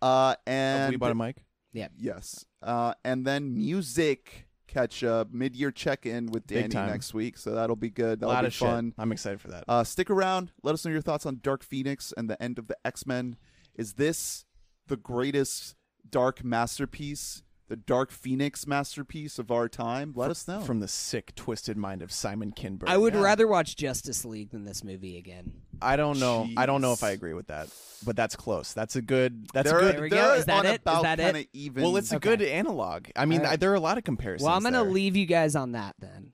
Uh, 0.01 0.35
Oh, 0.37 0.41
and 0.51 0.91
we 0.91 0.97
bought 0.97 1.11
a 1.11 1.15
mic. 1.15 1.37
Yeah. 1.73 1.87
Yes. 1.97 2.45
Uh, 2.61 2.93
and 3.03 3.25
then 3.25 3.55
music 3.55 4.47
catch 4.67 5.03
up, 5.03 5.31
mid 5.31 5.55
year 5.55 5.71
check 5.71 6.05
in 6.05 6.27
with 6.27 6.45
Danny 6.47 6.73
next 6.73 7.13
week. 7.15 7.37
So 7.37 7.51
that'll 7.55 7.75
be 7.75 7.89
good. 7.89 8.19
A 8.19 8.21
That'll 8.21 8.33
lot 8.35 8.41
be 8.41 8.47
of 8.47 8.53
fun. 8.55 8.85
shit. 8.89 8.93
I'm 8.97 9.11
excited 9.11 9.41
for 9.41 9.49
that. 9.49 9.63
Uh, 9.67 9.83
stick 9.83 10.09
around. 10.11 10.51
Let 10.63 10.73
us 10.73 10.85
know 10.85 10.91
your 10.91 11.01
thoughts 11.01 11.25
on 11.25 11.39
Dark 11.41 11.63
Phoenix 11.63 12.13
and 12.15 12.29
the 12.29 12.41
end 12.41 12.59
of 12.59 12.67
the 12.67 12.77
X 12.85 13.05
Men. 13.07 13.37
Is 13.75 13.93
this 13.93 14.45
the 14.91 14.97
greatest 14.97 15.75
dark 16.09 16.43
masterpiece, 16.43 17.43
the 17.69 17.77
Dark 17.77 18.11
Phoenix 18.11 18.67
masterpiece 18.67 19.39
of 19.39 19.49
our 19.49 19.69
time? 19.69 20.11
Let 20.15 20.29
us 20.29 20.45
know. 20.47 20.59
From 20.59 20.81
the 20.81 20.87
sick, 20.89 21.33
twisted 21.35 21.77
mind 21.77 22.01
of 22.01 22.11
Simon 22.11 22.51
Kinberg. 22.51 22.87
I 22.89 22.97
would 22.97 23.13
Yeah. 23.13 23.21
rather 23.21 23.47
watch 23.47 23.77
Justice 23.77 24.25
League 24.25 24.51
than 24.51 24.65
this 24.65 24.83
movie 24.83 25.17
again. 25.17 25.53
I 25.81 25.95
don't 25.95 26.19
know. 26.19 26.49
I 26.57 26.65
don't 26.65 26.81
know 26.81 26.91
if 26.91 26.99
Jeez. 26.99 27.07
I 27.07 27.11
agree 27.11 27.33
with 27.33 27.47
that, 27.47 27.69
but 28.05 28.15
that's 28.17 28.35
close. 28.35 28.73
That's 28.73 28.97
a 28.97 29.01
good. 29.01 29.47
That's 29.53 29.69
they're, 29.69 29.79
a 29.79 29.83
There 29.83 29.93
good. 29.93 30.01
we 30.01 30.09
go. 30.09 30.33
Is 30.33 30.45
that 30.45 30.65
it? 30.65 30.81
Is 30.85 31.01
that 31.01 31.19
it? 31.19 31.23
kind 31.23 31.37
of 31.37 31.45
even. 31.53 31.83
Well, 31.83 31.95
it's 31.97 32.11
a 32.11 32.17
Okay. 32.17 32.29
good 32.35 32.41
analog. 32.43 33.07
I 33.15 33.25
mean, 33.25 33.39
All 33.39 33.45
right. 33.45 33.53
I, 33.53 33.55
there 33.55 33.71
are 33.71 33.75
a 33.75 33.79
lot 33.79 33.97
of 33.97 34.03
comparisons. 34.03 34.45
Well, 34.45 34.53
I'm 34.55 34.61
going 34.63 34.73
to 34.73 34.81
there. 34.83 34.91
leave 34.91 35.15
you 35.15 35.25
guys 35.25 35.55
on 35.55 35.71
that 35.71 35.95
then. 35.99 36.33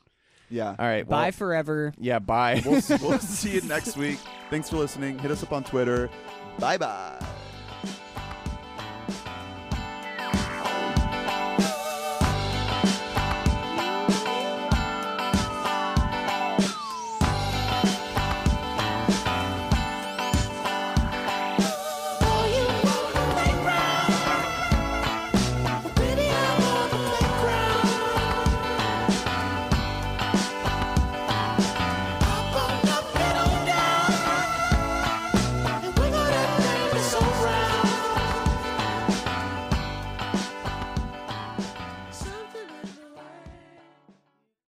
yeah. 0.50 0.70
All 0.80 0.86
right. 0.86 1.08
Bye 1.08 1.24
well, 1.26 1.32
forever. 1.34 1.94
Yeah. 2.00 2.20
Bye. 2.20 2.62
We'll, 2.66 2.82
we'll 3.02 3.20
see 3.20 3.52
you 3.54 3.62
next 3.62 3.96
week. 3.96 4.18
Thanks 4.50 4.70
for 4.72 4.78
listening. 4.78 5.20
Hit 5.20 5.30
us 5.32 5.44
up 5.44 5.54
on 5.54 5.64
Twitter. 5.64 6.10
Bye 6.60 6.78
bye. 6.78 7.24